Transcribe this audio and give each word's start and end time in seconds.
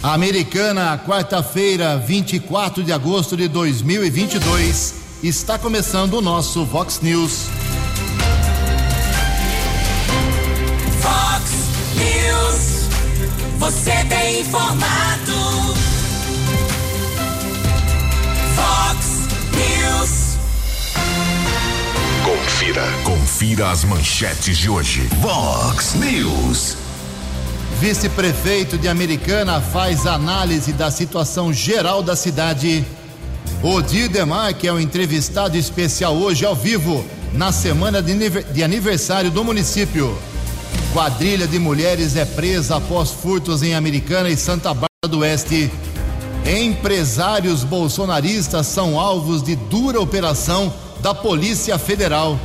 Americana, 0.00 0.96
quarta-feira, 0.96 1.98
24 1.98 2.84
de 2.84 2.92
agosto 2.92 3.36
de 3.36 3.48
2022, 3.48 4.94
está 5.24 5.58
começando 5.58 6.14
o 6.14 6.20
nosso 6.20 6.64
Vox 6.64 7.00
News. 7.00 7.46
Vox 11.02 11.50
News, 11.96 12.88
você 13.58 14.04
tem 14.04 14.42
informado. 14.42 15.34
Vox 18.54 19.26
News. 19.52 20.38
Confira, 22.24 22.84
confira 23.02 23.70
as 23.72 23.82
manchetes 23.82 24.58
de 24.58 24.70
hoje. 24.70 25.08
Vox 25.20 25.94
News. 25.94 26.87
Vice-prefeito 27.80 28.76
de 28.76 28.88
Americana 28.88 29.60
faz 29.60 30.04
análise 30.04 30.72
da 30.72 30.90
situação 30.90 31.52
geral 31.52 32.02
da 32.02 32.16
cidade. 32.16 32.84
Odir 33.62 34.10
Demar, 34.10 34.52
que 34.52 34.66
é 34.66 34.72
o 34.72 34.80
entrevistado 34.80 35.56
especial 35.56 36.16
hoje 36.16 36.44
ao 36.44 36.56
vivo, 36.56 37.04
na 37.32 37.52
semana 37.52 38.02
de 38.02 38.64
aniversário 38.64 39.30
do 39.30 39.44
município. 39.44 40.18
Quadrilha 40.92 41.46
de 41.46 41.60
mulheres 41.60 42.16
é 42.16 42.24
presa 42.24 42.78
após 42.78 43.12
furtos 43.12 43.62
em 43.62 43.76
Americana 43.76 44.28
e 44.28 44.36
Santa 44.36 44.70
Bárbara 44.70 45.08
do 45.08 45.20
Oeste. 45.20 45.70
Empresários 46.44 47.62
bolsonaristas 47.62 48.66
são 48.66 48.98
alvos 48.98 49.40
de 49.40 49.54
dura 49.54 50.00
operação 50.00 50.74
da 51.00 51.14
Polícia 51.14 51.78
Federal. 51.78 52.40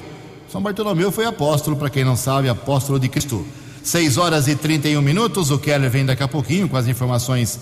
São 0.51 0.61
Bartolomeu 0.61 1.13
foi 1.13 1.25
apóstolo, 1.25 1.77
para 1.77 1.89
quem 1.89 2.05
não 2.05 2.17
sabe, 2.17 2.49
apóstolo 2.49 2.99
de 2.99 3.09
Cristo. 3.09 3.47
6 3.85 4.19
horas 4.19 4.49
e 4.49 4.57
31 4.57 5.01
minutos. 5.01 5.53
O 5.53 5.59
Keller 5.59 5.89
vem 5.89 6.05
daqui 6.05 6.23
a 6.23 6.27
pouquinho 6.27 6.69
com 6.69 6.77
as 6.77 6.89
informações 6.89 7.61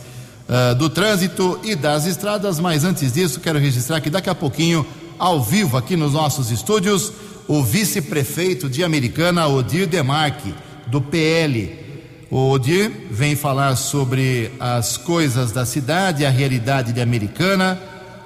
uh, 0.48 0.74
do 0.74 0.88
trânsito 0.88 1.60
e 1.62 1.76
das 1.76 2.06
estradas, 2.06 2.58
mas 2.58 2.84
antes 2.84 3.12
disso, 3.12 3.40
quero 3.40 3.58
registrar 3.58 4.00
que 4.00 4.08
daqui 4.08 4.30
a 4.30 4.34
pouquinho, 4.34 4.86
ao 5.18 5.42
vivo 5.42 5.76
aqui 5.76 5.94
nos 5.94 6.14
nossos 6.14 6.50
estúdios, 6.50 7.12
o 7.46 7.62
vice-prefeito 7.62 8.70
de 8.70 8.82
Americana, 8.82 9.46
Odir 9.46 9.86
Demarque, 9.86 10.54
do 10.86 11.02
PL. 11.02 11.83
O 12.30 12.50
Odir 12.50 12.90
vem 13.10 13.36
falar 13.36 13.76
sobre 13.76 14.50
as 14.58 14.96
coisas 14.96 15.52
da 15.52 15.66
cidade, 15.66 16.24
a 16.24 16.30
realidade 16.30 16.92
de 16.92 17.00
Americana, 17.00 17.78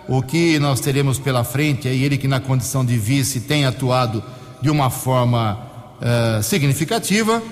o 0.08 0.22
que 0.22 0.58
nós 0.58 0.80
teremos 0.80 1.18
pela 1.18 1.44
frente. 1.44 1.88
É 1.88 1.94
ele 1.94 2.16
que, 2.16 2.28
na 2.28 2.40
condição 2.40 2.84
de 2.84 2.96
vice, 2.96 3.40
tem 3.40 3.66
atuado 3.66 4.22
de 4.62 4.70
uma 4.70 4.90
forma 4.90 5.58
uh, 6.00 6.42
significativa. 6.42 7.42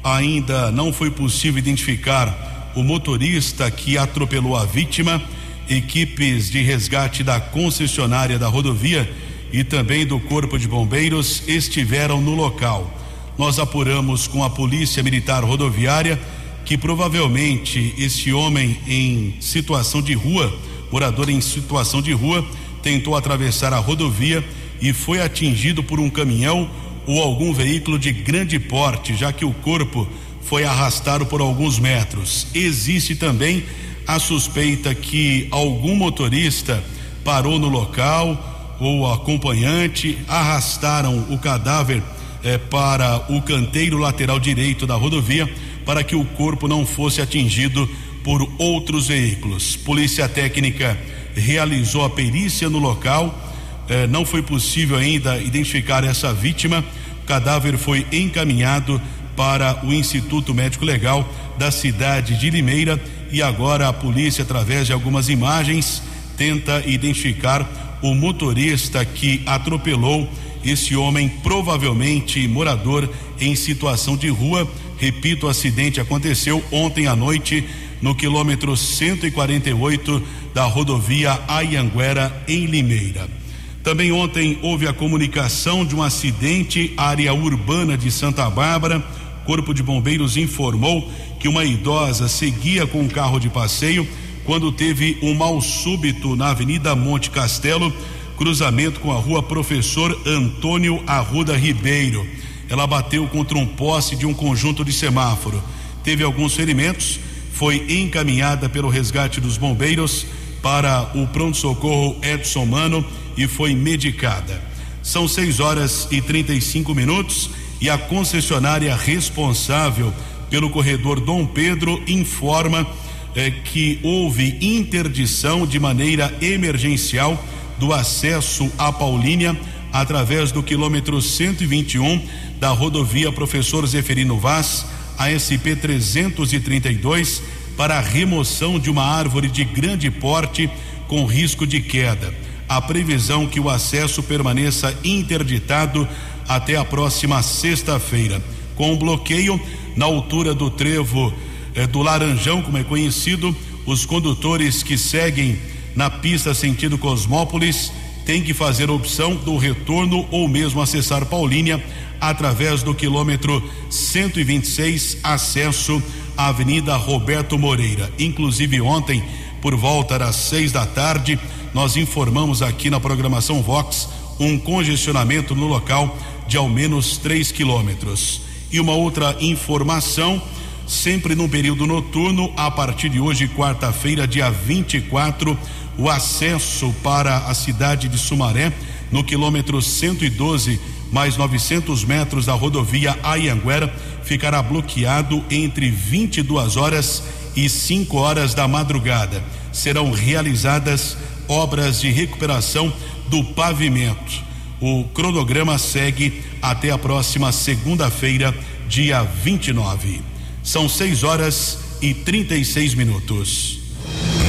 ainda 0.04 0.70
não 0.70 0.92
foi 0.92 1.10
possível 1.10 1.58
identificar 1.58 2.72
o 2.76 2.84
motorista 2.84 3.68
que 3.68 3.98
atropelou 3.98 4.54
a 4.54 4.64
vítima. 4.64 5.20
Equipes 5.68 6.48
de 6.48 6.62
resgate 6.62 7.24
da 7.24 7.40
concessionária 7.40 8.38
da 8.38 8.46
rodovia 8.46 9.12
e 9.52 9.64
também 9.64 10.06
do 10.06 10.20
Corpo 10.20 10.56
de 10.56 10.68
Bombeiros 10.68 11.42
estiveram 11.48 12.20
no 12.20 12.32
local. 12.32 12.88
Nós 13.36 13.58
apuramos 13.58 14.28
com 14.28 14.44
a 14.44 14.48
Polícia 14.48 15.02
Militar 15.02 15.42
Rodoviária 15.42 16.20
que 16.64 16.78
provavelmente 16.78 17.92
esse 17.98 18.32
homem 18.32 18.78
em 18.86 19.34
situação 19.40 20.00
de 20.00 20.14
rua, 20.14 20.56
morador 20.92 21.28
em 21.28 21.40
situação 21.40 22.00
de 22.00 22.12
rua, 22.12 22.46
tentou 22.84 23.16
atravessar 23.16 23.72
a 23.72 23.78
rodovia 23.78 24.44
e 24.80 24.92
foi 24.92 25.20
atingido 25.20 25.82
por 25.82 25.98
um 25.98 26.08
caminhão 26.08 26.70
ou 27.06 27.22
algum 27.22 27.52
veículo 27.52 27.98
de 27.98 28.12
grande 28.12 28.58
porte, 28.58 29.14
já 29.14 29.32
que 29.32 29.44
o 29.44 29.52
corpo 29.52 30.08
foi 30.42 30.64
arrastado 30.64 31.26
por 31.26 31.40
alguns 31.40 31.78
metros. 31.78 32.46
Existe 32.54 33.16
também 33.16 33.64
a 34.06 34.18
suspeita 34.18 34.94
que 34.94 35.48
algum 35.50 35.96
motorista 35.96 36.82
parou 37.24 37.58
no 37.58 37.68
local 37.68 38.76
ou 38.78 39.10
acompanhante 39.10 40.18
arrastaram 40.28 41.26
o 41.30 41.38
cadáver 41.38 42.02
eh, 42.44 42.58
para 42.58 43.24
o 43.32 43.42
canteiro 43.42 43.98
lateral 43.98 44.38
direito 44.38 44.86
da 44.86 44.94
rodovia 44.94 45.52
para 45.84 46.04
que 46.04 46.14
o 46.14 46.24
corpo 46.24 46.68
não 46.68 46.84
fosse 46.84 47.20
atingido 47.20 47.88
por 48.22 48.46
outros 48.58 49.06
veículos. 49.06 49.76
Polícia 49.76 50.28
Técnica 50.28 50.98
realizou 51.34 52.04
a 52.04 52.10
perícia 52.10 52.68
no 52.68 52.78
local. 52.78 53.45
Eh, 53.88 54.06
não 54.06 54.24
foi 54.24 54.42
possível 54.42 54.96
ainda 54.96 55.38
identificar 55.38 56.04
essa 56.04 56.32
vítima. 56.32 56.84
O 57.22 57.26
cadáver 57.26 57.76
foi 57.78 58.06
encaminhado 58.12 59.00
para 59.36 59.84
o 59.84 59.92
Instituto 59.92 60.54
Médico 60.54 60.84
Legal 60.84 61.28
da 61.58 61.70
cidade 61.70 62.38
de 62.38 62.50
Limeira 62.50 63.00
e 63.30 63.42
agora 63.42 63.88
a 63.88 63.92
polícia, 63.92 64.42
através 64.42 64.86
de 64.86 64.92
algumas 64.92 65.28
imagens, 65.28 66.02
tenta 66.36 66.82
identificar 66.86 67.98
o 68.02 68.14
motorista 68.14 69.04
que 69.04 69.42
atropelou 69.46 70.28
esse 70.64 70.96
homem, 70.96 71.28
provavelmente 71.28 72.46
morador 72.48 73.08
em 73.40 73.54
situação 73.54 74.16
de 74.16 74.28
rua. 74.28 74.68
Repito, 74.98 75.46
o 75.46 75.48
acidente 75.48 76.00
aconteceu 76.00 76.62
ontem 76.72 77.06
à 77.06 77.14
noite 77.14 77.64
no 78.00 78.14
quilômetro 78.14 78.76
148 78.76 80.22
da 80.54 80.64
rodovia 80.64 81.38
Ayanguera, 81.48 82.44
em 82.48 82.66
Limeira. 82.66 83.45
Também 83.86 84.10
ontem 84.10 84.58
houve 84.62 84.88
a 84.88 84.92
comunicação 84.92 85.84
de 85.84 85.94
um 85.94 86.02
acidente 86.02 86.92
área 86.96 87.32
urbana 87.32 87.96
de 87.96 88.10
Santa 88.10 88.50
Bárbara. 88.50 88.98
Corpo 89.44 89.72
de 89.72 89.80
Bombeiros 89.80 90.36
informou 90.36 91.08
que 91.38 91.46
uma 91.46 91.64
idosa 91.64 92.26
seguia 92.26 92.84
com 92.84 93.02
um 93.02 93.06
carro 93.06 93.38
de 93.38 93.48
passeio 93.48 94.04
quando 94.44 94.72
teve 94.72 95.16
um 95.22 95.34
mal 95.34 95.60
súbito 95.60 96.34
na 96.34 96.48
Avenida 96.48 96.96
Monte 96.96 97.30
Castelo, 97.30 97.94
cruzamento 98.36 98.98
com 98.98 99.12
a 99.12 99.20
rua 99.20 99.40
Professor 99.40 100.20
Antônio 100.26 101.00
Arruda 101.06 101.56
Ribeiro. 101.56 102.26
Ela 102.68 102.88
bateu 102.88 103.28
contra 103.28 103.56
um 103.56 103.66
poste 103.66 104.16
de 104.16 104.26
um 104.26 104.34
conjunto 104.34 104.84
de 104.84 104.92
semáforo. 104.92 105.62
Teve 106.02 106.24
alguns 106.24 106.56
ferimentos, 106.56 107.20
foi 107.52 107.86
encaminhada 107.88 108.68
pelo 108.68 108.88
resgate 108.88 109.40
dos 109.40 109.56
bombeiros 109.56 110.26
para 110.60 111.08
o 111.14 111.28
pronto-socorro 111.28 112.16
Edson 112.20 112.66
Mano 112.66 113.06
e 113.36 113.46
foi 113.46 113.74
medicada. 113.74 114.60
São 115.02 115.28
6 115.28 115.60
horas 115.60 116.08
e 116.10 116.20
35 116.20 116.94
minutos 116.94 117.50
e 117.80 117.88
a 117.88 117.98
concessionária 117.98 118.94
responsável 118.96 120.12
pelo 120.50 120.70
corredor 120.70 121.20
Dom 121.20 121.46
Pedro 121.46 122.02
informa 122.06 122.86
eh, 123.34 123.50
que 123.50 124.00
houve 124.02 124.56
interdição 124.60 125.66
de 125.66 125.78
maneira 125.78 126.34
emergencial 126.40 127.42
do 127.78 127.92
acesso 127.92 128.70
à 128.78 128.92
Paulínia 128.92 129.56
através 129.92 130.52
do 130.52 130.62
quilômetro 130.62 131.20
121 131.20 132.20
da 132.58 132.70
rodovia 132.70 133.30
Professor 133.32 133.86
Zeferino 133.86 134.38
Vaz, 134.38 134.86
ASP 135.18 135.76
332, 135.76 137.42
para 137.76 137.98
a 137.98 138.00
remoção 138.00 138.78
de 138.78 138.90
uma 138.90 139.04
árvore 139.04 139.48
de 139.48 139.64
grande 139.64 140.10
porte 140.10 140.68
com 141.08 141.24
risco 141.24 141.66
de 141.66 141.80
queda. 141.80 142.45
A 142.68 142.80
previsão 142.80 143.46
que 143.46 143.60
o 143.60 143.70
acesso 143.70 144.22
permaneça 144.22 144.96
interditado 145.04 146.06
até 146.48 146.76
a 146.76 146.84
próxima 146.84 147.42
sexta-feira, 147.42 148.42
com 148.74 148.92
um 148.92 148.96
bloqueio 148.96 149.60
na 149.96 150.04
altura 150.04 150.54
do 150.54 150.70
trevo 150.70 151.32
eh, 151.74 151.86
do 151.86 152.02
Laranjão, 152.02 152.62
como 152.62 152.78
é 152.78 152.84
conhecido, 152.84 153.54
os 153.84 154.04
condutores 154.04 154.82
que 154.82 154.98
seguem 154.98 155.58
na 155.94 156.10
pista 156.10 156.52
sentido 156.52 156.98
Cosmópolis 156.98 157.92
têm 158.24 158.42
que 158.42 158.52
fazer 158.52 158.90
opção 158.90 159.36
do 159.36 159.56
retorno 159.56 160.26
ou 160.30 160.48
mesmo 160.48 160.82
acessar 160.82 161.24
Paulínia 161.26 161.82
através 162.20 162.82
do 162.82 162.94
quilômetro 162.94 163.62
126, 163.88 165.18
acesso 165.22 166.02
à 166.36 166.48
Avenida 166.48 166.96
Roberto 166.96 167.58
Moreira. 167.58 168.12
Inclusive 168.18 168.80
ontem, 168.80 169.22
por 169.62 169.76
volta 169.76 170.18
das 170.18 170.36
seis 170.36 170.72
da 170.72 170.84
tarde, 170.84 171.38
nós 171.76 171.94
informamos 171.94 172.62
aqui 172.62 172.88
na 172.88 172.98
programação 172.98 173.62
Vox 173.62 174.08
um 174.40 174.58
congestionamento 174.58 175.54
no 175.54 175.66
local 175.66 176.16
de 176.48 176.56
ao 176.56 176.70
menos 176.70 177.18
3 177.18 177.52
quilômetros. 177.52 178.40
E 178.72 178.80
uma 178.80 178.94
outra 178.94 179.36
informação, 179.40 180.40
sempre 180.88 181.34
no 181.34 181.46
período 181.46 181.86
noturno, 181.86 182.50
a 182.56 182.70
partir 182.70 183.10
de 183.10 183.20
hoje, 183.20 183.46
quarta-feira, 183.46 184.26
dia 184.26 184.50
24, 184.50 185.56
o 185.98 186.08
acesso 186.08 186.94
para 187.02 187.36
a 187.40 187.52
cidade 187.52 188.08
de 188.08 188.16
Sumaré, 188.16 188.72
no 189.12 189.22
quilômetro 189.22 189.82
112, 189.82 190.80
mais 191.12 191.36
900 191.36 192.06
metros 192.06 192.46
da 192.46 192.54
rodovia 192.54 193.18
Ayanguera, 193.22 193.94
ficará 194.24 194.62
bloqueado 194.62 195.44
entre 195.50 195.90
22 195.90 196.78
horas 196.78 197.22
e 197.54 197.68
5 197.68 198.16
horas 198.16 198.54
da 198.54 198.66
madrugada. 198.66 199.44
Serão 199.74 200.10
realizadas 200.10 201.18
obras 201.48 202.00
de 202.00 202.10
recuperação 202.10 202.92
do 203.28 203.42
pavimento. 203.44 204.44
O 204.80 205.04
cronograma 205.14 205.78
segue 205.78 206.42
até 206.60 206.90
a 206.90 206.98
próxima 206.98 207.50
segunda-feira, 207.52 208.54
dia 208.88 209.22
29. 209.22 210.22
São 210.62 210.88
6 210.88 211.24
horas 211.24 211.78
e 212.02 212.12
36 212.12 212.94
minutos. 212.94 213.78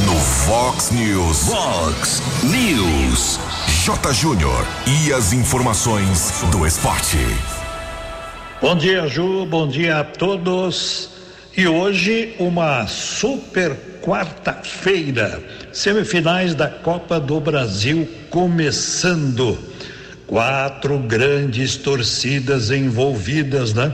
No 0.06 0.16
Fox 0.16 0.92
News. 0.92 1.44
Fox 1.44 2.22
News. 2.44 3.40
J. 3.86 4.14
Júnior. 4.14 4.66
E 4.86 5.14
as 5.14 5.32
informações 5.32 6.34
do 6.52 6.66
esporte. 6.66 7.18
Bom 8.62 8.76
dia, 8.76 9.08
Ju. 9.08 9.46
Bom 9.46 9.68
dia 9.68 10.00
a 10.00 10.04
todos. 10.04 11.17
E 11.58 11.68
hoje, 11.68 12.36
uma 12.38 12.86
super 12.86 13.76
quarta-feira. 14.04 15.42
Semifinais 15.74 16.54
da 16.54 16.68
Copa 16.68 17.20
do 17.20 17.40
Brasil 17.40 18.08
começando. 18.30 19.58
Quatro 20.28 21.00
grandes 21.00 21.76
torcidas 21.76 22.70
envolvidas, 22.70 23.74
né? 23.74 23.92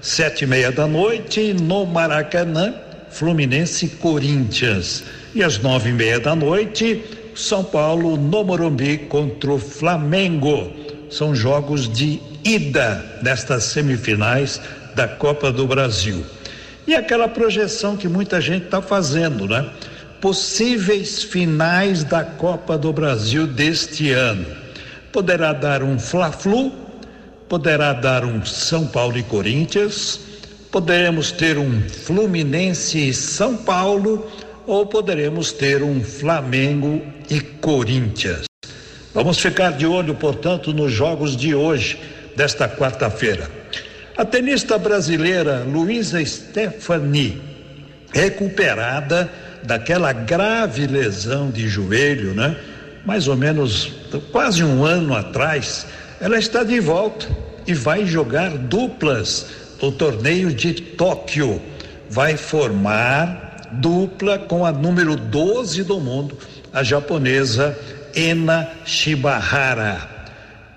Sete 0.00 0.44
e 0.44 0.46
meia 0.46 0.72
da 0.72 0.86
noite 0.86 1.52
no 1.52 1.84
Maracanã, 1.84 2.72
Fluminense 3.10 3.88
Corinthians. 3.88 5.04
E 5.34 5.44
às 5.44 5.58
nove 5.58 5.90
e 5.90 5.92
meia 5.92 6.18
da 6.18 6.34
noite, 6.34 7.04
São 7.34 7.62
Paulo 7.62 8.16
no 8.16 8.42
Morumbi 8.42 8.96
contra 8.96 9.52
o 9.52 9.58
Flamengo. 9.58 10.72
São 11.10 11.34
jogos 11.34 11.92
de 11.92 12.22
ida 12.42 13.04
nestas 13.22 13.64
semifinais 13.64 14.62
da 14.94 15.06
Copa 15.06 15.52
do 15.52 15.66
Brasil. 15.66 16.24
E 16.86 16.94
aquela 16.94 17.28
projeção 17.28 17.96
que 17.96 18.08
muita 18.08 18.40
gente 18.40 18.64
está 18.64 18.82
fazendo, 18.82 19.46
né? 19.46 19.70
Possíveis 20.20 21.22
finais 21.22 22.04
da 22.04 22.24
Copa 22.24 22.76
do 22.78 22.92
Brasil 22.92 23.46
deste 23.46 24.10
ano 24.10 24.46
poderá 25.12 25.52
dar 25.52 25.82
um 25.82 25.98
Fla-Flu, 25.98 26.72
poderá 27.48 27.92
dar 27.92 28.24
um 28.24 28.44
São 28.44 28.86
Paulo 28.86 29.18
e 29.18 29.22
Corinthians, 29.22 30.20
poderemos 30.70 31.30
ter 31.30 31.58
um 31.58 31.82
Fluminense 31.88 33.08
e 33.08 33.12
São 33.12 33.56
Paulo 33.56 34.26
ou 34.66 34.86
poderemos 34.86 35.52
ter 35.52 35.82
um 35.82 36.02
Flamengo 36.02 37.02
e 37.28 37.40
Corinthians. 37.40 38.44
Vamos 39.12 39.38
ficar 39.38 39.72
de 39.72 39.84
olho, 39.84 40.14
portanto, 40.14 40.72
nos 40.72 40.90
jogos 40.90 41.36
de 41.36 41.54
hoje, 41.54 42.00
desta 42.34 42.66
quarta-feira. 42.66 43.50
A 44.16 44.24
tenista 44.24 44.76
brasileira 44.76 45.64
Luísa 45.66 46.22
Stefani, 46.24 47.40
recuperada 48.12 49.30
daquela 49.62 50.12
grave 50.12 50.86
lesão 50.86 51.50
de 51.50 51.66
joelho, 51.66 52.34
né? 52.34 52.56
mais 53.04 53.26
ou 53.26 53.36
menos 53.36 53.90
quase 54.30 54.62
um 54.62 54.84
ano 54.84 55.16
atrás, 55.16 55.86
ela 56.20 56.38
está 56.38 56.62
de 56.62 56.78
volta 56.78 57.26
e 57.66 57.74
vai 57.74 58.04
jogar 58.06 58.50
duplas 58.50 59.46
no 59.80 59.90
torneio 59.90 60.52
de 60.52 60.74
Tóquio. 60.74 61.60
Vai 62.08 62.36
formar 62.36 63.70
dupla 63.72 64.38
com 64.38 64.64
a 64.64 64.70
número 64.70 65.16
12 65.16 65.82
do 65.84 65.98
mundo, 65.98 66.36
a 66.72 66.82
japonesa 66.82 67.76
Ena 68.14 68.68
Shibahara. 68.84 70.08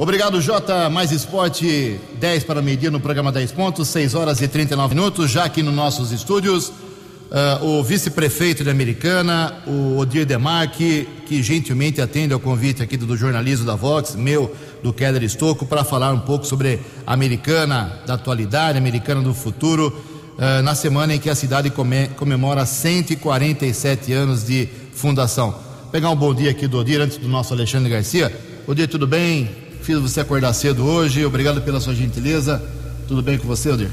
Obrigado, 0.00 0.40
Jota. 0.40 0.88
Mais 0.88 1.12
esporte, 1.12 2.00
10 2.18 2.44
para 2.44 2.62
meio-dia 2.62 2.90
no 2.90 2.98
programa 2.98 3.30
10 3.30 3.52
pontos, 3.52 3.86
6 3.88 4.14
horas 4.14 4.40
e 4.40 4.48
39 4.48 4.94
minutos, 4.94 5.30
já 5.30 5.44
aqui 5.44 5.62
nos 5.62 5.74
nossos 5.74 6.10
estúdios. 6.10 6.68
Uh, 6.70 7.66
o 7.66 7.84
vice-prefeito 7.84 8.64
de 8.64 8.70
Americana, 8.70 9.62
o 9.66 9.98
Odir 9.98 10.24
Demarque, 10.24 11.06
que 11.26 11.42
gentilmente 11.42 12.00
atende 12.00 12.32
ao 12.32 12.40
convite 12.40 12.82
aqui 12.82 12.96
do, 12.96 13.04
do 13.04 13.14
jornalismo 13.14 13.66
da 13.66 13.74
Vox, 13.74 14.14
meu, 14.14 14.56
do 14.82 14.90
Keller 14.90 15.22
Estocco, 15.22 15.66
para 15.66 15.84
falar 15.84 16.14
um 16.14 16.20
pouco 16.20 16.46
sobre 16.46 16.80
a 17.06 17.12
Americana 17.12 18.00
da 18.06 18.14
atualidade, 18.14 18.78
Americana 18.78 19.20
do 19.20 19.34
futuro, 19.34 19.94
uh, 20.38 20.62
na 20.62 20.74
semana 20.74 21.14
em 21.14 21.18
que 21.18 21.28
a 21.28 21.34
cidade 21.34 21.68
come, 21.68 22.08
comemora 22.16 22.64
147 22.64 24.14
anos 24.14 24.46
de 24.46 24.66
fundação. 24.94 25.50
Vou 25.50 25.90
pegar 25.92 26.08
um 26.08 26.16
bom 26.16 26.34
dia 26.34 26.52
aqui 26.52 26.66
do 26.66 26.78
Odir, 26.78 27.02
antes 27.02 27.18
do 27.18 27.28
nosso 27.28 27.52
Alexandre 27.52 27.90
Garcia. 27.90 28.34
Odir, 28.66 28.88
tudo 28.88 29.06
bem? 29.06 29.68
Fiz 29.82 29.98
você 29.98 30.20
acordar 30.20 30.52
cedo 30.52 30.84
hoje, 30.86 31.24
obrigado 31.24 31.62
pela 31.62 31.80
sua 31.80 31.94
gentileza. 31.94 32.62
Tudo 33.08 33.22
bem 33.22 33.38
com 33.38 33.46
você, 33.48 33.70
Odir? 33.70 33.88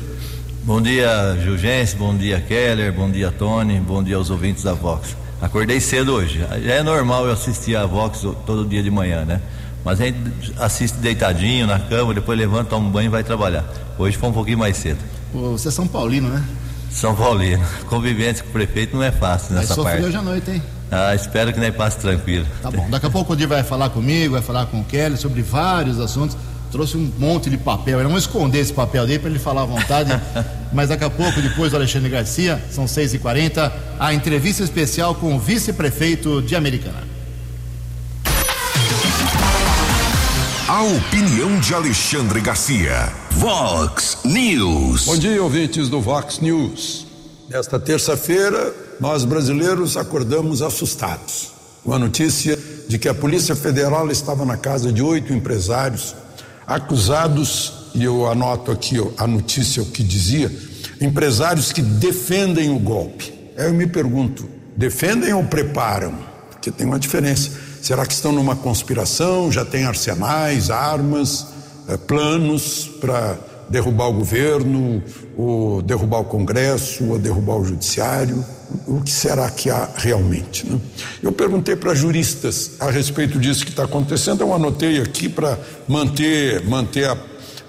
Bom 0.64 0.82
dia, 0.82 1.38
Gilgense, 1.42 1.96
bom 1.96 2.16
dia, 2.16 2.42
Keller, 2.42 2.92
bom 2.92 3.10
dia, 3.10 3.32
Tony, 3.32 3.80
bom 3.80 4.04
dia 4.04 4.18
aos 4.18 4.30
ouvintes 4.30 4.64
da 4.64 4.74
Vox. 4.74 5.16
Acordei 5.42 5.80
cedo 5.80 6.14
hoje. 6.14 6.40
Já 6.40 6.74
é 6.76 6.84
normal 6.84 7.26
eu 7.26 7.32
assistir 7.32 7.76
a 7.76 7.86
Vox 7.86 8.20
todo 8.46 8.66
dia 8.66 8.84
de 8.84 8.92
manhã, 8.92 9.24
né? 9.24 9.42
Mas 9.86 10.02
a 10.02 10.06
gente 10.06 10.20
assiste 10.60 10.98
deitadinho 10.98 11.66
na 11.66 11.80
cama, 11.80 12.14
depois 12.14 12.38
levanta, 12.38 12.72
toma 12.72 12.88
um 12.88 12.92
banho 12.92 13.06
e 13.08 13.10
vai 13.10 13.24
trabalhar. 13.24 13.64
Hoje 13.98 14.18
foi 14.18 14.30
um 14.30 14.34
pouquinho 14.34 14.58
mais 14.58 14.76
cedo. 14.76 15.00
Você 15.34 15.70
é 15.70 15.72
São 15.72 15.88
Paulino, 15.88 16.28
né? 16.28 16.44
São 16.92 17.16
Paulino. 17.16 17.64
Convivência 17.88 18.44
com 18.44 18.50
o 18.50 18.54
prefeito 18.54 18.96
não 18.96 19.04
é 19.04 19.12
fácil 19.12 19.56
nessa 19.56 19.74
sofrer 19.76 19.94
parte. 19.94 20.08
hoje 20.08 20.18
à 20.18 20.22
noite, 20.22 20.52
hein? 20.52 20.62
Ah, 20.92 21.14
espero 21.14 21.54
que 21.54 21.60
nem 21.60 21.72
passe 21.72 21.98
tranquilo. 21.98 22.46
Tá 22.62 22.72
bom. 22.72 22.90
Daqui 22.90 23.06
a 23.06 23.10
pouco 23.10 23.32
o 23.32 23.34
Odir 23.34 23.48
vai 23.48 23.64
falar 23.64 23.90
comigo, 23.90 24.34
vai 24.34 24.42
falar 24.42 24.66
com 24.68 24.80
o 24.80 24.84
Kelly 24.86 25.18
sobre 25.18 25.42
vários 25.42 26.00
assuntos. 26.00 26.38
Trouxe 26.72 26.98
um 26.98 27.12
monte 27.18 27.50
de 27.50 27.58
papel. 27.58 28.02
Vamos 28.04 28.24
esconder 28.24 28.60
esse 28.60 28.74
papel 28.74 29.06
dele 29.06 29.20
para 29.20 29.30
ele 29.30 29.40
falar 29.40 29.64
à 29.64 29.66
vontade. 29.66 30.12
Mas 30.72 30.90
daqui 30.90 31.04
a 31.04 31.10
pouco, 31.10 31.42
depois 31.42 31.72
do 31.72 31.78
Alexandre 31.78 32.10
Garcia, 32.10 32.62
são 32.70 32.86
6h40, 32.86 33.72
a 34.00 34.14
entrevista 34.14 34.64
especial 34.64 35.16
com 35.16 35.36
o 35.36 35.40
vice-prefeito 35.40 36.42
de 36.42 36.56
Americana. 36.56 37.08
A 40.68 40.84
opinião 40.84 41.58
de 41.62 41.74
Alexandre 41.74 42.42
Garcia. 42.42 43.12
Vox 43.32 44.20
News. 44.26 45.06
Bom 45.06 45.18
dia, 45.18 45.42
ouvintes 45.42 45.88
do 45.88 46.02
Vox 46.02 46.40
News. 46.40 47.08
Nesta 47.50 47.80
terça-feira, 47.80 48.74
nós 49.00 49.26
brasileiros 49.26 49.98
acordamos 49.98 50.62
assustados 50.62 51.52
com 51.84 51.94
a 51.94 52.00
notícia 52.00 52.58
de 52.88 52.98
que 52.98 53.08
a 53.08 53.14
Polícia 53.14 53.56
Federal 53.56 54.10
estava 54.12 54.46
na 54.46 54.58
casa 54.58 54.92
de 54.92 55.02
oito 55.02 55.34
empresários 55.34 56.16
acusados, 56.66 57.74
e 57.96 58.04
eu 58.04 58.30
anoto 58.30 58.72
aqui 58.72 58.98
a 59.18 59.26
notícia 59.26 59.82
o 59.82 59.86
que 59.86 60.04
dizia, 60.04 60.52
empresários 61.00 61.72
que 61.72 61.82
defendem 61.82 62.70
o 62.70 62.80
golpe. 62.80 63.34
Aí 63.58 63.68
eu 63.68 63.74
me 63.74 63.88
pergunto, 63.88 64.50
defendem 64.76 65.34
ou 65.34 65.44
preparam? 65.46 66.14
Porque 66.52 66.70
tem 66.70 66.86
uma 66.86 67.00
diferença. 67.00 67.52
Será 67.82 68.06
que 68.06 68.14
estão 68.14 68.32
numa 68.32 68.56
conspiração? 68.56 69.52
Já 69.52 69.64
tem 69.64 69.86
arsenais, 69.86 70.70
armas, 70.70 71.48
eh, 71.88 71.96
planos 71.96 72.90
para 73.00 73.38
derrubar 73.70 74.08
o 74.08 74.14
governo, 74.14 75.04
ou 75.36 75.82
derrubar 75.82 76.20
o 76.20 76.26
Congresso, 76.26 77.06
ou 77.06 77.20
derrubar 77.20 77.58
o 77.58 77.66
Judiciário? 77.66 78.44
O 78.88 79.02
que 79.02 79.12
será 79.12 79.50
que 79.50 79.70
há 79.70 79.90
realmente? 79.96 80.66
Né? 80.66 80.80
Eu 81.22 81.32
perguntei 81.32 81.76
para 81.76 81.94
juristas 81.94 82.72
a 82.80 82.90
respeito 82.90 83.40
disso 83.40 83.64
que 83.64 83.72
está 83.72 83.84
acontecendo, 83.84 84.42
eu 84.42 84.54
anotei 84.54 85.02
aqui 85.02 85.30
para 85.30 85.58
manter, 85.88 86.66
manter 86.66 87.10
a, 87.10 87.18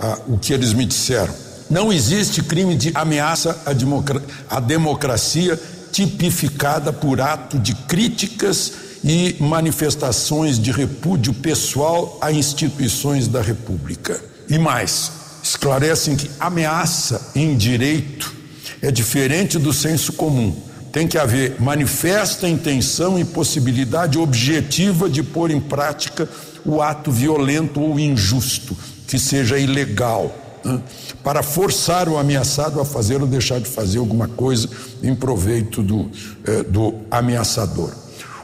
a, 0.01 0.19
o 0.27 0.39
que 0.39 0.53
eles 0.53 0.73
me 0.73 0.85
disseram. 0.85 1.35
Não 1.71 1.93
existe 1.93 2.43
crime 2.43 2.75
de 2.75 2.91
ameaça 2.95 3.61
à, 3.67 3.73
democra 3.73 4.23
à 4.49 4.59
democracia 4.59 5.61
tipificada 5.93 6.93
por 6.93 7.21
ato 7.21 7.59
de 7.59 7.75
críticas 7.75 8.73
e 9.05 9.37
manifestações 9.39 10.59
de 10.59 10.71
repúdio 10.71 11.33
pessoal 11.35 12.19
a 12.21 12.33
instituições 12.33 13.29
da 13.29 13.41
República. 13.41 14.21
E 14.49 14.59
mais, 14.59 15.13
esclarecem 15.43 16.17
que 16.17 16.31
ameaça 16.39 17.31
em 17.35 17.57
direito 17.57 18.39
é 18.81 18.91
diferente 18.91 19.59
do 19.59 19.73
senso 19.73 20.13
comum. 20.13 20.55
Tem 20.93 21.07
que 21.07 21.19
haver 21.19 21.61
manifesta 21.61 22.49
intenção 22.49 23.19
e 23.19 23.25
possibilidade 23.25 24.19
objetiva 24.19 25.09
de 25.09 25.23
pôr 25.23 25.51
em 25.51 25.61
prática 25.61 26.29
o 26.65 26.81
ato 26.81 27.11
violento 27.11 27.81
ou 27.81 27.99
injusto, 27.99 28.77
que 29.07 29.19
seja 29.19 29.59
ilegal, 29.59 30.35
né? 30.65 30.81
para 31.23 31.43
forçar 31.43 32.09
o 32.09 32.17
ameaçado 32.17 32.81
a 32.81 32.85
fazer 32.85 33.21
ou 33.21 33.27
deixar 33.27 33.61
de 33.61 33.69
fazer 33.69 33.99
alguma 33.99 34.29
coisa 34.29 34.69
em 35.03 35.15
proveito 35.15 35.83
do, 35.83 36.11
eh, 36.45 36.63
do 36.65 36.95
ameaçador. 37.11 37.93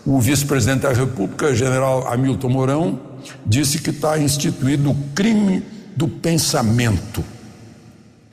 O 0.05 0.21
vice-presidente 0.21 0.83
da 0.83 0.93
República, 0.93 1.55
general 1.55 2.07
Hamilton 2.07 2.49
Mourão, 2.49 3.01
disse 3.47 3.79
que 3.79 3.91
está 3.91 4.19
instituído 4.19 4.91
o 4.91 4.97
crime 5.15 5.63
do 5.97 6.09
pensamento, 6.09 7.25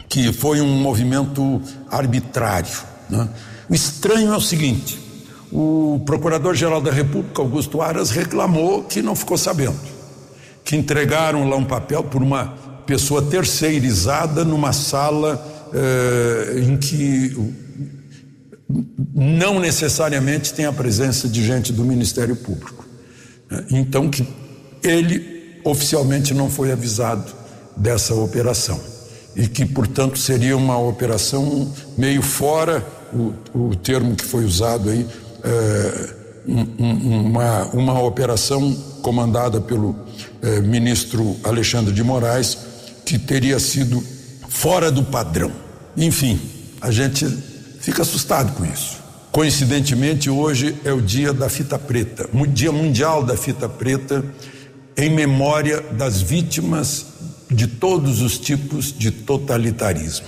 que 0.10 0.34
foi 0.34 0.62
um 0.62 0.76
movimento 0.82 1.62
arbitrário. 1.90 2.72
Né? 3.10 3.30
O 3.70 3.74
estranho 3.74 4.34
é 4.34 4.38
o 4.38 4.42
seguinte: 4.42 5.00
o 5.52 6.02
procurador-geral 6.06 6.82
da 6.82 6.92
República, 6.92 7.42
Augusto 7.42 7.82
Aras, 7.82 8.10
reclamou 8.10 8.84
que 8.84 9.02
não 9.02 9.16
ficou 9.16 9.38
sabendo, 9.38 9.80
que 10.64 10.76
entregaram 10.76 11.48
lá 11.48 11.56
um 11.56 11.66
papel 11.66 12.04
por 12.04 12.22
uma 12.22 12.46
pessoa 12.86 13.22
terceirizada 13.22 14.44
numa 14.44 14.74
sala 14.74 15.70
eh, 15.74 16.64
em 16.66 16.78
que 16.78 17.36
não 19.14 19.60
necessariamente 19.60 20.54
tem 20.54 20.66
a 20.66 20.74
presença 20.74 21.28
de 21.28 21.44
gente 21.44 21.72
do 21.72 21.84
Ministério 21.84 22.36
Público. 22.36 22.86
Então, 23.70 24.10
que 24.10 24.26
ele 24.82 25.60
oficialmente 25.64 26.34
não 26.34 26.50
foi 26.50 26.72
avisado 26.72 27.41
dessa 27.82 28.14
operação 28.14 28.80
e 29.36 29.48
que, 29.48 29.66
portanto, 29.66 30.20
seria 30.20 30.56
uma 30.56 30.78
operação 30.78 31.72
meio 31.98 32.22
fora 32.22 32.86
o, 33.14 33.34
o 33.54 33.76
termo 33.76 34.16
que 34.16 34.24
foi 34.24 34.46
usado 34.46 34.90
aí, 34.90 35.06
é, 35.44 36.10
um, 36.48 37.26
uma, 37.28 37.66
uma 37.68 38.02
operação 38.02 38.74
comandada 39.02 39.60
pelo 39.60 39.96
é, 40.42 40.60
ministro 40.62 41.38
Alexandre 41.44 41.94
de 41.94 42.04
Moraes, 42.04 42.58
que 43.06 43.18
teria 43.18 43.60
sido 43.60 44.02
fora 44.48 44.92
do 44.92 45.04
padrão. 45.04 45.52
Enfim, 45.96 46.40
a 46.80 46.92
gente 46.92 47.26
fica 47.80 48.02
assustado 48.02 48.54
com 48.54 48.66
isso. 48.66 49.00
Coincidentemente, 49.32 50.30
hoje 50.30 50.76
é 50.84 50.92
o 50.92 51.02
dia 51.02 51.32
da 51.32 51.50
fita 51.50 51.80
preta, 51.80 52.30
o 52.34 52.46
dia 52.46 52.72
mundial 52.72 53.24
da 53.24 53.38
fita 53.38 53.68
preta, 53.68 54.24
em 54.98 55.10
memória 55.10 55.82
das 55.94 56.22
vítimas 56.22 57.11
de 57.52 57.68
todos 57.68 58.22
os 58.22 58.40
tipos 58.40 58.98
de 58.98 59.12
totalitarismo. 59.12 60.26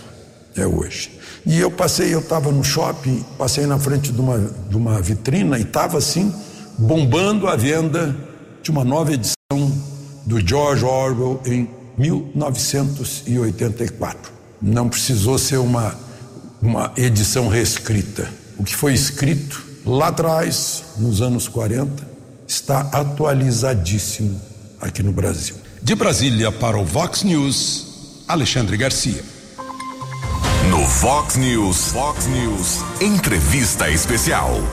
É 0.55 0.67
hoje. 0.67 1.09
E 1.45 1.59
eu 1.59 1.69
passei, 1.71 2.13
eu 2.13 2.19
estava 2.19 2.51
no 2.51 2.63
shopping, 2.63 3.25
passei 3.37 3.65
na 3.65 3.79
frente 3.79 4.11
de 4.11 4.21
uma, 4.21 4.37
de 4.69 4.77
uma 4.77 5.01
vitrina 5.01 5.57
e 5.57 5.63
estava 5.63 5.97
assim, 5.97 6.31
bombando 6.77 7.47
a 7.47 7.55
venda 7.55 8.15
de 8.61 8.69
uma 8.69 8.83
nova 8.83 9.13
edição 9.13 9.33
do 10.25 10.45
George 10.45 10.83
Orwell 10.85 11.41
em 11.45 11.67
1984. 11.97 14.31
Não 14.61 14.87
precisou 14.87 15.39
ser 15.39 15.57
uma, 15.57 15.95
uma 16.61 16.93
edição 16.95 17.47
reescrita. 17.47 18.29
O 18.57 18.63
que 18.63 18.75
foi 18.75 18.93
escrito 18.93 19.65
lá 19.85 20.09
atrás, 20.09 20.83
nos 20.97 21.21
anos 21.21 21.47
40, 21.47 22.13
está 22.47 22.81
atualizadíssimo 22.91 24.39
aqui 24.79 25.01
no 25.01 25.11
Brasil. 25.11 25.62
De 25.83 25.95
Brasília 25.95 26.49
para 26.49 26.77
o 26.77 26.85
Vox 26.85 27.23
News, 27.23 28.23
Alexandre 28.25 28.77
Garcia. 28.77 29.21
No 30.69 30.77
Vox 30.87 31.35
News, 31.35 31.91
Vox 31.91 32.25
News, 32.25 32.79
entrevista 33.01 33.89
especial. 33.89 34.63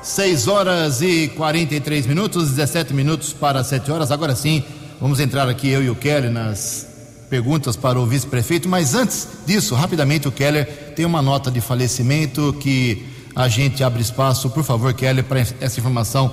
6 0.00 0.48
horas 0.48 1.02
e 1.02 1.28
43 1.36 2.06
minutos, 2.06 2.48
17 2.52 2.94
minutos 2.94 3.34
para 3.34 3.62
7 3.62 3.92
horas. 3.92 4.10
Agora 4.10 4.34
sim, 4.34 4.64
vamos 4.98 5.20
entrar 5.20 5.46
aqui, 5.46 5.68
eu 5.68 5.82
e 5.82 5.90
o 5.90 5.94
Kelly, 5.94 6.30
nas 6.30 6.86
perguntas 7.28 7.76
para 7.76 8.00
o 8.00 8.06
vice-prefeito. 8.06 8.66
Mas 8.66 8.94
antes 8.94 9.28
disso, 9.44 9.74
rapidamente, 9.74 10.26
o 10.26 10.32
Keller 10.32 10.94
tem 10.96 11.04
uma 11.04 11.20
nota 11.20 11.50
de 11.50 11.60
falecimento 11.60 12.56
que 12.58 13.06
a 13.36 13.46
gente 13.46 13.84
abre 13.84 14.00
espaço, 14.00 14.48
por 14.48 14.64
favor, 14.64 14.94
Keller, 14.94 15.22
para 15.22 15.40
essa 15.40 15.78
informação 15.78 16.28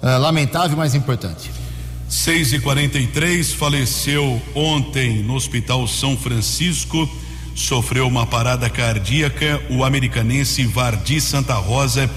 uh, 0.00 0.20
lamentável, 0.20 0.76
mas 0.76 0.94
importante. 0.94 1.59
6 2.10 2.54
e 2.54 2.58
43 2.58 3.52
faleceu 3.52 4.42
ontem 4.52 5.22
no 5.22 5.36
Hospital 5.36 5.86
São 5.86 6.16
Francisco, 6.16 7.08
sofreu 7.54 8.08
uma 8.08 8.26
parada 8.26 8.68
cardíaca, 8.68 9.62
o 9.70 9.84
americanense 9.84 10.66
Vardi 10.66 11.20
Santa 11.20 11.54
Rosa, 11.54 12.10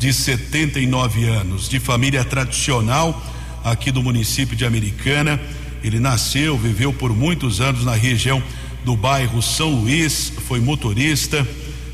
de 0.00 0.12
79 0.12 1.26
anos, 1.26 1.68
de 1.68 1.78
família 1.78 2.24
tradicional 2.24 3.22
aqui 3.62 3.92
do 3.92 4.02
município 4.02 4.56
de 4.56 4.66
Americana. 4.66 5.40
Ele 5.80 6.00
nasceu, 6.00 6.58
viveu 6.58 6.92
por 6.92 7.14
muitos 7.14 7.60
anos 7.60 7.84
na 7.84 7.94
região 7.94 8.42
do 8.84 8.96
bairro 8.96 9.40
São 9.40 9.70
Luís, 9.70 10.32
foi 10.48 10.58
motorista, 10.58 11.46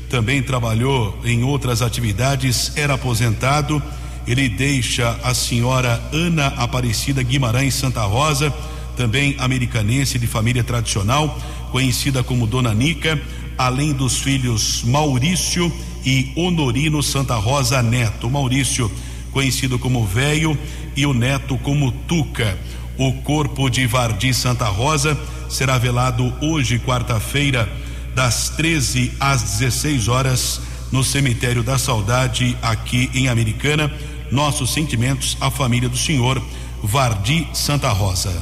também 0.09 0.41
trabalhou 0.41 1.19
em 1.23 1.43
outras 1.43 1.83
atividades, 1.83 2.75
era 2.75 2.95
aposentado. 2.95 3.81
Ele 4.25 4.47
deixa 4.47 5.19
a 5.23 5.33
senhora 5.33 6.01
Ana 6.11 6.47
Aparecida 6.47 7.21
Guimarães 7.21 7.73
Santa 7.73 8.03
Rosa, 8.03 8.53
também 8.95 9.35
americanense 9.39 10.17
de 10.17 10.27
família 10.27 10.63
tradicional, 10.63 11.37
conhecida 11.71 12.23
como 12.23 12.47
Dona 12.47 12.73
Nica, 12.73 13.21
além 13.57 13.93
dos 13.93 14.19
filhos 14.21 14.83
Maurício 14.83 15.71
e 16.05 16.31
Honorino 16.35 17.01
Santa 17.01 17.35
Rosa 17.35 17.81
Neto. 17.81 18.29
Maurício, 18.29 18.91
conhecido 19.31 19.79
como 19.79 20.05
Velho, 20.05 20.57
e 20.95 21.05
o 21.05 21.13
neto 21.13 21.57
como 21.57 21.91
Tuca. 21.91 22.57
O 22.97 23.11
corpo 23.23 23.69
de 23.69 23.87
Vardi 23.87 24.33
Santa 24.33 24.65
Rosa 24.65 25.19
será 25.49 25.77
velado 25.77 26.31
hoje, 26.41 26.79
quarta-feira, 26.79 27.67
das 28.13 28.49
13 28.49 29.11
às 29.19 29.41
16 29.41 30.07
horas, 30.07 30.61
no 30.91 31.03
cemitério 31.03 31.63
da 31.63 31.77
Saudade, 31.79 32.55
aqui 32.61 33.09
em 33.13 33.27
Americana. 33.27 33.91
Nossos 34.33 34.73
sentimentos 34.73 35.37
à 35.39 35.51
família 35.51 35.87
do 35.87 35.95
senhor 35.95 36.41
Vardi 36.81 37.47
Santa 37.53 37.89
Rosa. 37.89 38.33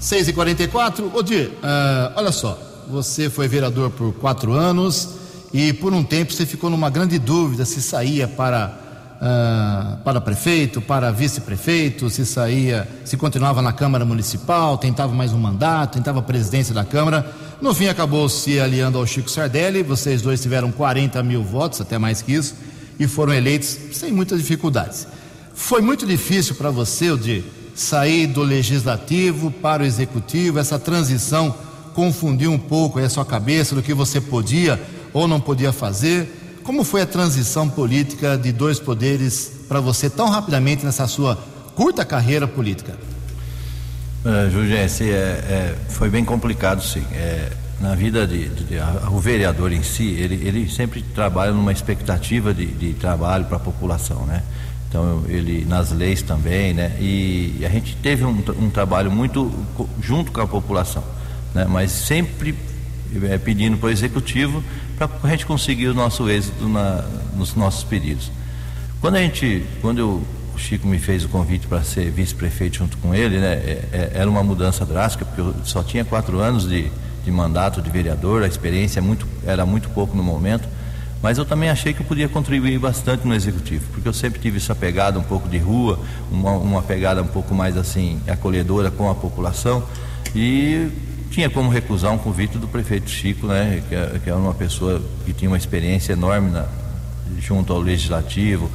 6 0.00 0.28
e 0.28 0.32
44 0.32 1.16
Odir, 1.16 1.50
uh, 1.50 2.12
olha 2.16 2.32
só, 2.32 2.58
você 2.90 3.30
foi 3.30 3.46
vereador 3.46 3.90
por 3.90 4.12
quatro 4.14 4.52
anos 4.52 5.10
e 5.52 5.72
por 5.72 5.94
um 5.94 6.02
tempo 6.02 6.32
você 6.32 6.44
ficou 6.44 6.68
numa 6.68 6.90
grande 6.90 7.16
dúvida 7.16 7.64
se 7.64 7.80
saía 7.80 8.26
para, 8.26 8.76
uh, 9.22 10.02
para 10.02 10.20
prefeito, 10.20 10.80
para 10.80 11.12
vice-prefeito, 11.12 12.10
se 12.10 12.26
saía, 12.26 12.88
se 13.04 13.16
continuava 13.16 13.62
na 13.62 13.72
Câmara 13.72 14.04
Municipal, 14.04 14.76
tentava 14.76 15.14
mais 15.14 15.32
um 15.32 15.38
mandato, 15.38 15.94
tentava 15.94 16.18
a 16.18 16.22
presidência 16.22 16.74
da 16.74 16.84
Câmara. 16.84 17.32
No 17.62 17.72
fim 17.72 17.86
acabou 17.86 18.28
se 18.28 18.58
aliando 18.58 18.98
ao 18.98 19.06
Chico 19.06 19.30
Sardelli, 19.30 19.84
vocês 19.84 20.20
dois 20.22 20.42
tiveram 20.42 20.72
40 20.72 21.22
mil 21.22 21.44
votos, 21.44 21.80
até 21.80 21.98
mais 21.98 22.20
que 22.20 22.32
isso, 22.32 22.56
e 22.98 23.06
foram 23.06 23.32
eleitos 23.32 23.78
sem 23.92 24.10
muitas 24.10 24.40
dificuldades. 24.40 25.06
Foi 25.56 25.80
muito 25.80 26.06
difícil 26.06 26.54
para 26.54 26.70
você, 26.70 27.16
de 27.16 27.42
sair 27.74 28.26
do 28.26 28.42
legislativo 28.42 29.50
para 29.50 29.82
o 29.82 29.86
executivo, 29.86 30.58
essa 30.58 30.78
transição 30.78 31.52
confundiu 31.94 32.52
um 32.52 32.58
pouco 32.58 33.00
a 33.00 33.08
sua 33.08 33.24
cabeça 33.24 33.74
do 33.74 33.82
que 33.82 33.94
você 33.94 34.20
podia 34.20 34.80
ou 35.12 35.26
não 35.26 35.40
podia 35.40 35.72
fazer. 35.72 36.60
Como 36.62 36.84
foi 36.84 37.02
a 37.02 37.06
transição 37.06 37.68
política 37.68 38.36
de 38.36 38.52
dois 38.52 38.78
poderes 38.78 39.50
para 39.66 39.80
você 39.80 40.10
tão 40.10 40.28
rapidamente 40.28 40.84
nessa 40.84 41.06
sua 41.08 41.36
curta 41.74 42.04
carreira 42.04 42.46
política? 42.46 42.94
Uh, 44.24 44.72
é, 44.72 45.04
é, 45.04 45.74
foi 45.88 46.10
bem 46.10 46.24
complicado, 46.24 46.82
sim. 46.82 47.04
É, 47.12 47.50
na 47.80 47.94
vida 47.94 48.26
de, 48.26 48.48
de, 48.48 48.64
de 48.64 48.78
a, 48.78 49.08
o 49.10 49.18
vereador 49.18 49.72
em 49.72 49.82
si, 49.82 50.10
ele, 50.10 50.46
ele 50.46 50.68
sempre 50.68 51.02
trabalha 51.14 51.52
numa 51.52 51.72
expectativa 51.72 52.52
de, 52.52 52.66
de 52.66 52.92
trabalho 52.94 53.46
para 53.46 53.56
a 53.56 53.60
população, 53.60 54.26
né? 54.26 54.42
Então 54.88 55.24
ele 55.28 55.64
nas 55.64 55.92
leis 55.92 56.22
também, 56.22 56.72
né? 56.72 56.96
E 57.00 57.62
a 57.64 57.68
gente 57.68 57.96
teve 57.96 58.24
um, 58.24 58.42
um 58.58 58.70
trabalho 58.70 59.10
muito 59.10 59.52
junto 60.00 60.32
com 60.32 60.40
a 60.40 60.46
população, 60.46 61.04
né? 61.54 61.66
Mas 61.68 61.90
sempre 61.90 62.54
é, 63.28 63.38
pedindo 63.38 63.76
para 63.76 63.88
o 63.88 63.90
executivo 63.90 64.62
para 64.96 65.10
a 65.22 65.28
gente 65.28 65.44
conseguir 65.44 65.88
o 65.88 65.94
nosso 65.94 66.28
êxito 66.30 66.68
na, 66.68 67.04
nos 67.34 67.54
nossos 67.54 67.84
pedidos. 67.84 68.30
Quando 69.00 69.16
a 69.16 69.20
gente, 69.20 69.64
quando 69.82 69.98
eu 69.98 70.22
o 70.56 70.58
Chico 70.58 70.88
me 70.88 70.98
fez 70.98 71.22
o 71.22 71.28
convite 71.28 71.66
para 71.66 71.82
ser 71.84 72.10
vice-prefeito 72.10 72.78
junto 72.78 72.96
com 72.96 73.14
ele, 73.14 73.38
né? 73.38 73.52
É, 73.52 73.84
é, 73.92 74.10
era 74.14 74.28
uma 74.28 74.42
mudança 74.42 74.86
drástica, 74.86 75.24
porque 75.26 75.40
eu 75.42 75.54
só 75.64 75.82
tinha 75.82 76.02
quatro 76.02 76.40
anos 76.40 76.66
de, 76.66 76.90
de 77.22 77.30
mandato 77.30 77.82
de 77.82 77.90
vereador, 77.90 78.42
a 78.42 78.46
experiência 78.46 78.98
é 78.98 79.02
muito, 79.02 79.28
era 79.46 79.66
muito 79.66 79.90
pouco 79.90 80.16
no 80.16 80.22
momento, 80.22 80.66
mas 81.26 81.38
eu 81.38 81.44
também 81.44 81.68
achei 81.68 81.92
que 81.92 82.02
eu 82.02 82.06
podia 82.06 82.28
contribuir 82.28 82.78
bastante 82.78 83.26
no 83.26 83.34
executivo, 83.34 83.84
porque 83.90 84.06
eu 84.06 84.12
sempre 84.12 84.38
tive 84.38 84.58
essa 84.58 84.76
pegada 84.76 85.18
um 85.18 85.24
pouco 85.24 85.48
de 85.48 85.58
rua, 85.58 85.98
uma, 86.30 86.52
uma 86.52 86.82
pegada 86.82 87.20
um 87.20 87.26
pouco 87.26 87.52
mais 87.52 87.76
assim, 87.76 88.20
acolhedora 88.28 88.92
com 88.92 89.10
a 89.10 89.14
população, 89.16 89.82
e 90.36 90.88
tinha 91.28 91.50
como 91.50 91.68
recusar 91.68 92.12
um 92.12 92.18
convite 92.18 92.58
do 92.58 92.68
prefeito 92.68 93.10
Chico, 93.10 93.48
né? 93.48 93.82
Que, 93.88 93.94
é, 93.96 94.20
que 94.22 94.30
era 94.30 94.38
uma 94.38 94.54
pessoa 94.54 95.02
que 95.24 95.32
tinha 95.32 95.50
uma 95.50 95.56
experiência 95.56 96.12
enorme 96.12 96.48
na, 96.48 96.66
junto 97.40 97.72
ao 97.72 97.80
legislativo, 97.80 98.70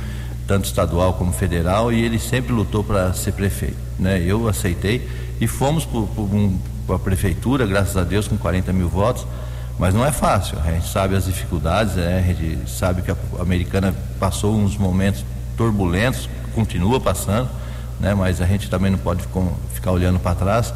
tanto 0.46 0.66
estadual 0.66 1.14
como 1.14 1.32
federal, 1.32 1.90
e 1.94 2.04
ele 2.04 2.20
sempre 2.20 2.52
lutou 2.52 2.84
para 2.84 3.14
ser 3.14 3.32
prefeito. 3.32 3.78
Né? 3.98 4.22
Eu 4.26 4.50
aceitei 4.50 5.08
e 5.40 5.48
fomos 5.48 5.88
para 6.86 6.98
a 6.98 7.00
prefeitura, 7.00 7.66
graças 7.66 7.96
a 7.96 8.04
Deus, 8.04 8.28
com 8.28 8.36
40 8.36 8.74
mil 8.74 8.90
votos, 8.90 9.26
mas 9.82 9.96
não 9.96 10.06
é 10.06 10.12
fácil. 10.12 10.60
A 10.63 10.72
gente 10.72 10.88
sabe 10.88 11.15
as 11.15 11.26
dificuldades, 11.26 11.96
né? 11.96 12.20
a 12.20 12.22
gente 12.22 12.70
sabe 12.70 13.02
que 13.02 13.10
a 13.10 13.15
americana 13.39 13.96
passou 14.20 14.56
uns 14.56 14.78
momentos 14.78 15.26
turbulentos, 15.58 16.30
continua 16.54 17.00
passando, 17.02 17.50
né? 18.00 18.13
mas 18.13 18.39
a 18.41 18.46
gente 18.46 18.70
também 18.70 18.91
não 18.91 19.00
pode 19.00 19.24
ficar 19.74 19.89
olhando 19.89 20.20
para 20.20 20.36
trás. 20.36 20.72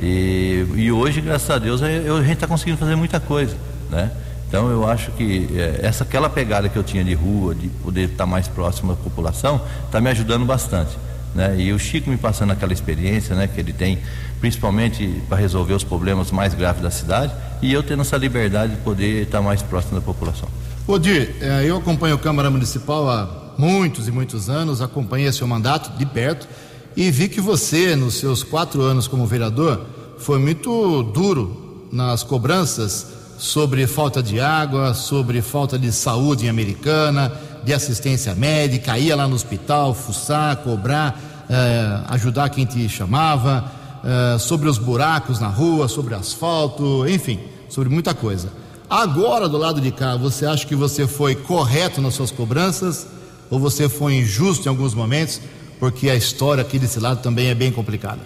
E, 0.00 0.66
e, 0.76 0.90
hoje, 0.90 1.20
graças 1.20 1.50
a 1.50 1.58
Deus, 1.58 1.82
a 1.82 1.90
gente 1.90 2.32
está 2.32 2.46
conseguindo 2.46 2.78
fazer 2.78 2.96
muita 2.96 3.20
coisa. 3.20 3.54
Né? 3.90 4.10
Então 4.48 4.70
eu 4.70 4.88
acho 4.88 5.10
que 5.10 5.46
é, 5.54 5.80
essa 5.82 6.04
aquela 6.04 6.30
pegada 6.30 6.70
que 6.70 6.78
eu 6.78 6.82
tinha 6.82 7.04
de 7.04 7.12
rua, 7.12 7.54
de 7.54 7.68
poder 7.68 8.08
estar 8.08 8.24
mais 8.24 8.48
próximo 8.48 8.94
da 8.94 9.02
população, 9.02 9.60
está 9.84 10.00
me 10.00 10.08
ajudando 10.08 10.46
bastante. 10.46 10.96
Né? 11.34 11.56
E 11.58 11.72
o 11.72 11.78
Chico 11.78 12.08
me 12.08 12.16
passando 12.16 12.52
aquela 12.52 12.72
experiência 12.72 13.36
né, 13.36 13.46
que 13.46 13.60
ele 13.60 13.74
tem, 13.74 13.98
principalmente 14.40 15.22
para 15.28 15.38
resolver 15.38 15.74
os 15.74 15.84
problemas 15.84 16.30
mais 16.30 16.54
graves 16.54 16.82
da 16.82 16.90
cidade, 16.90 17.32
e 17.60 17.72
eu 17.72 17.82
tendo 17.82 18.02
essa 18.02 18.16
liberdade 18.16 18.76
de 18.76 18.80
poder 18.82 19.24
estar 19.24 19.42
mais 19.42 19.62
próximo 19.62 19.94
da 19.94 20.00
população. 20.00 20.48
Odir, 20.86 21.34
é, 21.40 21.64
eu 21.64 21.76
acompanho 21.76 22.14
a 22.14 22.18
Câmara 22.18 22.50
Municipal 22.50 23.08
há 23.08 23.54
muitos 23.58 24.08
e 24.08 24.10
muitos 24.10 24.48
anos, 24.48 24.80
acompanhei 24.80 25.30
seu 25.32 25.46
mandato 25.46 25.96
de 25.98 26.06
perto 26.06 26.48
e 26.96 27.10
vi 27.10 27.28
que 27.28 27.40
você, 27.40 27.94
nos 27.94 28.14
seus 28.14 28.42
quatro 28.42 28.82
anos 28.82 29.06
como 29.06 29.26
vereador, 29.26 29.84
foi 30.18 30.38
muito 30.38 31.02
duro 31.02 31.88
nas 31.92 32.22
cobranças 32.22 33.06
sobre 33.38 33.86
falta 33.86 34.22
de 34.22 34.40
água, 34.40 34.94
sobre 34.94 35.40
falta 35.40 35.78
de 35.78 35.92
saúde 35.92 36.46
em 36.46 36.48
Americana, 36.48 37.32
de 37.64 37.72
assistência 37.72 38.34
médica, 38.34 38.98
ia 38.98 39.14
lá 39.14 39.28
no 39.28 39.34
hospital, 39.34 39.94
fuçar, 39.94 40.56
cobrar, 40.56 41.20
eh, 41.48 42.00
ajudar 42.08 42.48
quem 42.48 42.66
te 42.66 42.88
chamava, 42.88 43.70
eh, 44.04 44.38
sobre 44.38 44.68
os 44.68 44.78
buracos 44.78 45.40
na 45.40 45.48
rua, 45.48 45.88
sobre 45.88 46.14
asfalto, 46.14 47.06
enfim, 47.08 47.40
sobre 47.68 47.88
muita 47.88 48.14
coisa. 48.14 48.52
Agora, 48.88 49.48
do 49.48 49.58
lado 49.58 49.80
de 49.80 49.90
cá, 49.90 50.16
você 50.16 50.46
acha 50.46 50.66
que 50.66 50.74
você 50.74 51.06
foi 51.06 51.34
correto 51.34 52.00
nas 52.00 52.14
suas 52.14 52.30
cobranças 52.30 53.06
ou 53.50 53.58
você 53.58 53.88
foi 53.88 54.14
injusto 54.14 54.66
em 54.66 54.70
alguns 54.70 54.94
momentos? 54.94 55.40
Porque 55.78 56.08
a 56.08 56.14
história 56.14 56.62
aqui 56.62 56.78
desse 56.78 56.98
lado 56.98 57.20
também 57.20 57.48
é 57.48 57.54
bem 57.54 57.70
complicada. 57.70 58.20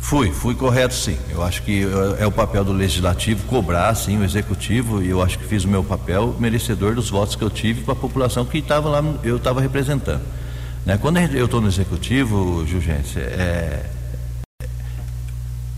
Fui, 0.00 0.30
fui 0.30 0.54
correto 0.54 0.94
sim. 0.94 1.18
Eu 1.30 1.42
acho 1.42 1.62
que 1.62 1.82
é, 2.18 2.22
é 2.22 2.26
o 2.26 2.32
papel 2.32 2.64
do 2.64 2.72
legislativo 2.72 3.44
cobrar 3.48 3.94
sim 3.94 4.18
o 4.18 4.24
executivo 4.24 5.02
e 5.02 5.10
eu 5.10 5.20
acho 5.20 5.36
que 5.36 5.44
fiz 5.44 5.64
o 5.64 5.68
meu 5.68 5.82
papel 5.82 6.34
merecedor 6.38 6.94
dos 6.94 7.10
votos 7.10 7.34
que 7.34 7.42
eu 7.42 7.50
tive 7.50 7.82
para 7.82 7.92
a 7.92 7.96
população 7.96 8.44
que 8.44 8.58
estava 8.58 8.88
lá, 8.88 9.04
eu 9.24 9.36
estava 9.36 9.60
representando. 9.60 10.22
Né? 10.86 10.96
Quando 10.96 11.18
eu 11.18 11.46
estou 11.46 11.60
no 11.60 11.66
executivo, 11.66 12.64
Jurgência, 12.66 13.18
é, 13.18 13.84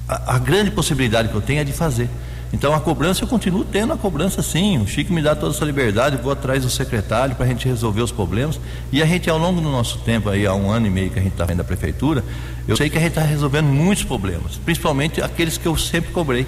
a, 0.08 0.38
grande 0.38 0.70
possibilidade 0.70 1.28
que 1.28 1.34
eu 1.34 1.40
tenho 1.40 1.60
é 1.60 1.64
de 1.64 1.72
fazer. 1.72 2.08
Então 2.52 2.72
a 2.72 2.80
cobrança 2.80 3.24
eu 3.24 3.28
continuo 3.28 3.64
tendo 3.64 3.92
a 3.92 3.96
cobrança 3.96 4.42
sim. 4.42 4.78
O 4.78 4.86
Chico 4.86 5.12
me 5.12 5.20
dá 5.20 5.36
toda 5.36 5.54
essa 5.54 5.64
liberdade, 5.64 6.16
vou 6.16 6.32
atrás 6.32 6.62
do 6.62 6.70
secretário 6.70 7.34
para 7.34 7.44
a 7.44 7.48
gente 7.48 7.68
resolver 7.68 8.00
os 8.00 8.10
problemas. 8.10 8.58
E 8.90 9.02
a 9.02 9.06
gente, 9.06 9.28
ao 9.28 9.36
longo 9.36 9.60
do 9.60 9.68
nosso 9.68 9.98
tempo, 9.98 10.30
aí 10.30 10.46
há 10.46 10.54
um 10.54 10.70
ano 10.70 10.86
e 10.86 10.90
meio 10.90 11.10
que 11.10 11.18
a 11.18 11.22
gente 11.22 11.32
está 11.32 11.44
vendo 11.44 11.60
a 11.60 11.64
prefeitura, 11.64 12.24
eu 12.66 12.76
sei 12.76 12.88
que 12.88 12.96
a 12.96 13.00
gente 13.00 13.10
está 13.10 13.20
resolvendo 13.20 13.66
muitos 13.66 14.04
problemas, 14.04 14.56
principalmente 14.64 15.20
aqueles 15.20 15.58
que 15.58 15.66
eu 15.66 15.76
sempre 15.76 16.10
cobrei. 16.10 16.46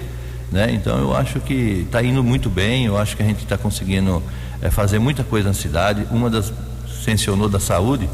Né? 0.51 0.71
Então 0.73 0.97
eu 0.97 1.15
acho 1.15 1.39
que 1.39 1.83
está 1.85 2.03
indo 2.03 2.23
muito 2.23 2.49
bem, 2.49 2.85
eu 2.85 2.97
acho 2.97 3.15
que 3.15 3.23
a 3.23 3.25
gente 3.25 3.43
está 3.43 3.57
conseguindo 3.57 4.23
é, 4.61 4.71
fazer 4.71 4.97
muita 4.97 5.23
coisa 5.23 5.49
na 5.49 5.53
cidade. 5.53 6.05
Uma 6.11 6.29
das 6.29 6.51
mencionou 7.05 7.49
da 7.49 7.59
saúde. 7.59 8.09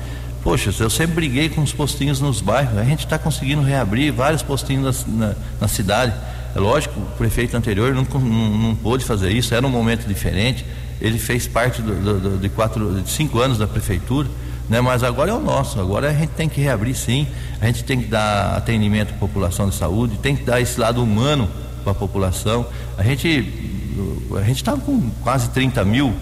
Poxa, 0.48 0.74
eu 0.82 0.90
sempre 0.90 1.16
briguei 1.16 1.50
com 1.50 1.62
os 1.62 1.74
postinhos 1.74 2.22
nos 2.22 2.40
bairros. 2.40 2.78
A 2.78 2.84
gente 2.86 3.04
está 3.04 3.20
conseguindo 3.20 3.62
reabrir 3.62 4.14
vários 4.14 4.42
postinhos 4.42 5.06
na, 5.06 5.28
na, 5.28 5.36
na 5.60 5.68
cidade. 5.68 6.14
É 6.56 6.58
lógico, 6.58 7.02
o 7.02 7.18
prefeito 7.18 7.58
anterior 7.58 7.94
não, 7.94 8.04
não, 8.18 8.58
não 8.58 8.74
pôde 8.74 9.04
fazer 9.04 9.30
isso, 9.30 9.54
era 9.54 9.68
um 9.68 9.70
momento 9.70 10.08
diferente. 10.08 10.66
Ele 11.02 11.20
fez 11.20 11.46
parte 11.48 11.82
do, 11.82 12.22
do, 12.22 12.38
de, 12.38 12.48
quatro, 12.48 13.02
de 13.02 13.10
cinco 13.10 13.40
anos 13.40 13.58
da 13.58 13.68
prefeitura, 13.68 14.30
né? 14.70 14.80
mas 14.80 15.04
agora 15.04 15.32
é 15.32 15.34
o 15.34 15.42
nosso. 15.42 15.82
Agora 15.82 16.12
a 16.12 16.14
gente 16.14 16.30
tem 16.30 16.48
que 16.48 16.62
reabrir 16.62 16.96
sim, 16.96 17.28
a 17.60 17.66
gente 17.66 17.84
tem 17.84 18.00
que 18.00 18.08
dar 18.08 18.56
atendimento 18.56 19.14
à 19.16 19.18
população 19.18 19.68
de 19.68 19.76
saúde, 19.76 20.16
tem 20.16 20.34
que 20.34 20.46
dar 20.46 20.62
esse 20.62 20.80
lado 20.80 21.04
humano 21.04 21.50
para 21.84 21.92
a 21.92 21.96
população. 21.96 22.66
A 22.98 23.04
gente 23.04 23.52
a 24.34 24.44
gente 24.44 24.56
estava 24.56 24.80
com 24.80 25.10
quase 25.22 25.50
30 25.50 25.84
mil 25.84 26.16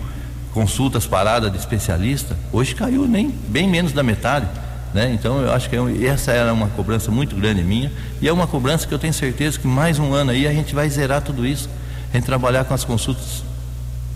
consultas 0.55 1.05
paradas 1.05 1.51
de 1.51 1.57
especialista, 1.57 2.35
hoje 2.49 2.73
caiu 2.73 3.05
nem 3.05 3.29
bem 3.49 3.69
menos 3.69 3.91
da 3.91 4.01
metade. 4.01 4.47
Né? 4.93 5.11
Então 5.13 5.41
eu 5.41 5.51
acho 5.51 5.69
que 5.69 5.75
eu, 5.75 5.89
essa 6.07 6.31
era 6.31 6.53
uma 6.53 6.69
cobrança 6.69 7.11
muito 7.11 7.35
grande 7.35 7.61
minha 7.61 7.91
e 8.21 8.27
é 8.29 8.31
uma 8.31 8.47
cobrança 8.47 8.87
que 8.87 8.93
eu 8.93 8.97
tenho 8.97 9.13
certeza 9.13 9.59
que 9.59 9.67
mais 9.67 9.99
um 9.99 10.13
ano 10.13 10.31
aí 10.31 10.47
a 10.47 10.53
gente 10.53 10.73
vai 10.73 10.89
zerar 10.89 11.21
tudo 11.21 11.45
isso. 11.45 11.69
A 12.09 12.15
gente 12.15 12.25
trabalhar 12.25 12.63
com 12.63 12.73
as 12.73 12.85
consultas 12.85 13.43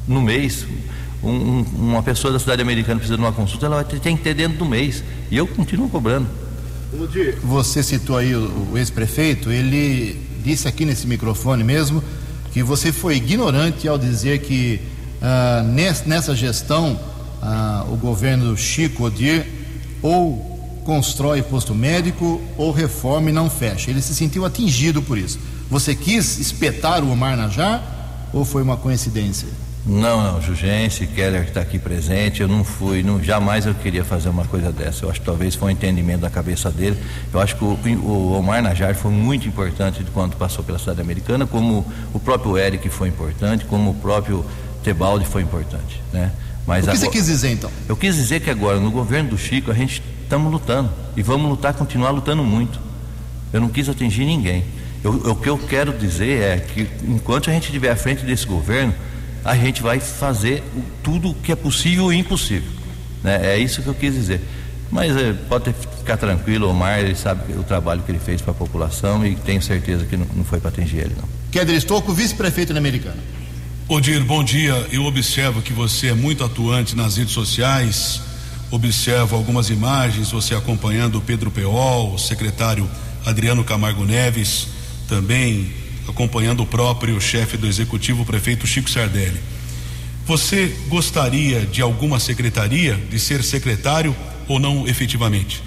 no 0.08 0.21
mês. 0.21 0.65
Um, 1.21 1.30
um, 1.30 1.65
uma 1.78 2.02
pessoa 2.02 2.32
da 2.32 2.39
cidade 2.39 2.62
americana 2.62 2.95
precisa 2.95 3.17
de 3.17 3.21
uma 3.21 3.34
consulta, 3.34 3.65
ela 3.65 3.75
vai 3.75 3.84
ter, 3.84 3.99
tem 3.99 4.15
que 4.15 4.23
ter 4.23 4.34
dentro 4.34 4.60
do 4.60 4.65
mês. 4.65 5.04
E 5.30 5.36
eu 5.36 5.45
continuo 5.45 5.89
cobrando. 5.89 6.28
Você 7.43 7.84
citou 7.84 8.15
aí 8.15 8.34
o, 8.34 8.69
o 8.71 8.78
ex-prefeito, 8.78 9.52
ele 9.52 10.17
disse 10.41 10.69
aqui 10.69 10.86
nesse 10.86 11.06
microfone 11.06 11.65
mesmo 11.65 12.02
que 12.54 12.63
você 12.63 12.93
foi 12.93 13.17
ignorante 13.17 13.89
ao 13.89 13.97
dizer 13.97 14.39
que 14.39 14.80
ah, 15.21 15.63
nes- 15.65 16.03
nessa 16.05 16.36
gestão 16.36 16.99
ah, 17.41 17.86
o 17.89 17.95
governo 17.95 18.55
Chico 18.58 19.03
Odir 19.05 19.45
ou 20.01 20.82
constrói 20.86 21.41
posto 21.41 21.75
médico 21.75 22.41
ou 22.58 22.71
reforma 22.71 23.29
e 23.29 23.34
não 23.34 23.49
fecha. 23.49 23.91
Ele 23.91 24.01
se 24.01 24.15
sentiu 24.15 24.45
atingido 24.45 25.01
por 25.01 25.17
isso. 25.17 25.39
Você 25.69 25.93
quis 25.93 26.39
espetar 26.39 27.03
o 27.03 27.12
Omar 27.12 27.38
Najar 27.38 28.29
ou 28.34 28.43
foi 28.43 28.63
uma 28.63 28.75
coincidência? 28.77 29.47
Não, 29.86 30.21
não, 30.21 30.41
Jugense, 30.41 31.08
Keller 31.08 31.43
que 31.43 31.49
está 31.49 31.62
aqui 31.62 31.79
presente, 31.79 32.41
eu 32.41 32.47
não 32.47 32.63
fui, 32.63 33.01
não, 33.01 33.23
jamais 33.23 33.65
eu 33.65 33.73
queria 33.73 34.03
fazer 34.03 34.29
uma 34.29 34.43
coisa 34.45 34.71
dessa. 34.71 35.05
Eu 35.05 35.10
acho 35.10 35.19
que 35.19 35.25
talvez 35.25 35.55
foi 35.55 35.69
um 35.69 35.71
entendimento 35.71 36.19
da 36.21 36.29
cabeça 36.29 36.69
dele. 36.69 36.97
Eu 37.34 37.39
acho 37.39 37.55
que 37.55 37.63
o, 37.63 37.77
o 38.03 38.34
Omar 38.34 38.62
Najar 38.62 38.93
foi 38.93 39.10
muito 39.12 39.47
importante 39.47 40.03
quando 40.13 40.36
passou 40.36 40.63
pela 40.63 40.77
cidade 40.77 40.99
americana, 41.01 41.47
como 41.47 41.86
o 42.13 42.19
próprio 42.19 42.58
Eric 42.58 42.89
foi 42.89 43.08
importante, 43.08 43.65
como 43.65 43.91
o 43.91 43.95
próprio 43.95 44.45
Tebaldi 44.84 45.26
foi 45.26 45.42
importante, 45.42 46.02
né? 46.13 46.32
Mas 46.68 46.86
o 46.86 46.92
que 46.92 46.98
você 46.98 47.06
agora- 47.06 47.18
quis 47.18 47.26
dizer 47.26 47.52
então? 47.52 47.72
eu 47.88 47.96
quis 47.98 48.15
dizer 48.15 48.39
que 48.42 48.50
agora, 48.50 48.80
no 48.80 48.92
governo 48.92 49.32
do 49.32 49.38
Chico, 49.38 49.72
a 49.72 49.74
gente 49.74 50.04
estamos 50.24 50.52
lutando. 50.52 50.89
E 51.18 51.24
vamos 51.24 51.50
lutar, 51.50 51.74
continuar 51.74 52.12
lutando 52.12 52.44
muito. 52.44 52.80
Eu 53.52 53.60
não 53.62 53.70
quis 53.70 53.89
atingir 53.89 54.26
ninguém. 54.26 54.63
Eu- 55.04 55.13
o 55.32 55.36
que 55.36 55.50
eu 55.50 55.58
quero 55.58 55.92
dizer 55.98 56.42
é 56.42 56.58
que, 56.58 56.88
enquanto 57.08 57.50
a 57.50 57.54
gente 57.54 57.63
estiver 57.65 57.89
à 57.89 57.96
frente 57.96 58.24
desse 58.24 58.46
governo, 58.46 58.94
a 59.44 59.56
gente 59.56 59.82
vai 59.82 60.00
fazer 60.00 60.63
o- 60.76 60.82
tudo 61.02 61.30
o 61.32 61.34
que 61.34 61.52
é 61.52 61.56
possível 61.56 62.12
e 62.13 62.18
impossível. 62.18 62.70
né? 63.24 63.39
É 63.56 63.58
isso 63.58 63.82
que 63.82 63.88
eu 63.88 63.94
quis 63.96 64.13
dizer. 64.13 64.39
Mas 64.92 65.15
eh, 65.18 65.34
pode 65.50 65.74
ficar 65.74 66.15
tranquilo, 66.18 66.68
o 66.68 66.72
Omar, 66.72 67.00
ele 67.00 67.15
sabe 67.15 67.54
o 67.54 67.63
trabalho 67.63 68.02
que 68.02 68.12
ele 68.12 68.20
fez 68.20 68.42
para 68.42 68.52
a 68.52 68.56
população 68.56 69.26
e 69.26 69.36
tenho 69.36 69.62
certeza 69.62 70.06
que 70.06 70.15
não, 70.18 70.26
não 70.36 70.44
foi 70.44 70.60
para 70.60 70.70
atingir 70.70 70.98
ele, 71.00 71.15
não. 71.18 71.28
Keller 71.52 71.76
Estocco, 71.76 72.13
vice-prefeito 72.13 72.74
na 72.74 72.80
Americana. 72.80 73.18
Odir, 73.89 74.23
bom 74.23 74.43
dia. 74.43 74.88
Eu 74.91 75.04
observo 75.06 75.63
que 75.63 75.73
você 75.73 76.10
é 76.10 76.13
muito 76.13 76.43
atuante 76.43 76.95
nas 76.95 77.17
redes 77.17 77.34
sociais. 77.34 78.21
Observo 78.69 79.36
algumas 79.36 79.71
imagens, 79.71 80.30
você 80.30 80.54
acompanhando 80.54 81.17
o 81.17 81.21
Pedro 81.21 81.49
Peol, 81.49 82.13
o 82.13 82.19
secretário 82.19 82.88
Adriano 83.25 83.63
Camargo 83.63 84.06
Neves, 84.06 84.67
também 85.08 85.73
acompanhando 86.08 86.62
o 86.62 86.67
próprio 86.67 87.19
chefe 87.19 87.58
do 87.58 87.65
executivo, 87.65 88.21
o 88.21 88.25
prefeito 88.28 88.67
Chico 88.67 88.88
Sardelli. 88.88 89.41
Você 90.28 90.67
gostaria 90.88 91.62
de 91.62 91.82
alguma 91.82 92.19
secretaria, 92.19 92.93
de 92.93 93.19
ser 93.19 93.43
secretário 93.43 94.15
ou 94.47 94.60
não 94.60 94.88
efetivamente? 94.88 95.63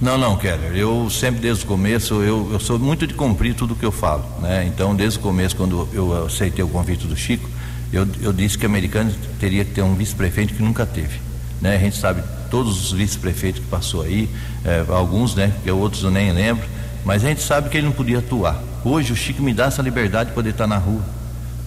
Não, 0.00 0.16
não, 0.16 0.36
Keller. 0.36 0.76
Eu 0.76 1.10
sempre 1.10 1.40
desde 1.40 1.64
o 1.64 1.66
começo, 1.66 2.22
eu, 2.22 2.50
eu 2.52 2.60
sou 2.60 2.78
muito 2.78 3.04
de 3.04 3.14
cumprir 3.14 3.52
tudo 3.54 3.74
que 3.74 3.84
eu 3.84 3.90
falo, 3.90 4.24
né? 4.40 4.64
Então, 4.64 4.94
desde 4.94 5.18
o 5.18 5.22
começo, 5.22 5.56
quando 5.56 5.88
eu 5.92 6.24
aceitei 6.24 6.64
o 6.64 6.68
convite 6.68 7.04
do 7.06 7.16
Chico, 7.16 7.48
eu, 7.94 8.06
eu 8.20 8.32
disse 8.32 8.58
que 8.58 8.66
o 8.66 8.68
americano 8.68 9.12
teria 9.38 9.64
que 9.64 9.70
ter 9.70 9.82
um 9.82 9.94
vice-prefeito 9.94 10.54
que 10.54 10.62
nunca 10.62 10.84
teve, 10.84 11.20
né? 11.60 11.76
A 11.76 11.78
gente 11.78 11.96
sabe 11.96 12.22
todos 12.50 12.84
os 12.84 12.92
vice-prefeitos 12.92 13.60
que 13.60 13.68
passou 13.68 14.02
aí, 14.02 14.28
eh, 14.64 14.84
alguns, 14.88 15.34
né? 15.34 15.52
Que 15.62 15.70
outros 15.70 16.02
eu 16.02 16.10
nem 16.10 16.32
lembro, 16.32 16.64
mas 17.04 17.24
a 17.24 17.28
gente 17.28 17.42
sabe 17.42 17.68
que 17.68 17.76
ele 17.76 17.86
não 17.86 17.92
podia 17.92 18.18
atuar. 18.18 18.60
Hoje 18.84 19.12
o 19.12 19.16
Chico 19.16 19.42
me 19.42 19.54
dá 19.54 19.66
essa 19.66 19.80
liberdade 19.80 20.30
de 20.30 20.34
poder 20.34 20.50
estar 20.50 20.66
na 20.66 20.76
rua. 20.76 21.02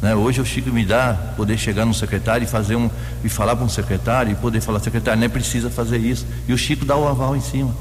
Né? 0.01 0.13
Hoje 0.15 0.41
o 0.41 0.45
Chico 0.45 0.69
me 0.69 0.85
dá 0.85 1.13
poder 1.35 1.57
chegar 1.57 1.85
no 1.85 1.93
secretário 1.93 2.43
e 2.43 2.47
fazer 2.47 2.75
um 2.75 2.89
e 3.23 3.29
falar 3.29 3.55
para 3.55 3.65
um 3.65 3.69
secretário 3.69 4.31
e 4.31 4.35
poder 4.35 4.61
falar 4.61 4.79
secretário 4.79 5.19
nem 5.19 5.29
precisa 5.29 5.69
fazer 5.69 5.97
isso 5.97 6.25
e 6.47 6.53
o 6.53 6.57
Chico 6.57 6.85
dá 6.85 6.95
o 6.95 7.07
aval 7.07 7.35
em 7.35 7.41
cima. 7.41 7.73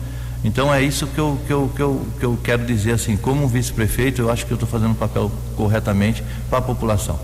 Então 0.45 0.73
é 0.73 0.81
isso 0.81 1.07
que 1.09 1.19
eu, 1.19 1.39
que 1.47 1.53
eu, 1.53 1.73
que 1.75 1.83
eu, 1.83 2.07
que 2.21 2.25
eu 2.25 2.39
quero 2.43 2.65
dizer 2.65 2.93
assim, 2.93 3.17
como 3.17 3.49
vice-prefeito, 3.49 4.23
eu 4.23 4.31
acho 4.31 4.47
que 4.47 4.53
eu 4.53 4.57
estou 4.57 4.69
fazendo 4.69 4.93
o 4.93 4.95
papel 4.95 5.33
corretamente 5.57 6.23
para 6.49 6.61
a 6.61 6.63
população. 6.63 7.19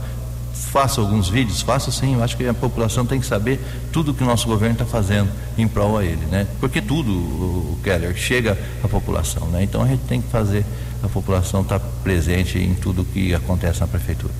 Faço 0.55 1.01
alguns 1.01 1.29
vídeos, 1.29 1.63
faço 1.63 1.91
sim, 1.91 2.15
eu 2.15 2.23
acho 2.23 2.37
que 2.37 2.47
a 2.47 2.55
população 2.55 3.05
tem 3.05 3.19
que 3.21 3.27
saber 3.27 3.61
tudo 3.91 4.15
que 4.15 4.23
o 4.23 4.27
nosso 4.27 4.47
governo 4.47 4.75
está 4.75 4.85
fazendo 4.85 5.31
em 5.57 5.67
prol 5.67 5.99
a 5.99 6.05
ele, 6.05 6.25
né? 6.31 6.47
Porque 6.61 6.81
tudo, 6.81 7.11
o 7.11 7.79
Keller, 7.83 8.17
chega 8.17 8.59
à 8.83 8.89
população, 8.89 9.49
né? 9.49 9.63
Então 9.63 9.83
a 9.83 9.87
gente 9.87 10.01
tem 10.01 10.21
que 10.21 10.29
fazer 10.29 10.65
a 11.03 11.09
população 11.09 11.63
estar 11.63 11.81
presente 12.03 12.59
em 12.59 12.75
tudo 12.75 13.05
que 13.05 13.35
acontece 13.35 13.81
na 13.81 13.87
prefeitura. 13.87 14.33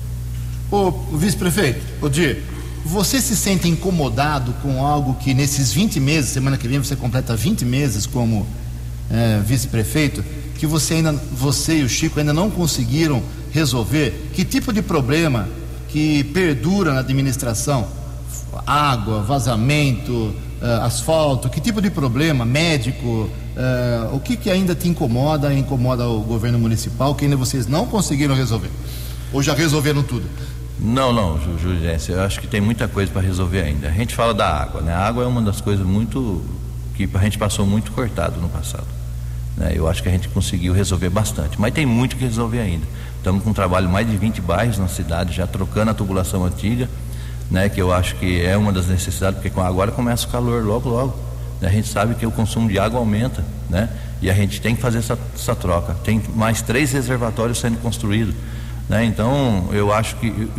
Ô, 0.71 0.91
vice-prefeito, 0.91 1.81
Odir, 2.01 2.41
você 2.85 3.21
se 3.21 3.35
sente 3.35 3.67
incomodado 3.67 4.53
com 4.61 4.85
algo 4.85 5.15
que 5.15 5.33
nesses 5.33 5.71
20 5.71 5.99
meses, 5.99 6.31
semana 6.31 6.57
que 6.57 6.67
vem 6.67 6.79
você 6.79 6.95
completa 6.95 7.35
20 7.35 7.63
meses 7.65 8.05
como 8.05 8.45
eh, 9.09 9.41
vice-prefeito, 9.45 10.23
que 10.57 10.67
você 10.67 10.95
ainda, 10.95 11.11
você 11.11 11.79
e 11.79 11.83
o 11.83 11.89
Chico 11.89 12.19
ainda 12.19 12.33
não 12.33 12.49
conseguiram 12.49 13.21
resolver? 13.51 14.31
Que 14.33 14.43
tipo 14.43 14.73
de 14.73 14.81
problema 14.81 15.47
que 15.93 16.23
perdura 16.25 16.91
na 16.93 16.99
administração? 17.01 17.87
Água, 18.65 19.21
vazamento, 19.21 20.33
eh, 20.61 20.79
asfalto, 20.81 21.49
que 21.49 21.61
tipo 21.61 21.81
de 21.81 21.89
problema? 21.89 22.43
Médico? 22.45 23.29
eh, 23.55 24.09
o 24.11 24.19
que, 24.19 24.35
que 24.35 24.49
ainda 24.49 24.73
te 24.73 24.89
incomoda 24.89 25.53
incomoda 25.53 26.07
o 26.07 26.21
governo 26.21 26.57
municipal 26.57 27.13
que 27.13 27.23
ainda 27.25 27.37
vocês 27.37 27.67
não 27.67 27.85
conseguiram 27.85 28.33
resolver? 28.35 28.69
Ou 29.31 29.43
já 29.43 29.53
resolveram 29.53 30.01
tudo? 30.03 30.25
Não, 30.79 31.13
não, 31.13 31.39
Ju- 31.39 31.57
Jurgência, 31.59 32.13
eu 32.13 32.21
acho 32.21 32.39
que 32.41 32.47
tem 32.47 32.59
muita 32.59 32.87
coisa 32.87 33.11
para 33.11 33.21
resolver 33.21 33.61
ainda. 33.61 33.87
A 33.87 33.91
gente 33.91 34.15
fala 34.15 34.33
da 34.33 34.47
água, 34.47 34.81
né? 34.81 34.91
A 34.93 35.07
água 35.07 35.23
é 35.23 35.27
uma 35.27 35.41
das 35.41 35.61
coisas 35.61 35.85
muito 35.85 36.41
que 36.95 37.07
a 37.13 37.19
gente 37.19 37.37
passou 37.37 37.65
muito 37.65 37.91
cortado 37.91 38.41
no 38.41 38.49
passado. 38.49 38.87
né? 39.55 39.71
Eu 39.75 39.87
acho 39.87 40.01
que 40.01 40.09
a 40.09 40.11
gente 40.11 40.27
conseguiu 40.29 40.73
resolver 40.73 41.09
bastante, 41.09 41.59
mas 41.61 41.71
tem 41.73 41.85
muito 41.85 42.15
que 42.15 42.23
resolver 42.23 42.59
ainda. 42.59 42.85
Estamos 43.23 43.41
com 43.41 43.51
um 43.51 43.53
trabalho 43.53 43.89
mais 43.89 44.05
de 44.05 44.17
20 44.17 44.41
bairros 44.41 44.77
na 44.77 44.89
cidade, 44.89 45.33
já 45.33 45.47
trocando 45.47 45.91
a 45.91 45.93
tubulação 45.93 46.43
antiga, 46.43 46.89
né? 47.49 47.69
Que 47.69 47.81
eu 47.81 47.93
acho 47.93 48.17
que 48.17 48.41
é 48.41 48.57
uma 48.57 48.69
das 48.73 48.87
necessidades, 48.87 49.39
porque 49.39 49.57
agora 49.61 49.93
começa 49.93 50.27
o 50.27 50.29
calor 50.29 50.61
logo, 50.61 50.89
logo. 50.89 51.17
né? 51.61 51.69
A 51.69 51.71
gente 51.71 51.87
sabe 51.87 52.15
que 52.15 52.25
o 52.25 52.31
consumo 52.31 52.67
de 52.67 52.77
água 52.77 52.99
aumenta, 52.99 53.41
né? 53.69 53.87
E 54.21 54.29
a 54.29 54.33
gente 54.33 54.59
tem 54.59 54.75
que 54.75 54.81
fazer 54.81 54.97
essa, 54.97 55.17
essa 55.33 55.55
troca. 55.55 55.95
Tem 56.03 56.21
mais 56.35 56.61
três 56.61 56.91
reservatórios 56.91 57.59
sendo 57.59 57.77
construídos. 57.77 58.35
Né? 58.89 59.05
Então, 59.05 59.69
eu 59.71 59.93
acho 59.93 60.17
que 60.17 60.49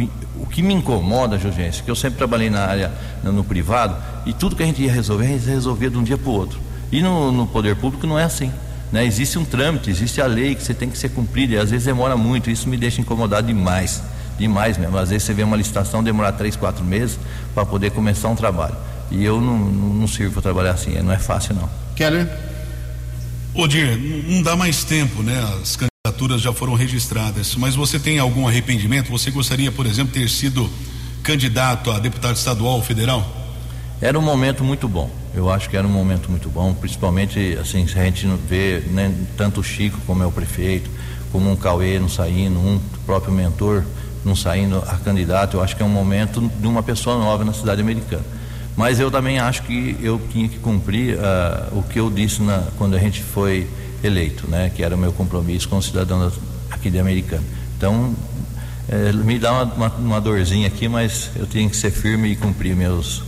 o 0.40 0.46
que 0.46 0.62
me 0.62 0.72
incomoda, 0.72 1.38
Jurgência, 1.38 1.84
que 1.84 1.90
eu 1.90 1.94
sempre 1.94 2.16
trabalhei 2.16 2.48
na 2.48 2.64
área 2.64 2.90
no, 3.22 3.30
no 3.30 3.44
privado 3.44 3.94
e 4.24 4.32
tudo 4.32 4.56
que 4.56 4.62
a 4.62 4.66
gente 4.66 4.82
ia 4.82 4.90
resolver, 4.90 5.26
a 5.26 5.28
gente 5.28 5.44
resolvia 5.44 5.90
de 5.90 5.98
um 5.98 6.02
dia 6.02 6.16
para 6.16 6.30
o 6.30 6.32
outro. 6.32 6.58
E 6.90 7.02
no, 7.02 7.30
no 7.30 7.46
poder 7.46 7.76
público 7.76 8.06
não 8.06 8.18
é 8.18 8.24
assim. 8.24 8.50
Né? 8.94 9.04
Existe 9.04 9.36
um 9.40 9.44
trâmite, 9.44 9.90
existe 9.90 10.20
a 10.20 10.26
lei 10.26 10.54
que 10.54 10.62
você 10.62 10.72
tem 10.72 10.88
que 10.88 10.96
ser 10.96 11.08
cumprida 11.08 11.54
e 11.54 11.58
às 11.58 11.72
vezes 11.72 11.84
demora 11.84 12.16
muito. 12.16 12.48
Isso 12.48 12.68
me 12.68 12.76
deixa 12.76 13.00
incomodado 13.00 13.44
demais, 13.44 14.00
demais 14.38 14.78
mesmo. 14.78 14.96
Às 14.96 15.10
vezes 15.10 15.24
você 15.24 15.34
vê 15.34 15.42
uma 15.42 15.56
licitação 15.56 16.00
demorar 16.00 16.30
três, 16.30 16.54
quatro 16.54 16.84
meses 16.84 17.18
para 17.52 17.66
poder 17.66 17.90
começar 17.90 18.28
um 18.28 18.36
trabalho. 18.36 18.76
E 19.10 19.24
eu 19.24 19.40
não, 19.40 19.58
não, 19.58 19.94
não 19.94 20.06
sirvo 20.06 20.34
para 20.34 20.42
trabalhar 20.42 20.70
assim, 20.70 20.92
não 21.02 21.10
é 21.10 21.18
fácil 21.18 21.56
não. 21.56 21.68
Keller? 21.96 22.30
Odir, 23.52 23.98
não 24.28 24.40
dá 24.44 24.54
mais 24.54 24.84
tempo, 24.84 25.24
né? 25.24 25.42
As 25.60 25.76
candidaturas 25.76 26.40
já 26.40 26.52
foram 26.52 26.74
registradas, 26.74 27.56
mas 27.56 27.74
você 27.74 27.98
tem 27.98 28.20
algum 28.20 28.46
arrependimento? 28.46 29.10
Você 29.10 29.28
gostaria, 29.32 29.72
por 29.72 29.86
exemplo, 29.86 30.14
ter 30.14 30.30
sido 30.30 30.70
candidato 31.24 31.90
a 31.90 31.98
deputado 31.98 32.36
estadual 32.36 32.76
ou 32.76 32.82
federal? 32.82 33.28
Era 34.00 34.16
um 34.16 34.22
momento 34.22 34.62
muito 34.62 34.86
bom. 34.86 35.23
Eu 35.34 35.50
acho 35.50 35.68
que 35.68 35.76
era 35.76 35.86
um 35.86 35.90
momento 35.90 36.30
muito 36.30 36.48
bom, 36.48 36.72
principalmente 36.72 37.58
assim, 37.60 37.86
se 37.88 37.98
a 37.98 38.04
gente 38.04 38.26
vê 38.48 38.80
né, 38.90 39.12
tanto 39.36 39.60
o 39.60 39.64
Chico 39.64 39.98
como 40.06 40.22
é 40.22 40.26
o 40.26 40.30
prefeito, 40.30 40.88
como 41.32 41.50
um 41.50 41.56
Cauê 41.56 41.98
não 41.98 42.08
saindo, 42.08 42.56
um 42.58 42.80
próprio 43.04 43.32
mentor 43.32 43.82
não 44.24 44.36
saindo 44.36 44.78
a 44.86 44.96
candidato, 44.96 45.56
eu 45.56 45.62
acho 45.62 45.74
que 45.76 45.82
é 45.82 45.84
um 45.84 45.88
momento 45.90 46.40
de 46.60 46.66
uma 46.66 46.82
pessoa 46.82 47.18
nova 47.18 47.44
na 47.44 47.52
cidade 47.52 47.80
americana. 47.80 48.22
Mas 48.76 48.98
eu 49.00 49.10
também 49.10 49.38
acho 49.38 49.62
que 49.64 49.96
eu 50.00 50.20
tinha 50.32 50.48
que 50.48 50.58
cumprir 50.58 51.18
ah, 51.20 51.68
o 51.72 51.82
que 51.82 51.98
eu 51.98 52.08
disse 52.10 52.40
na, 52.40 52.62
quando 52.78 52.94
a 52.94 52.98
gente 52.98 53.20
foi 53.22 53.68
eleito, 54.02 54.46
né, 54.48 54.70
que 54.74 54.82
era 54.84 54.94
o 54.94 54.98
meu 54.98 55.12
compromisso 55.12 55.68
com 55.68 55.78
o 55.78 55.82
cidadão 55.82 56.20
da- 56.20 56.32
aqui 56.70 56.90
de 56.90 56.98
Americana. 56.98 57.42
Então, 57.76 58.14
eh, 58.88 59.12
me 59.12 59.38
dá 59.38 59.52
uma, 59.52 59.64
uma, 59.64 59.88
uma 59.88 60.20
dorzinha 60.20 60.68
aqui, 60.68 60.88
mas 60.88 61.30
eu 61.36 61.46
tenho 61.46 61.68
que 61.70 61.76
ser 61.76 61.90
firme 61.90 62.28
e 62.28 62.36
cumprir 62.36 62.76
meus 62.76 63.22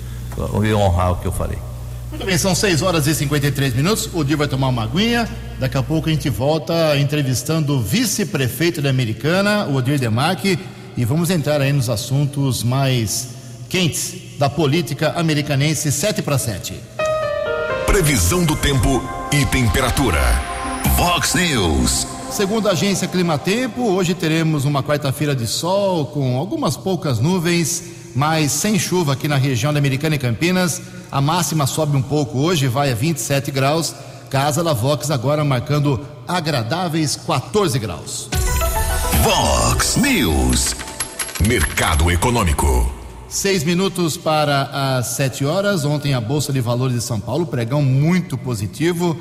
e 0.64 0.74
honrar 0.74 1.12
o 1.12 1.16
que 1.16 1.26
eu 1.26 1.32
falei. 1.32 1.58
Muito 2.16 2.24
bem, 2.24 2.38
são 2.38 2.54
6 2.54 2.80
horas 2.80 3.06
e 3.06 3.14
53 3.14 3.74
minutos. 3.74 4.08
O 4.14 4.24
Dir 4.24 4.36
vai 4.36 4.48
tomar 4.48 4.68
uma 4.68 4.84
aguinha. 4.84 5.28
Daqui 5.60 5.76
a 5.76 5.82
pouco 5.82 6.08
a 6.08 6.10
gente 6.10 6.30
volta 6.30 6.96
entrevistando 6.96 7.76
o 7.76 7.80
vice-prefeito 7.82 8.80
da 8.80 8.88
Americana, 8.88 9.66
o 9.66 9.74
Odir 9.74 9.98
Demarque, 9.98 10.58
e 10.96 11.04
vamos 11.04 11.28
entrar 11.28 11.60
aí 11.60 11.74
nos 11.74 11.90
assuntos 11.90 12.62
mais 12.62 13.28
quentes 13.68 14.38
da 14.38 14.48
política 14.48 15.12
americanense 15.14 15.92
7 15.92 16.22
para 16.22 16.38
7. 16.38 16.72
Previsão 17.84 18.46
do 18.46 18.56
tempo 18.56 19.06
e 19.30 19.44
temperatura. 19.44 20.22
Vox 20.96 21.34
News. 21.34 22.06
Segundo 22.30 22.70
a 22.70 22.72
agência 22.72 23.06
Climatempo, 23.06 23.90
hoje 23.90 24.14
teremos 24.14 24.64
uma 24.64 24.82
quarta-feira 24.82 25.36
de 25.36 25.46
sol 25.46 26.06
com 26.06 26.38
algumas 26.38 26.78
poucas 26.78 27.20
nuvens, 27.20 27.82
mas 28.14 28.52
sem 28.52 28.78
chuva 28.78 29.12
aqui 29.12 29.28
na 29.28 29.36
região 29.36 29.70
da 29.70 29.78
Americana 29.78 30.16
e 30.16 30.18
Campinas. 30.18 30.80
A 31.10 31.20
máxima 31.20 31.66
sobe 31.66 31.96
um 31.96 32.02
pouco 32.02 32.38
hoje, 32.38 32.66
vai 32.68 32.90
a 32.92 32.94
27 32.94 33.50
graus. 33.50 33.94
Casa 34.30 34.62
da 34.62 34.72
Vox 34.72 35.10
agora 35.10 35.44
marcando 35.44 36.00
agradáveis 36.26 37.16
14 37.16 37.78
graus. 37.78 38.28
Vox 39.22 39.96
News. 39.96 40.74
Mercado 41.46 42.10
Econômico. 42.10 42.92
Seis 43.28 43.62
minutos 43.64 44.16
para 44.16 44.98
as 44.98 45.08
sete 45.08 45.44
horas. 45.44 45.84
Ontem 45.84 46.14
a 46.14 46.20
Bolsa 46.20 46.52
de 46.52 46.60
Valores 46.60 46.94
de 46.96 47.02
São 47.02 47.20
Paulo, 47.20 47.46
pregão 47.46 47.82
muito 47.82 48.36
positivo. 48.38 49.16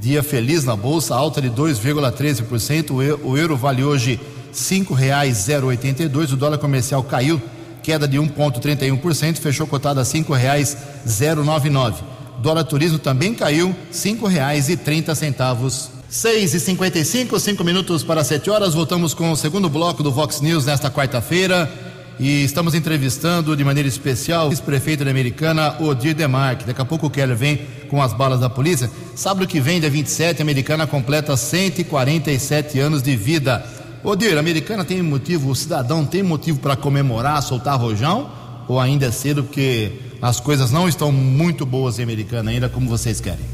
Dia 0.00 0.22
feliz 0.22 0.64
na 0.64 0.76
Bolsa, 0.76 1.14
alta 1.14 1.40
de 1.40 1.50
2,13%. 1.50 2.94
O 2.94 3.02
eu- 3.02 3.20
O 3.24 3.36
euro 3.36 3.56
vale 3.56 3.82
hoje 3.82 4.12
R$ 4.14 4.20
5,082. 4.52 6.32
O 6.32 6.36
dólar 6.36 6.58
comercial 6.58 7.02
caiu, 7.02 7.40
queda 7.86 8.08
de 8.08 8.18
1,31%, 8.18 9.36
fechou 9.36 9.64
cotado 9.64 10.00
a 10.00 10.02
R$ 10.02 10.08
5,099. 10.08 12.02
Dólar 12.42 12.64
turismo 12.64 12.98
também 12.98 13.32
caiu, 13.32 13.68
R$ 13.68 13.76
5,30. 13.92 15.90
6 16.08 16.54
e 16.54 16.60
55 16.60 17.38
cinco 17.38 17.62
minutos 17.62 18.02
para 18.02 18.24
7 18.24 18.50
horas. 18.50 18.74
Voltamos 18.74 19.14
com 19.14 19.30
o 19.30 19.36
segundo 19.36 19.68
bloco 19.68 20.02
do 20.02 20.10
Vox 20.10 20.40
News 20.40 20.66
nesta 20.66 20.90
quarta-feira. 20.90 21.70
E 22.18 22.42
estamos 22.42 22.74
entrevistando 22.74 23.56
de 23.56 23.62
maneira 23.62 23.88
especial 23.88 24.48
o 24.48 24.50
ex-prefeito 24.50 25.04
da 25.04 25.10
Americana, 25.12 25.76
Odir 25.80 26.14
Demarque. 26.14 26.64
Daqui 26.64 26.80
a 26.80 26.84
pouco 26.84 27.06
o 27.06 27.10
Keller 27.10 27.36
vem 27.36 27.60
com 27.88 28.02
as 28.02 28.12
balas 28.12 28.40
da 28.40 28.50
polícia. 28.50 28.90
Sábado 29.14 29.46
que 29.46 29.60
vem, 29.60 29.78
dia 29.78 29.90
27, 29.90 30.40
a 30.40 30.44
Americana 30.44 30.88
completa 30.88 31.36
147 31.36 32.80
anos 32.80 33.00
de 33.00 33.14
vida. 33.14 33.75
Odir, 34.06 34.36
a 34.36 34.38
Americana 34.38 34.84
tem 34.84 35.02
motivo, 35.02 35.50
o 35.50 35.56
cidadão 35.56 36.06
tem 36.06 36.22
motivo 36.22 36.60
para 36.60 36.76
comemorar, 36.76 37.42
soltar 37.42 37.76
rojão? 37.76 38.30
Ou 38.68 38.78
ainda 38.78 39.06
é 39.06 39.10
cedo 39.10 39.42
porque 39.42 39.94
as 40.22 40.38
coisas 40.38 40.70
não 40.70 40.88
estão 40.88 41.10
muito 41.10 41.66
boas 41.66 41.98
em 41.98 42.04
Americana 42.04 42.52
ainda 42.52 42.68
como 42.68 42.88
vocês 42.88 43.20
querem? 43.20 43.44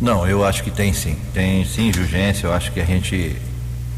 Não, 0.00 0.24
eu 0.24 0.44
acho 0.44 0.62
que 0.62 0.70
tem 0.70 0.92
sim. 0.92 1.16
Tem 1.34 1.64
sim, 1.64 1.92
Jurgência. 1.92 2.46
Eu 2.46 2.52
acho 2.52 2.70
que 2.70 2.78
a 2.78 2.84
gente 2.84 3.34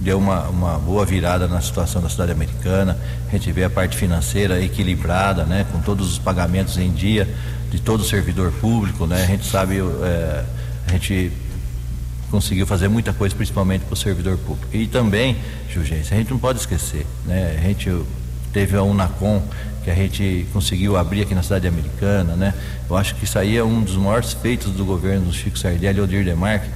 deu 0.00 0.16
uma, 0.16 0.48
uma 0.48 0.78
boa 0.78 1.04
virada 1.04 1.46
na 1.46 1.60
situação 1.60 2.00
da 2.00 2.08
cidade 2.08 2.32
americana. 2.32 2.98
A 3.28 3.32
gente 3.32 3.52
vê 3.52 3.64
a 3.64 3.70
parte 3.70 3.94
financeira 3.94 4.58
equilibrada, 4.58 5.44
né? 5.44 5.66
Com 5.70 5.82
todos 5.82 6.12
os 6.12 6.18
pagamentos 6.18 6.78
em 6.78 6.90
dia 6.90 7.28
de 7.70 7.78
todo 7.78 8.02
servidor 8.02 8.52
público, 8.52 9.06
né? 9.06 9.22
A 9.22 9.26
gente 9.26 9.44
sabe, 9.44 9.80
é, 9.80 10.44
a 10.88 10.92
gente 10.92 11.30
conseguiu 12.32 12.66
fazer 12.66 12.88
muita 12.88 13.12
coisa, 13.12 13.36
principalmente 13.36 13.82
para 13.82 13.92
o 13.92 13.96
servidor 13.96 14.38
público. 14.38 14.66
E 14.74 14.86
também, 14.86 15.36
Jurgência, 15.70 16.16
a 16.16 16.18
gente 16.18 16.30
não 16.30 16.38
pode 16.38 16.58
esquecer, 16.58 17.06
né? 17.26 17.58
A 17.58 17.60
gente 17.60 17.94
teve 18.54 18.74
a 18.74 18.82
Unacom, 18.82 19.42
que 19.84 19.90
a 19.90 19.94
gente 19.94 20.46
conseguiu 20.50 20.96
abrir 20.96 21.22
aqui 21.22 21.34
na 21.34 21.42
cidade 21.42 21.68
americana, 21.68 22.34
né? 22.34 22.54
Eu 22.88 22.96
acho 22.96 23.14
que 23.16 23.24
isso 23.24 23.38
aí 23.38 23.56
é 23.56 23.62
um 23.62 23.82
dos 23.82 23.96
maiores 23.96 24.32
feitos 24.32 24.72
do 24.72 24.84
governo 24.84 25.26
do 25.26 25.32
Chico 25.32 25.58
Sardelli 25.58 25.98
e 25.98 26.00
Odir 26.00 26.24
Demarque, 26.24 26.68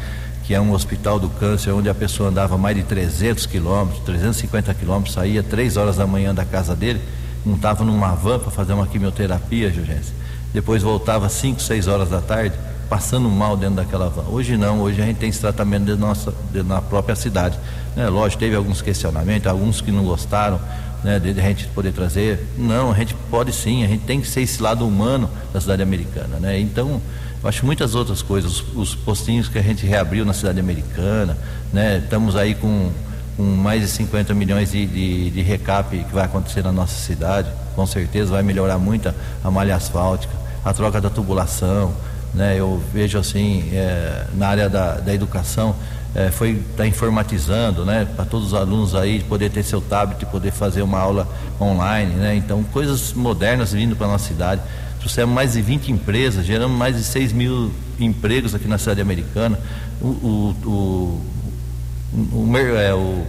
que 0.44 0.54
é 0.54 0.60
um 0.60 0.72
hospital 0.72 1.18
do 1.18 1.30
câncer 1.30 1.72
onde 1.72 1.88
a 1.88 1.94
pessoa 1.94 2.28
andava 2.28 2.58
mais 2.58 2.76
de 2.76 2.82
300 2.82 3.46
quilômetros, 3.46 4.04
350 4.04 4.74
quilômetros, 4.74 5.14
saía 5.14 5.42
três 5.42 5.78
horas 5.78 5.96
da 5.96 6.06
manhã 6.06 6.34
da 6.34 6.44
casa 6.44 6.76
dele, 6.76 7.00
montava 7.44 7.82
numa 7.82 8.14
van 8.14 8.38
para 8.38 8.50
fazer 8.50 8.74
uma 8.74 8.86
quimioterapia, 8.86 9.72
Jurgência. 9.72 10.14
Depois 10.52 10.82
voltava 10.82 11.28
5, 11.30 11.62
6 11.62 11.88
horas 11.88 12.10
da 12.10 12.20
tarde, 12.20 12.54
passando 12.88 13.28
mal 13.28 13.56
dentro 13.56 13.76
daquela 13.76 14.08
van. 14.08 14.24
Hoje 14.28 14.56
não, 14.56 14.80
hoje 14.80 15.00
a 15.02 15.06
gente 15.06 15.16
tem 15.16 15.28
esse 15.28 15.40
tratamento 15.40 15.84
de 15.84 15.94
nossa, 15.96 16.32
de, 16.52 16.62
na 16.62 16.80
própria 16.80 17.16
cidade. 17.16 17.58
Né? 17.94 18.08
Lógico, 18.08 18.40
teve 18.40 18.54
alguns 18.54 18.80
questionamentos, 18.80 19.46
alguns 19.46 19.80
que 19.80 19.90
não 19.90 20.04
gostaram, 20.04 20.60
né, 21.02 21.18
de, 21.18 21.32
de 21.32 21.40
a 21.40 21.44
gente 21.44 21.66
poder 21.68 21.92
trazer. 21.92 22.46
Não, 22.56 22.92
a 22.92 22.94
gente 22.94 23.14
pode 23.30 23.52
sim, 23.52 23.84
a 23.84 23.88
gente 23.88 24.04
tem 24.04 24.20
que 24.20 24.28
ser 24.28 24.42
esse 24.42 24.62
lado 24.62 24.86
humano 24.86 25.28
da 25.52 25.60
cidade 25.60 25.82
americana, 25.82 26.38
né? 26.38 26.58
Então, 26.58 27.00
eu 27.42 27.48
acho 27.48 27.64
muitas 27.66 27.94
outras 27.94 28.22
coisas, 28.22 28.60
os, 28.60 28.76
os 28.76 28.94
postinhos 28.94 29.48
que 29.48 29.58
a 29.58 29.62
gente 29.62 29.86
reabriu 29.86 30.24
na 30.24 30.32
cidade 30.32 30.58
americana, 30.58 31.36
né? 31.72 31.98
Estamos 31.98 32.34
aí 32.36 32.54
com, 32.54 32.90
com 33.36 33.42
mais 33.42 33.82
de 33.82 33.88
50 33.88 34.34
milhões 34.34 34.72
de, 34.72 34.86
de, 34.86 35.30
de 35.30 35.42
recap 35.42 35.96
que 35.96 36.14
vai 36.14 36.24
acontecer 36.24 36.62
na 36.62 36.72
nossa 36.72 36.96
cidade, 36.96 37.48
com 37.74 37.86
certeza 37.86 38.32
vai 38.32 38.42
melhorar 38.42 38.78
muito 38.78 39.08
a, 39.08 39.14
a 39.44 39.50
malha 39.50 39.76
asfáltica, 39.76 40.32
a 40.64 40.72
troca 40.72 41.00
da 41.00 41.10
tubulação, 41.10 41.94
né? 42.36 42.54
Eu 42.58 42.80
vejo 42.92 43.18
assim, 43.18 43.68
é, 43.72 44.26
na 44.34 44.48
área 44.48 44.68
da, 44.68 44.96
da 44.96 45.14
educação, 45.14 45.74
é, 46.14 46.30
foi 46.30 46.62
tá 46.76 46.86
informatizando, 46.86 47.84
né, 47.84 48.06
para 48.16 48.24
todos 48.24 48.48
os 48.48 48.54
alunos 48.54 48.94
aí 48.94 49.22
poder 49.22 49.50
ter 49.50 49.62
seu 49.62 49.80
tablet, 49.80 50.24
poder 50.26 50.50
fazer 50.50 50.82
uma 50.82 50.98
aula 50.98 51.28
online, 51.60 52.14
né? 52.14 52.36
Então 52.36 52.62
coisas 52.64 53.12
modernas 53.12 53.72
vindo 53.72 53.96
para 53.96 54.06
nossa 54.06 54.28
cidade. 54.28 54.62
Trouxemos 54.98 55.34
mais 55.34 55.52
de 55.52 55.62
20 55.62 55.92
empresas, 55.92 56.46
geramos 56.46 56.76
mais 56.76 56.96
de 56.96 57.04
6 57.04 57.32
mil 57.32 57.70
empregos 57.98 58.54
aqui 58.54 58.66
na 58.66 58.78
cidade 58.78 59.00
americana. 59.00 59.58
O, 60.00 60.06
o, 60.06 60.56
o, 60.64 62.16
o, 62.32 62.56
é, 62.56 62.94
o 62.94 63.26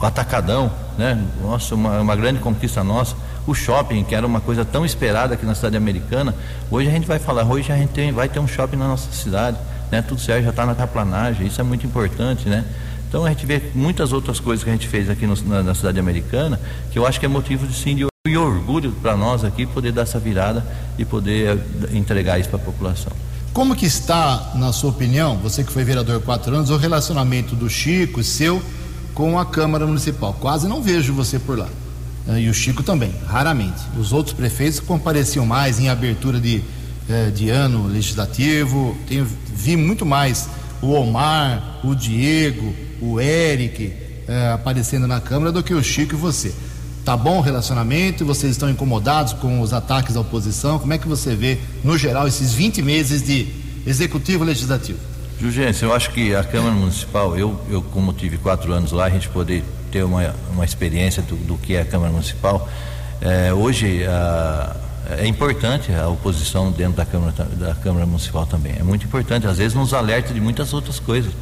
atacadão, 0.00 0.70
né? 0.98 1.22
Nossa, 1.40 1.74
uma, 1.74 2.00
uma 2.00 2.16
grande 2.16 2.40
conquista 2.40 2.82
nossa. 2.82 3.14
O 3.46 3.54
shopping, 3.54 4.04
que 4.04 4.14
era 4.14 4.26
uma 4.26 4.40
coisa 4.40 4.64
tão 4.64 4.84
esperada 4.84 5.34
aqui 5.34 5.44
na 5.46 5.54
cidade 5.54 5.76
americana, 5.76 6.34
hoje 6.70 6.88
a 6.88 6.92
gente 6.92 7.06
vai 7.06 7.18
falar, 7.18 7.44
hoje 7.44 7.72
a 7.72 7.76
gente 7.76 7.90
tem- 7.90 8.12
vai 8.12 8.28
ter 8.28 8.38
um 8.38 8.46
shopping 8.46 8.76
na 8.76 8.86
nossa 8.86 9.10
cidade, 9.12 9.56
né? 9.90 10.02
Tudo 10.02 10.20
certo, 10.20 10.44
já 10.44 10.50
está 10.50 10.66
na 10.66 10.74
terraplanagem, 10.74 11.46
isso 11.46 11.60
é 11.60 11.64
muito 11.64 11.86
importante, 11.86 12.48
né? 12.48 12.64
Então 13.08 13.24
a 13.24 13.28
gente 13.30 13.44
vê 13.46 13.60
muitas 13.74 14.12
outras 14.12 14.38
coisas 14.38 14.62
que 14.62 14.70
a 14.70 14.72
gente 14.72 14.86
fez 14.86 15.10
aqui 15.10 15.26
no- 15.26 15.34
na, 15.46 15.62
na 15.62 15.74
cidade 15.74 15.98
americana, 15.98 16.60
que 16.92 16.98
eu 16.98 17.06
acho 17.06 17.18
que 17.18 17.26
é 17.26 17.28
motivo 17.28 17.66
de 17.66 17.74
sim 17.74 17.96
de 17.96 18.06
e 18.28 18.36
orgulho 18.36 18.92
para 19.00 19.16
nós 19.16 19.42
aqui 19.44 19.64
poder 19.64 19.92
dar 19.92 20.02
essa 20.02 20.18
virada 20.18 20.62
e 20.98 21.06
poder 21.06 21.56
eh, 21.56 21.96
entregar 21.96 22.38
isso 22.38 22.50
para 22.50 22.58
a 22.58 22.62
população. 22.62 23.10
Como 23.52 23.74
que 23.74 23.86
está, 23.86 24.52
na 24.56 24.72
sua 24.74 24.90
opinião, 24.90 25.38
você 25.38 25.64
que 25.64 25.72
foi 25.72 25.82
vereador 25.84 26.18
há 26.18 26.20
quatro 26.20 26.54
anos, 26.54 26.68
o 26.68 26.76
relacionamento 26.76 27.56
do 27.56 27.68
Chico, 27.70 28.22
seu, 28.22 28.62
com 29.14 29.38
a 29.38 29.46
Câmara 29.46 29.86
Municipal? 29.86 30.36
Quase 30.38 30.68
não 30.68 30.82
vejo 30.82 31.14
você 31.14 31.38
por 31.38 31.58
lá. 31.58 31.66
Eh, 32.28 32.40
E 32.42 32.48
o 32.48 32.54
Chico 32.54 32.82
também, 32.82 33.12
raramente. 33.26 33.80
Os 33.98 34.12
outros 34.12 34.34
prefeitos 34.34 34.80
compareciam 34.80 35.46
mais 35.46 35.78
em 35.80 35.88
abertura 35.88 36.40
de, 36.40 36.62
eh, 37.08 37.30
de 37.30 37.48
ano 37.50 37.86
legislativo. 37.86 38.96
Tenho, 39.08 39.26
vi 39.54 39.76
muito 39.76 40.04
mais 40.06 40.48
o 40.82 40.92
Omar, 40.92 41.80
o 41.84 41.94
Diego, 41.94 42.74
o 43.00 43.20
Eric 43.20 43.92
eh, 44.28 44.52
aparecendo 44.52 45.06
na 45.06 45.20
Câmara 45.20 45.50
do 45.52 45.62
que 45.62 45.74
o 45.74 45.82
Chico 45.82 46.14
e 46.14 46.16
você. 46.16 46.52
Tá 47.04 47.16
bom 47.16 47.38
o 47.38 47.40
relacionamento? 47.40 48.24
Vocês 48.24 48.52
estão 48.52 48.68
incomodados 48.70 49.32
com 49.32 49.60
os 49.60 49.72
ataques 49.72 50.14
da 50.14 50.20
oposição? 50.20 50.78
Como 50.78 50.92
é 50.92 50.98
que 50.98 51.08
você 51.08 51.34
vê, 51.34 51.58
no 51.82 51.96
geral, 51.96 52.28
esses 52.28 52.52
20 52.52 52.82
meses 52.82 53.22
de 53.22 53.48
executivo 53.86 54.44
legislativo? 54.44 54.98
Jurgência, 55.40 55.86
eu 55.86 55.94
acho 55.94 56.10
que 56.10 56.34
a 56.34 56.44
Câmara 56.44 56.74
Municipal, 56.74 57.36
eu, 57.36 57.58
eu 57.70 57.80
como 57.80 58.12
tive 58.12 58.36
quatro 58.36 58.72
anos 58.74 58.92
lá, 58.92 59.06
a 59.06 59.10
gente 59.10 59.28
poder 59.30 59.64
ter 59.90 60.04
uma, 60.04 60.34
uma 60.52 60.64
experiência 60.64 61.22
do, 61.22 61.36
do 61.36 61.58
que 61.58 61.74
é 61.74 61.82
a 61.82 61.84
Câmara 61.84 62.12
Municipal, 62.12 62.68
eh, 63.20 63.52
hoje 63.52 64.04
ah, 64.06 64.76
é 65.18 65.26
importante 65.26 65.92
a 65.92 66.08
oposição 66.08 66.70
dentro 66.70 66.94
da 66.94 67.04
Câmara, 67.04 67.32
da 67.32 67.74
Câmara 67.74 68.06
Municipal 68.06 68.46
também. 68.46 68.74
É 68.78 68.82
muito 68.82 69.04
importante, 69.04 69.46
às 69.46 69.58
vezes 69.58 69.74
nos 69.74 69.92
alerta 69.92 70.32
de 70.32 70.40
muitas 70.40 70.72
outras 70.72 71.00
coisas. 71.00 71.32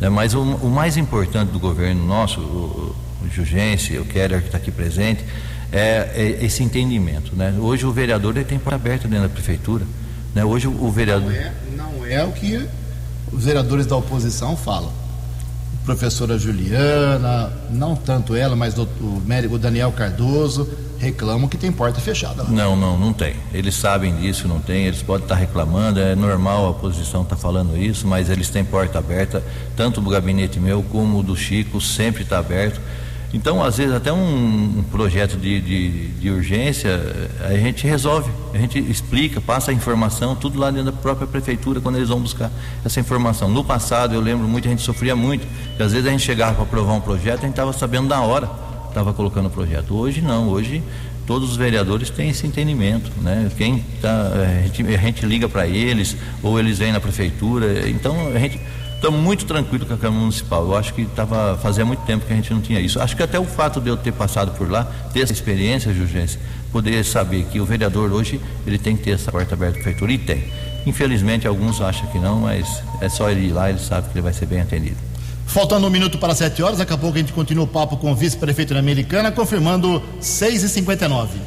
né? 0.00 0.08
Mas 0.08 0.34
o, 0.34 0.40
o 0.40 0.70
mais 0.70 0.96
importante 0.96 1.50
do 1.50 1.58
governo 1.58 2.04
nosso, 2.06 2.40
o, 2.40 2.94
o 3.24 3.28
Jurgência, 3.28 4.00
o 4.00 4.04
Keller 4.04 4.40
que 4.40 4.46
está 4.46 4.58
aqui 4.58 4.70
presente, 4.70 5.24
é, 5.72 6.10
é 6.14 6.44
esse 6.44 6.62
entendimento. 6.62 7.34
Né? 7.34 7.54
Hoje 7.58 7.84
o 7.86 7.92
vereador 7.92 8.36
ele 8.36 8.44
tem 8.44 8.58
porta 8.58 8.76
aberta 8.76 9.08
dentro 9.08 9.28
da 9.28 9.34
prefeitura. 9.34 9.84
Né? 10.34 10.44
Hoje 10.44 10.68
o, 10.68 10.84
o 10.84 10.90
vereador. 10.90 11.32
não 11.76 12.06
é 12.06 12.24
o 12.24 12.32
que 12.32 12.68
os 13.32 13.44
vereadores 13.44 13.86
da 13.86 13.96
oposição 13.96 14.56
falam. 14.56 14.92
Professora 15.88 16.36
Juliana, 16.36 17.50
não 17.70 17.96
tanto 17.96 18.36
ela, 18.36 18.54
mas 18.54 18.76
o, 18.76 18.82
o 19.00 19.22
médico 19.24 19.58
Daniel 19.58 19.90
Cardoso 19.90 20.68
reclamam 20.98 21.48
que 21.48 21.56
tem 21.56 21.72
porta 21.72 21.98
fechada. 21.98 22.42
lá. 22.42 22.50
Não, 22.50 22.76
não, 22.76 22.98
não 22.98 23.10
tem. 23.10 23.36
Eles 23.54 23.74
sabem 23.74 24.14
disso, 24.16 24.46
não 24.46 24.60
tem. 24.60 24.84
Eles 24.84 25.02
podem 25.02 25.22
estar 25.22 25.36
reclamando, 25.36 25.98
é 25.98 26.14
normal 26.14 26.66
a 26.66 26.68
oposição 26.68 27.22
estar 27.22 27.36
falando 27.36 27.74
isso, 27.74 28.06
mas 28.06 28.28
eles 28.28 28.50
têm 28.50 28.62
porta 28.66 28.98
aberta, 28.98 29.42
tanto 29.74 29.98
do 30.02 30.10
gabinete 30.10 30.60
meu 30.60 30.82
como 30.82 31.20
o 31.20 31.22
do 31.22 31.34
Chico, 31.34 31.80
sempre 31.80 32.22
está 32.22 32.38
aberto. 32.38 32.78
Então, 33.32 33.62
às 33.62 33.76
vezes, 33.76 33.94
até 33.94 34.10
um, 34.10 34.78
um 34.78 34.84
projeto 34.90 35.36
de, 35.36 35.60
de, 35.60 36.08
de 36.12 36.30
urgência, 36.30 36.88
eh, 36.88 37.54
a 37.54 37.58
gente 37.58 37.86
resolve, 37.86 38.30
a 38.54 38.58
gente 38.58 38.78
explica, 38.78 39.38
passa 39.38 39.70
a 39.70 39.74
informação, 39.74 40.34
tudo 40.34 40.58
lá 40.58 40.70
dentro 40.70 40.86
da 40.86 40.92
própria 40.92 41.26
prefeitura, 41.26 41.78
quando 41.78 41.96
eles 41.96 42.08
vão 42.08 42.20
buscar 42.20 42.50
essa 42.82 42.98
informação. 43.00 43.50
No 43.50 43.62
passado, 43.62 44.14
eu 44.14 44.20
lembro 44.20 44.48
muito, 44.48 44.66
a 44.66 44.70
gente 44.70 44.80
sofria 44.80 45.14
muito, 45.14 45.46
que 45.76 45.82
às 45.82 45.92
vezes 45.92 46.06
a 46.06 46.10
gente 46.10 46.22
chegava 46.22 46.54
para 46.54 46.64
aprovar 46.64 46.94
um 46.94 47.00
projeto, 47.02 47.40
a 47.40 47.42
gente 47.42 47.50
estava 47.50 47.72
sabendo 47.72 48.08
da 48.08 48.20
hora 48.20 48.48
estava 48.88 49.12
colocando 49.12 49.46
o 49.46 49.50
projeto. 49.50 49.94
Hoje 49.94 50.20
não, 50.20 50.48
hoje 50.48 50.82
todos 51.26 51.50
os 51.50 51.56
vereadores 51.56 52.10
têm 52.10 52.30
esse 52.30 52.46
entendimento, 52.46 53.10
né? 53.20 53.50
Quem 53.56 53.84
tá, 54.00 54.32
a, 54.32 54.62
gente, 54.62 54.82
a 54.82 54.98
gente 54.98 55.26
liga 55.26 55.48
para 55.48 55.66
eles 55.66 56.16
ou 56.42 56.58
eles 56.58 56.78
vêm 56.78 56.90
na 56.90 57.00
prefeitura, 57.00 57.88
então 57.88 58.28
a 58.34 58.38
gente 58.38 58.60
está 58.98 59.10
muito 59.10 59.46
tranquilo 59.46 59.86
com 59.86 59.94
a 59.94 59.96
Câmara 59.96 60.20
Municipal. 60.20 60.64
Eu 60.64 60.76
acho 60.76 60.92
que 60.92 61.02
estava 61.02 61.56
fazia 61.62 61.84
muito 61.84 62.00
tempo 62.00 62.26
que 62.26 62.32
a 62.32 62.36
gente 62.36 62.52
não 62.52 62.60
tinha 62.60 62.80
isso. 62.80 63.00
Acho 63.00 63.16
que 63.16 63.22
até 63.22 63.38
o 63.38 63.44
fato 63.44 63.80
de 63.80 63.88
eu 63.88 63.96
ter 63.96 64.12
passado 64.12 64.52
por 64.52 64.70
lá, 64.70 64.84
ter 65.12 65.20
essa 65.20 65.32
experiência, 65.32 65.94
Jurgência, 65.94 66.40
poder 66.72 67.04
saber 67.04 67.44
que 67.44 67.60
o 67.60 67.64
vereador 67.64 68.12
hoje 68.12 68.40
ele 68.66 68.78
tem 68.78 68.96
que 68.96 69.04
ter 69.04 69.12
essa 69.12 69.30
porta 69.30 69.54
aberta 69.54 69.78
da 69.78 69.82
prefeitura 69.82 70.12
e 70.12 70.18
tem. 70.18 70.44
Infelizmente 70.84 71.46
alguns 71.46 71.80
acham 71.80 72.06
que 72.08 72.18
não, 72.18 72.40
mas 72.40 72.82
é 73.00 73.08
só 73.08 73.30
ele 73.30 73.46
ir 73.46 73.52
lá, 73.52 73.70
ele 73.70 73.78
sabe 73.78 74.08
que 74.08 74.14
ele 74.14 74.22
vai 74.22 74.32
ser 74.32 74.46
bem 74.46 74.60
atendido. 74.60 74.96
Faltando 75.46 75.86
um 75.86 75.90
minuto 75.90 76.18
para 76.18 76.34
sete 76.34 76.62
horas, 76.62 76.78
daqui 76.78 76.92
a 76.92 76.98
pouco 76.98 77.16
a 77.16 77.20
gente 77.20 77.32
continua 77.32 77.64
o 77.64 77.68
papo 77.68 77.96
com 77.96 78.12
o 78.12 78.14
vice-prefeito 78.14 78.74
da 78.74 78.80
Americana, 78.80 79.32
confirmando 79.32 80.02
6 80.20 80.64
e 80.64 80.68
59 80.68 81.38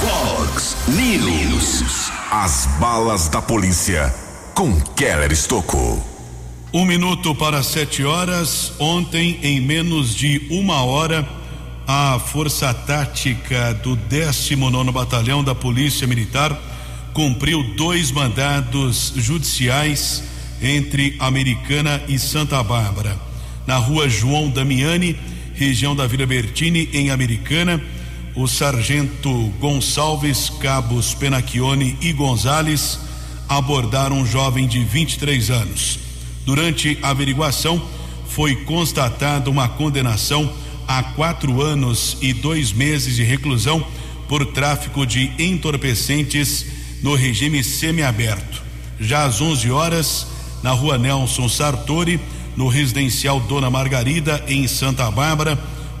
Fox 0.00 0.76
News. 0.86 2.10
As 2.30 2.66
balas 2.78 3.28
da 3.28 3.42
polícia 3.42 4.29
com 4.54 4.80
Keller 4.96 5.32
Estocou. 5.32 6.02
Um 6.72 6.84
minuto 6.84 7.34
para 7.34 7.62
sete 7.62 8.04
horas. 8.04 8.72
Ontem, 8.78 9.38
em 9.42 9.60
menos 9.60 10.14
de 10.14 10.46
uma 10.50 10.82
hora, 10.82 11.28
a 11.86 12.18
Força 12.18 12.72
Tática 12.72 13.74
do 13.74 13.96
19 13.96 14.92
Batalhão 14.92 15.42
da 15.42 15.54
Polícia 15.54 16.06
Militar 16.06 16.56
cumpriu 17.12 17.62
dois 17.74 18.12
mandados 18.12 19.12
judiciais 19.16 20.22
entre 20.62 21.16
Americana 21.18 22.00
e 22.08 22.18
Santa 22.18 22.62
Bárbara. 22.62 23.18
Na 23.66 23.76
rua 23.76 24.08
João 24.08 24.48
Damiani, 24.48 25.18
região 25.54 25.94
da 25.94 26.06
Vila 26.06 26.26
Bertini, 26.26 26.88
em 26.92 27.10
Americana, 27.10 27.82
o 28.34 28.46
sargento 28.46 29.30
Gonçalves, 29.58 30.50
cabos 30.60 31.14
Penacchione 31.14 31.96
e 32.00 32.12
Gonzales 32.12 33.09
abordaram 33.50 34.20
um 34.20 34.24
jovem 34.24 34.68
de 34.68 34.84
23 34.84 35.50
anos. 35.50 35.98
Durante 36.46 36.96
a 37.02 37.10
averiguação, 37.10 37.82
foi 38.28 38.54
constatada 38.64 39.50
uma 39.50 39.68
condenação 39.68 40.50
a 40.86 41.02
quatro 41.02 41.60
anos 41.60 42.16
e 42.20 42.32
dois 42.32 42.72
meses 42.72 43.16
de 43.16 43.24
reclusão 43.24 43.84
por 44.28 44.46
tráfico 44.46 45.04
de 45.04 45.32
entorpecentes 45.36 46.64
no 47.02 47.16
regime 47.16 47.64
semiaberto. 47.64 48.62
Já 49.00 49.24
às 49.24 49.40
11 49.40 49.68
horas, 49.72 50.26
na 50.62 50.70
rua 50.70 50.96
Nelson 50.96 51.48
Sartori, 51.48 52.20
no 52.56 52.68
residencial 52.68 53.40
Dona 53.40 53.68
Margarida, 53.68 54.44
em 54.46 54.68
Santa 54.68 55.10
Bárbara, 55.10 55.58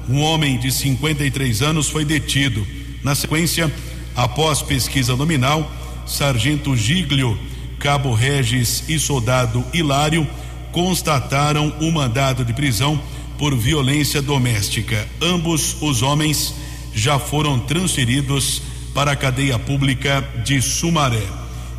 um 0.08 0.20
homem 0.20 0.56
de 0.56 0.70
53 0.70 1.62
anos 1.62 1.88
foi 1.88 2.04
detido. 2.04 2.64
Na 3.02 3.16
sequência, 3.16 3.72
após 4.14 4.62
pesquisa 4.62 5.16
nominal, 5.16 5.68
Sargento 6.06 6.76
Giglio, 6.76 7.38
Cabo 7.78 8.12
Regis 8.12 8.84
e 8.88 8.98
Soldado 8.98 9.64
Hilário 9.72 10.26
constataram 10.72 11.74
o 11.80 11.90
mandado 11.90 12.44
de 12.44 12.52
prisão 12.52 13.00
por 13.38 13.56
violência 13.56 14.20
doméstica. 14.20 15.08
Ambos 15.20 15.76
os 15.80 16.02
homens 16.02 16.54
já 16.94 17.18
foram 17.18 17.58
transferidos 17.58 18.62
para 18.94 19.12
a 19.12 19.16
cadeia 19.16 19.58
pública 19.58 20.22
de 20.44 20.60
Sumaré. 20.60 21.22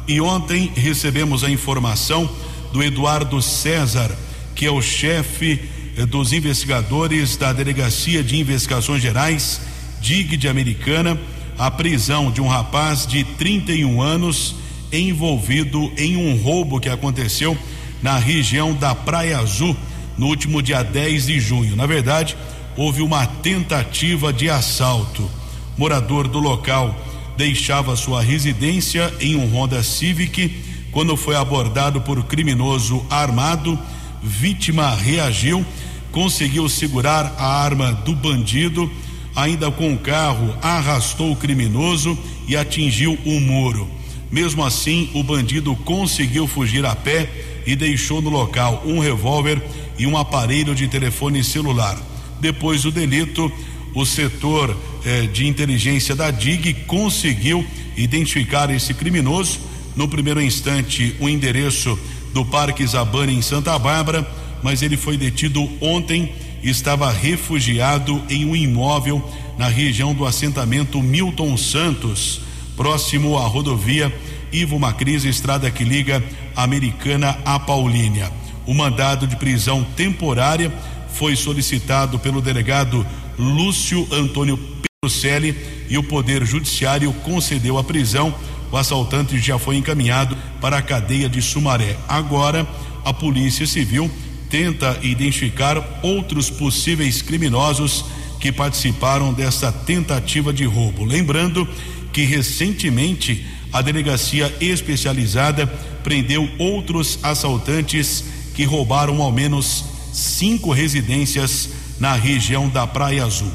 E 0.07 0.19
ontem 0.19 0.71
recebemos 0.75 1.43
a 1.43 1.49
informação 1.49 2.29
do 2.73 2.81
Eduardo 2.81 3.41
César, 3.41 4.09
que 4.55 4.65
é 4.65 4.71
o 4.71 4.81
chefe 4.81 5.69
dos 6.09 6.33
investigadores 6.33 7.35
da 7.37 7.53
Delegacia 7.53 8.23
de 8.23 8.39
Investigações 8.39 9.01
Gerais, 9.01 9.61
DIG 10.01 10.37
de 10.37 10.47
Americana, 10.47 11.19
a 11.57 11.69
prisão 11.69 12.31
de 12.31 12.41
um 12.41 12.47
rapaz 12.47 13.05
de 13.05 13.23
31 13.23 14.01
anos 14.01 14.55
envolvido 14.91 15.91
em 15.97 16.17
um 16.17 16.35
roubo 16.35 16.79
que 16.79 16.89
aconteceu 16.89 17.57
na 18.01 18.17
região 18.17 18.73
da 18.73 18.93
Praia 18.93 19.39
Azul 19.39 19.75
no 20.17 20.27
último 20.27 20.61
dia 20.61 20.83
10 20.83 21.27
de 21.27 21.39
junho. 21.39 21.75
Na 21.75 21.85
verdade, 21.85 22.35
houve 22.75 23.01
uma 23.01 23.25
tentativa 23.25 24.33
de 24.33 24.49
assalto. 24.49 25.29
Morador 25.77 26.27
do 26.27 26.39
local 26.39 26.95
deixava 27.37 27.95
sua 27.95 28.21
residência 28.21 29.13
em 29.19 29.35
um 29.35 29.47
Honda 29.55 29.81
Civic 29.81 30.63
quando 30.91 31.15
foi 31.15 31.35
abordado 31.35 32.01
por 32.01 32.23
criminoso 32.25 33.05
armado. 33.09 33.79
Vítima 34.21 34.93
reagiu, 34.93 35.65
conseguiu 36.11 36.67
segurar 36.69 37.33
a 37.37 37.63
arma 37.63 37.91
do 37.91 38.13
bandido, 38.13 38.91
ainda 39.35 39.71
com 39.71 39.93
o 39.93 39.97
carro 39.99 40.55
arrastou 40.61 41.31
o 41.31 41.35
criminoso 41.35 42.17
e 42.47 42.55
atingiu 42.55 43.17
o 43.25 43.39
muro. 43.39 43.87
Mesmo 44.31 44.63
assim, 44.63 45.09
o 45.13 45.23
bandido 45.23 45.75
conseguiu 45.77 46.47
fugir 46.47 46.85
a 46.85 46.95
pé 46.95 47.29
e 47.65 47.75
deixou 47.75 48.21
no 48.21 48.29
local 48.29 48.81
um 48.85 48.99
revólver 48.99 49.61
e 49.97 50.07
um 50.07 50.17
aparelho 50.17 50.73
de 50.73 50.87
telefone 50.87 51.43
celular. 51.43 51.97
Depois 52.39 52.83
do 52.83 52.91
delito, 52.91 53.51
o 53.93 54.05
setor 54.05 54.75
eh, 55.05 55.27
de 55.27 55.45
inteligência 55.45 56.15
da 56.15 56.31
DIG 56.31 56.73
conseguiu 56.85 57.65
identificar 57.95 58.69
esse 58.69 58.93
criminoso. 58.93 59.59
No 59.95 60.07
primeiro 60.07 60.41
instante, 60.41 61.15
o 61.19 61.27
endereço 61.27 61.99
do 62.33 62.45
Parque 62.45 62.87
Zabane 62.87 63.33
em 63.33 63.41
Santa 63.41 63.77
Bárbara, 63.77 64.25
mas 64.63 64.81
ele 64.81 64.95
foi 64.95 65.17
detido 65.17 65.69
ontem 65.81 66.31
estava 66.63 67.11
refugiado 67.11 68.21
em 68.29 68.45
um 68.45 68.55
imóvel 68.55 69.23
na 69.57 69.67
região 69.67 70.13
do 70.13 70.25
assentamento 70.25 71.01
Milton 71.01 71.57
Santos, 71.57 72.41
próximo 72.75 73.37
à 73.37 73.45
rodovia 73.45 74.13
Ivo 74.51 74.79
Macris, 74.79 75.23
estrada 75.23 75.71
que 75.71 75.83
liga 75.83 76.23
Americana 76.55 77.37
a 77.45 77.59
Paulínia. 77.59 78.31
O 78.65 78.73
mandado 78.73 79.25
de 79.25 79.35
prisão 79.35 79.83
temporária 79.95 80.71
foi 81.13 81.35
solicitado 81.35 82.19
pelo 82.19 82.41
delegado 82.41 83.05
Lúcio 83.37 84.07
Antônio 84.11 84.57
Petrocelli 84.57 85.55
e 85.89 85.97
o 85.97 86.03
Poder 86.03 86.45
Judiciário 86.45 87.11
concedeu 87.23 87.77
a 87.77 87.83
prisão. 87.83 88.33
O 88.71 88.77
assaltante 88.77 89.37
já 89.39 89.57
foi 89.57 89.77
encaminhado 89.77 90.37
para 90.59 90.77
a 90.77 90.81
cadeia 90.81 91.27
de 91.27 91.41
Sumaré. 91.41 91.97
Agora, 92.07 92.67
a 93.03 93.13
Polícia 93.13 93.65
Civil 93.65 94.09
tenta 94.51 94.99
identificar 95.01 95.99
outros 96.03 96.49
possíveis 96.49 97.21
criminosos 97.21 98.03
que 98.39 98.51
participaram 98.51 99.33
dessa 99.33 99.71
tentativa 99.71 100.51
de 100.51 100.65
roubo. 100.65 101.05
Lembrando 101.05 101.67
que 102.11 102.23
recentemente 102.23 103.45
a 103.71 103.81
delegacia 103.81 104.53
especializada 104.59 105.65
prendeu 106.03 106.47
outros 106.59 107.17
assaltantes 107.23 108.25
que 108.53 108.65
roubaram 108.65 109.21
ao 109.21 109.31
menos 109.31 109.85
cinco 110.11 110.73
residências 110.73 111.69
na 111.99 112.13
região 112.13 112.67
da 112.67 112.85
Praia 112.85 113.23
Azul. 113.23 113.51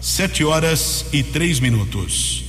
Sete 0.00 0.42
horas 0.42 1.06
e 1.12 1.22
três 1.22 1.60
minutos. 1.60 2.44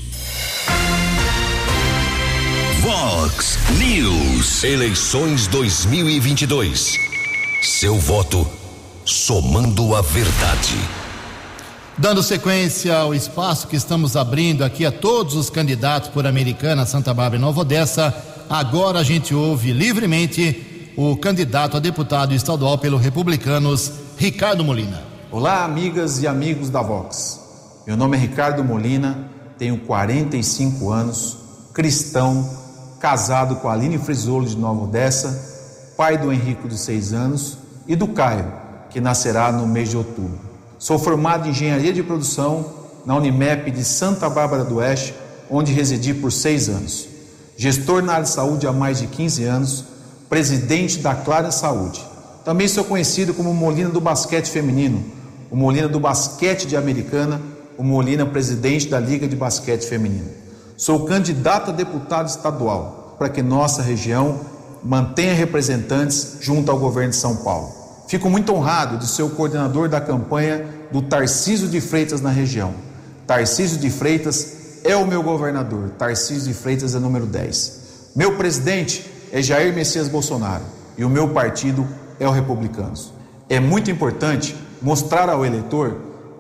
Vox 2.80 3.60
News. 3.78 4.64
Eleições 4.64 5.46
2022. 5.48 7.11
Seu 7.62 7.96
voto 7.96 8.48
somando 9.06 9.96
a 9.96 10.02
verdade. 10.02 10.76
Dando 11.96 12.24
sequência 12.24 12.98
ao 12.98 13.14
espaço 13.14 13.68
que 13.68 13.76
estamos 13.76 14.16
abrindo 14.16 14.64
aqui 14.64 14.84
a 14.84 14.92
todos 14.92 15.36
os 15.36 15.48
candidatos 15.48 16.10
por 16.10 16.26
Americana, 16.26 16.88
Santa 16.88 17.14
Bárbara 17.14 17.38
e 17.38 17.40
Nova 17.40 17.62
Odessa, 17.62 18.16
agora 18.50 18.98
a 18.98 19.04
gente 19.04 19.36
ouve 19.36 19.74
livremente 19.74 20.92
o 20.98 21.16
candidato 21.16 21.78
a 21.78 21.80
deputado 21.80 22.34
estadual 22.34 22.80
pelo 22.80 22.98
Republicanos, 22.98 23.92
Ricardo 24.18 24.64
Molina. 24.64 25.04
Olá, 25.30 25.64
amigas 25.64 26.20
e 26.24 26.26
amigos 26.26 26.68
da 26.72 26.82
Vox. 26.82 27.40
Meu 27.86 27.96
nome 27.96 28.18
é 28.18 28.22
Ricardo 28.22 28.64
Molina, 28.64 29.30
tenho 29.60 29.78
45 29.82 30.90
anos, 30.90 31.38
cristão, 31.76 32.58
casado 33.00 33.58
com 33.58 33.70
a 33.70 33.74
Aline 33.74 34.00
Frisolo 34.00 34.48
de 34.48 34.58
Nova 34.58 34.86
Odessa, 34.86 35.51
pai 36.02 36.18
do 36.18 36.34
Henrico 36.34 36.68
de 36.68 36.80
6 36.80 37.14
anos 37.14 37.60
e 37.88 37.96
do 37.96 38.08
Caio, 38.08 38.52
que 38.90 39.00
nascerá 39.00 39.52
no 39.52 39.68
mês 39.68 39.92
de 39.92 39.98
outubro. 39.98 40.40
Sou 40.80 40.98
formado 40.98 41.46
em 41.46 41.52
Engenharia 41.52 41.94
de 41.94 42.02
Produção 42.02 42.66
na 43.06 43.16
Unimep 43.16 43.70
de 43.70 43.84
Santa 43.84 44.28
Bárbara 44.28 44.64
do 44.64 44.78
Oeste, 44.78 45.14
onde 45.48 45.72
residi 45.72 46.12
por 46.16 46.32
seis 46.32 46.68
anos. 46.70 47.08
Gestor 47.56 48.02
na 48.02 48.14
área 48.14 48.24
de 48.24 48.32
saúde 48.32 48.66
há 48.66 48.72
mais 48.72 48.98
de 48.98 49.06
15 49.06 49.44
anos, 49.44 49.86
presidente 50.28 50.98
da 50.98 51.14
Clara 51.14 51.52
Saúde. 51.52 52.04
Também 52.44 52.68
sou 52.68 52.84
conhecido 52.84 53.32
como 53.32 53.54
Molina 53.54 53.92
do 53.92 54.02
Basquete 54.02 54.50
Feminino, 54.50 55.06
o 55.52 55.56
Molina 55.56 55.88
do 55.88 56.00
Basquete 56.00 56.66
de 56.66 56.76
Americana, 56.76 57.40
o 57.78 57.84
Molina 57.84 58.26
presidente 58.26 58.88
da 58.88 59.00
Liga 59.00 59.28
de 59.28 59.36
Basquete 59.36 59.86
Feminino. 59.86 60.32
Sou 60.76 61.06
candidato 61.06 61.70
a 61.70 61.74
deputado 61.76 62.28
estadual 62.28 63.18
para 63.20 63.30
que 63.30 63.44
nossa 63.44 63.84
região 63.84 64.50
mantenha 64.84 65.34
representantes 65.34 66.38
junto 66.42 66.72
ao 66.72 66.80
governo 66.80 67.12
de 67.12 67.16
São 67.16 67.38
Paulo. 67.38 67.82
Fico 68.08 68.30
muito 68.30 68.54
honrado 68.54 68.98
de 68.98 69.08
ser 69.08 69.24
o 69.24 69.30
coordenador 69.30 69.88
da 69.88 70.02
campanha 70.02 70.66
do 70.92 71.02
Tarcísio 71.02 71.68
de 71.68 71.80
Freitas 71.80 72.20
na 72.20 72.30
região. 72.30 72.74
Tarcísio 73.26 73.78
de 73.78 73.90
Freitas 73.90 74.82
é 74.84 74.96
o 74.96 75.08
meu 75.08 75.24
governador. 75.24 75.92
Tarcísio 75.98 76.52
de 76.52 76.54
Freitas 76.54 76.94
é 76.96 77.00
número 77.00 77.26
10. 77.26 77.80
Meu 78.16 78.36
presidente 78.36 79.10
é 79.32 79.42
Jair 79.42 79.74
Messias 79.74 80.10
Bolsonaro 80.10 80.64
e 80.98 81.06
o 81.06 81.10
meu 81.10 81.30
partido 81.30 81.88
é 82.20 82.28
o 82.28 82.32
Republicanos. 82.32 83.14
É 83.50 83.60
muito 83.60 83.90
importante 83.90 84.56
mostrar 84.82 85.30
ao 85.30 85.46
eleitor 85.46 85.98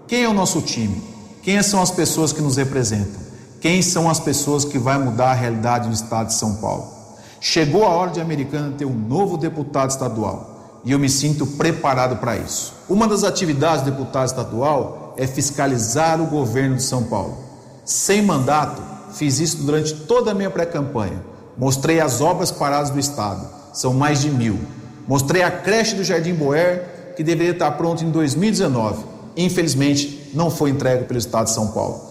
quem 0.07 0.23
é 0.23 0.27
o 0.27 0.33
nosso 0.33 0.61
time, 0.61 1.01
quem 1.41 1.61
são 1.63 1.81
as 1.81 1.91
pessoas 1.91 2.33
que 2.33 2.41
nos 2.41 2.57
representam, 2.57 3.21
quem 3.61 3.81
são 3.81 4.09
as 4.09 4.19
pessoas 4.19 4.65
que 4.65 4.77
vai 4.77 4.97
mudar 4.97 5.31
a 5.31 5.33
realidade 5.33 5.87
do 5.87 5.93
estado 5.93 6.27
de 6.27 6.33
São 6.33 6.55
Paulo. 6.55 7.00
Chegou 7.43 7.83
a 7.83 7.89
hora 7.89 8.11
de 8.11 8.21
Americana 8.21 8.75
ter 8.77 8.85
um 8.85 8.93
novo 8.93 9.35
deputado 9.35 9.89
estadual 9.89 10.79
e 10.85 10.91
eu 10.91 10.99
me 10.99 11.09
sinto 11.09 11.47
preparado 11.47 12.17
para 12.17 12.37
isso. 12.37 12.71
Uma 12.87 13.07
das 13.07 13.23
atividades 13.23 13.83
do 13.83 13.89
deputado 13.89 14.27
estadual 14.27 15.15
é 15.17 15.25
fiscalizar 15.25 16.21
o 16.21 16.27
governo 16.27 16.75
de 16.75 16.83
São 16.83 17.03
Paulo. 17.05 17.35
Sem 17.83 18.21
mandato, 18.21 18.79
fiz 19.13 19.39
isso 19.39 19.57
durante 19.63 19.95
toda 19.95 20.29
a 20.29 20.33
minha 20.35 20.51
pré-campanha. 20.51 21.19
Mostrei 21.57 21.99
as 21.99 22.21
obras 22.21 22.51
paradas 22.51 22.91
do 22.91 22.99
estado, 22.99 23.43
são 23.73 23.91
mais 23.91 24.21
de 24.21 24.29
mil. 24.29 24.59
Mostrei 25.07 25.41
a 25.41 25.49
creche 25.49 25.95
do 25.95 26.03
Jardim 26.03 26.35
Boer, 26.35 27.13
que 27.17 27.23
deveria 27.23 27.53
estar 27.53 27.71
pronta 27.71 28.03
em 28.03 28.11
2019. 28.11 29.03
Infelizmente, 29.35 30.29
não 30.35 30.51
foi 30.51 30.69
entregue 30.69 31.05
pelo 31.05 31.17
estado 31.17 31.45
de 31.45 31.53
São 31.53 31.69
Paulo. 31.69 32.01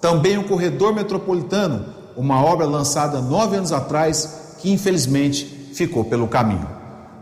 Também 0.00 0.36
o 0.36 0.48
corredor 0.48 0.92
metropolitano, 0.92 1.94
uma 2.16 2.42
obra 2.44 2.66
lançada 2.66 3.20
nove 3.20 3.56
anos 3.56 3.70
atrás, 3.70 4.39
que 4.60 4.70
infelizmente 4.70 5.70
ficou 5.74 6.04
pelo 6.04 6.28
caminho. 6.28 6.68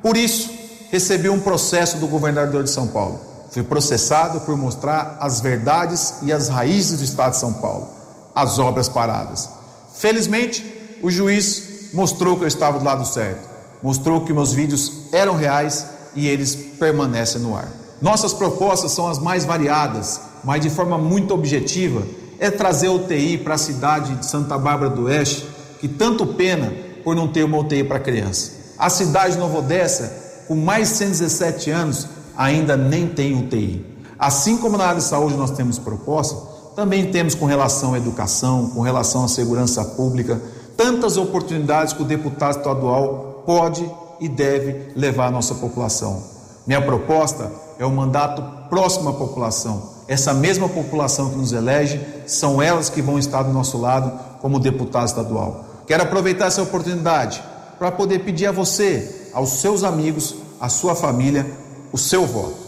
Por 0.03 0.17
isso, 0.17 0.51
recebi 0.91 1.29
um 1.29 1.41
processo 1.41 1.99
do 1.99 2.07
governador 2.07 2.65
de 2.65 2.71
São 2.71 2.89
Paulo. 2.89 3.21
Fui 3.51 3.63
processado 3.63 4.41
por 4.41 4.57
mostrar 4.57 5.17
as 5.21 5.41
verdades 5.41 6.17
e 6.23 6.33
as 6.33 6.49
raízes 6.49 6.99
do 6.99 7.05
estado 7.05 7.33
de 7.33 7.39
São 7.39 7.55
Paulo, 7.55 7.89
as 8.35 8.59
obras 8.59 8.89
paradas. 8.89 9.49
Felizmente, 9.95 10.65
o 11.03 11.11
juiz 11.11 11.91
mostrou 11.93 12.37
que 12.37 12.45
eu 12.45 12.49
estava 12.49 12.79
do 12.79 12.85
lado 12.85 13.07
certo, 13.07 13.49
mostrou 13.83 14.21
que 14.21 14.33
meus 14.33 14.53
vídeos 14.53 15.05
eram 15.13 15.35
reais 15.35 15.87
e 16.15 16.27
eles 16.27 16.55
permanecem 16.55 17.41
no 17.41 17.57
ar. 17.57 17.69
Nossas 18.01 18.33
propostas 18.33 18.93
são 18.93 19.09
as 19.09 19.19
mais 19.19 19.45
variadas, 19.45 20.21
mas 20.45 20.61
de 20.61 20.71
forma 20.71 20.99
muito 20.99 21.35
objetiva, 21.35 22.03
é 22.39 22.51
trazer 22.51 22.89
UTI 22.89 23.39
para 23.39 23.55
a 23.55 23.59
cidade 23.59 24.15
de 24.15 24.27
Santa 24.27 24.57
Bárbara 24.57 24.91
do 24.91 25.05
Oeste, 25.05 25.49
que 25.81 25.89
tanto 25.89 26.27
pena 26.27 26.73
por 27.09 27.17
não 27.17 27.27
ter 27.27 27.43
uma 27.43 27.57
UTI 27.57 27.85
para 27.85 27.99
criança. 27.99 28.53
A 28.79 28.91
cidade 28.91 29.33
de 29.33 29.39
Nova 29.39 29.61
Odessa, 29.61 30.45
com 30.47 30.55
mais 30.55 30.91
de 30.91 30.97
117 30.97 31.71
anos, 31.71 32.07
ainda 32.37 32.77
nem 32.77 33.07
tem 33.07 33.35
UTI. 33.35 33.83
Assim 34.19 34.59
como 34.59 34.77
na 34.77 34.85
área 34.85 35.01
de 35.01 35.07
saúde 35.07 35.35
nós 35.35 35.53
temos 35.53 35.79
propostas, 35.79 36.39
também 36.77 37.11
temos 37.11 37.35
com 37.35 37.47
relação 37.47 37.95
à 37.95 37.97
educação, 37.97 38.69
com 38.69 38.83
relação 38.83 39.25
à 39.25 39.29
segurança 39.29 39.83
pública, 39.83 40.39
tantas 40.77 41.17
oportunidades 41.17 41.95
que 41.95 42.03
o 42.03 42.05
deputado 42.05 42.59
estadual 42.59 43.43
pode 43.47 43.91
e 44.21 44.29
deve 44.29 44.93
levar 44.95 45.29
à 45.29 45.31
nossa 45.31 45.55
população. 45.55 46.23
Minha 46.67 46.83
proposta 46.83 47.51
é 47.79 47.87
um 47.87 47.95
mandato 47.95 48.69
próximo 48.69 49.09
à 49.09 49.13
população. 49.15 49.95
Essa 50.07 50.35
mesma 50.35 50.69
população 50.69 51.31
que 51.31 51.37
nos 51.37 51.53
elege, 51.53 51.99
são 52.27 52.61
elas 52.61 52.91
que 52.91 53.01
vão 53.01 53.19
estar 53.19 53.45
do 53.45 53.53
nosso 53.55 53.79
lado 53.79 54.13
como 54.43 54.61
deputado 54.61 55.07
estadual. 55.07 55.68
Quero 55.89 56.03
aproveitar 56.03 56.49
essa 56.49 56.63
oportunidade 56.63 57.43
para 57.79 57.91
poder 57.91 58.19
pedir 58.19 58.45
a 58.47 58.53
você, 58.53 59.31
aos 59.33 59.63
seus 59.63 59.83
amigos, 59.83 60.35
à 60.61 60.69
sua 60.69 60.95
família, 60.95 61.47
o 61.91 61.97
seu 61.97 62.27
voto. 62.27 62.59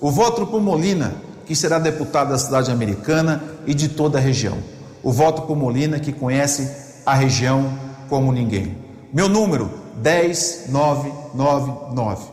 O 0.00 0.12
voto 0.12 0.46
por 0.46 0.62
Molina, 0.62 1.16
que 1.44 1.56
será 1.56 1.80
deputado 1.80 2.30
da 2.30 2.38
cidade 2.38 2.70
americana 2.70 3.42
e 3.66 3.74
de 3.74 3.88
toda 3.88 4.18
a 4.18 4.20
região. 4.20 4.58
O 5.02 5.10
voto 5.10 5.42
por 5.42 5.56
Molina, 5.56 5.98
que 5.98 6.12
conhece 6.12 6.70
a 7.04 7.14
região 7.14 7.76
como 8.08 8.30
ninguém. 8.30 8.78
Meu 9.12 9.28
número 9.28 9.68
10999. 10.00 12.26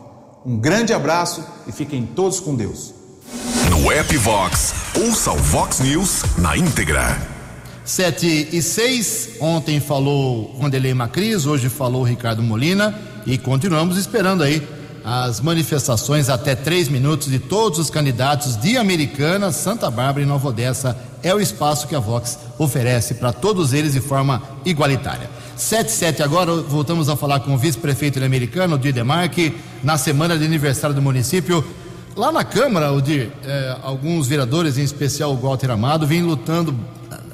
Um 0.44 0.56
grande 0.56 0.92
abraço 0.92 1.44
e 1.66 1.72
fiquem 1.72 2.06
todos 2.06 2.38
com 2.38 2.54
Deus. 2.54 2.94
No 3.68 3.90
app 3.90 4.16
Vox, 4.18 4.72
ouça 4.94 5.32
o 5.32 5.36
Vox 5.36 5.80
News 5.80 6.22
na 6.38 6.56
íntegra. 6.56 7.34
7 7.86 8.48
e 8.52 8.60
6. 8.60 9.36
Ontem 9.40 9.78
falou 9.78 10.54
Vanderlei 10.60 10.92
Macris, 10.92 11.46
hoje 11.46 11.68
falou 11.68 12.02
Ricardo 12.02 12.42
Molina 12.42 12.92
e 13.24 13.38
continuamos 13.38 13.96
esperando 13.96 14.42
aí 14.42 14.60
as 15.04 15.40
manifestações 15.40 16.28
até 16.28 16.56
três 16.56 16.88
minutos 16.88 17.30
de 17.30 17.38
todos 17.38 17.78
os 17.78 17.88
candidatos 17.88 18.56
de 18.56 18.76
Americana, 18.76 19.52
Santa 19.52 19.88
Bárbara 19.88 20.24
e 20.24 20.26
Nova 20.26 20.48
Odessa. 20.48 20.98
É 21.22 21.32
o 21.32 21.38
espaço 21.38 21.86
que 21.86 21.94
a 21.94 22.00
Vox 22.00 22.36
oferece 22.58 23.14
para 23.14 23.32
todos 23.32 23.72
eles 23.72 23.92
de 23.92 24.00
forma 24.00 24.42
igualitária. 24.64 25.30
77 25.56 26.24
agora, 26.24 26.52
voltamos 26.56 27.08
a 27.08 27.14
falar 27.14 27.38
com 27.38 27.54
o 27.54 27.58
vice-prefeito 27.58 28.22
americano, 28.22 28.74
Odir 28.74 28.92
Demarque, 28.92 29.54
na 29.82 29.96
semana 29.96 30.36
de 30.36 30.44
aniversário 30.44 30.94
do 30.94 31.00
município. 31.00 31.64
Lá 32.16 32.32
na 32.32 32.42
Câmara, 32.42 32.92
Odir, 32.92 33.30
eh, 33.44 33.76
alguns 33.82 34.26
vereadores, 34.26 34.76
em 34.76 34.82
especial 34.82 35.32
o 35.32 35.36
Walter 35.36 35.70
Amado, 35.70 36.04
vêm 36.04 36.22
lutando 36.22 36.74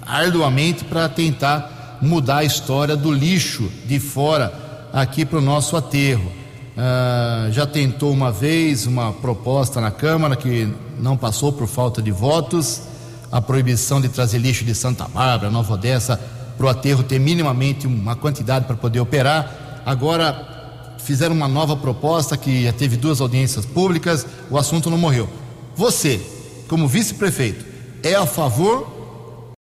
arduamente 0.07 0.85
para 0.85 1.09
tentar 1.09 1.99
mudar 2.03 2.39
a 2.39 2.45
história 2.45 2.97
do 2.97 3.13
lixo 3.13 3.71
de 3.87 3.99
fora 4.01 4.53
aqui 4.93 5.25
para 5.25 5.39
o 5.39 5.43
nosso 5.43 5.77
aterro. 5.77 6.31
Ah, 6.77 7.49
já 7.51 7.67
tentou 7.67 8.13
uma 8.13 8.33
vez 8.33 8.87
uma 8.87 9.13
proposta 9.13 9.81
na 9.81 9.91
Câmara 9.91 10.37
que 10.37 10.69
não 10.99 11.17
passou 11.17 11.53
por 11.53 11.67
falta 11.67 12.01
de 12.01 12.11
votos, 12.11 12.83
a 13.31 13.41
proibição 13.41 14.01
de 14.01 14.09
trazer 14.09 14.39
lixo 14.39 14.65
de 14.65 14.75
Santa 14.75 15.07
Bárbara, 15.07 15.51
Nova 15.51 15.75
Odessa, 15.75 16.21
para 16.57 16.67
o 16.67 16.69
aterro 16.69 17.03
ter 17.03 17.19
minimamente 17.19 17.87
uma 17.87 18.17
quantidade 18.17 18.67
para 18.67 18.77
poder 18.77 19.01
operar. 19.01 19.83
Agora 19.85 20.95
fizeram 20.99 21.35
uma 21.35 21.49
nova 21.49 21.77
proposta 21.77 22.37
que 22.37 22.65
já 22.65 22.73
teve 22.73 22.97
duas 22.97 23.21
audiências 23.21 23.67
públicas, 23.67 24.27
o 24.51 24.59
assunto 24.59 24.91
não 24.91 24.99
morreu. 24.99 25.29
Você, 25.75 26.21
como 26.69 26.87
vice-prefeito, 26.87 27.65
é 28.03 28.15
a 28.15 28.27
favor 28.27 28.92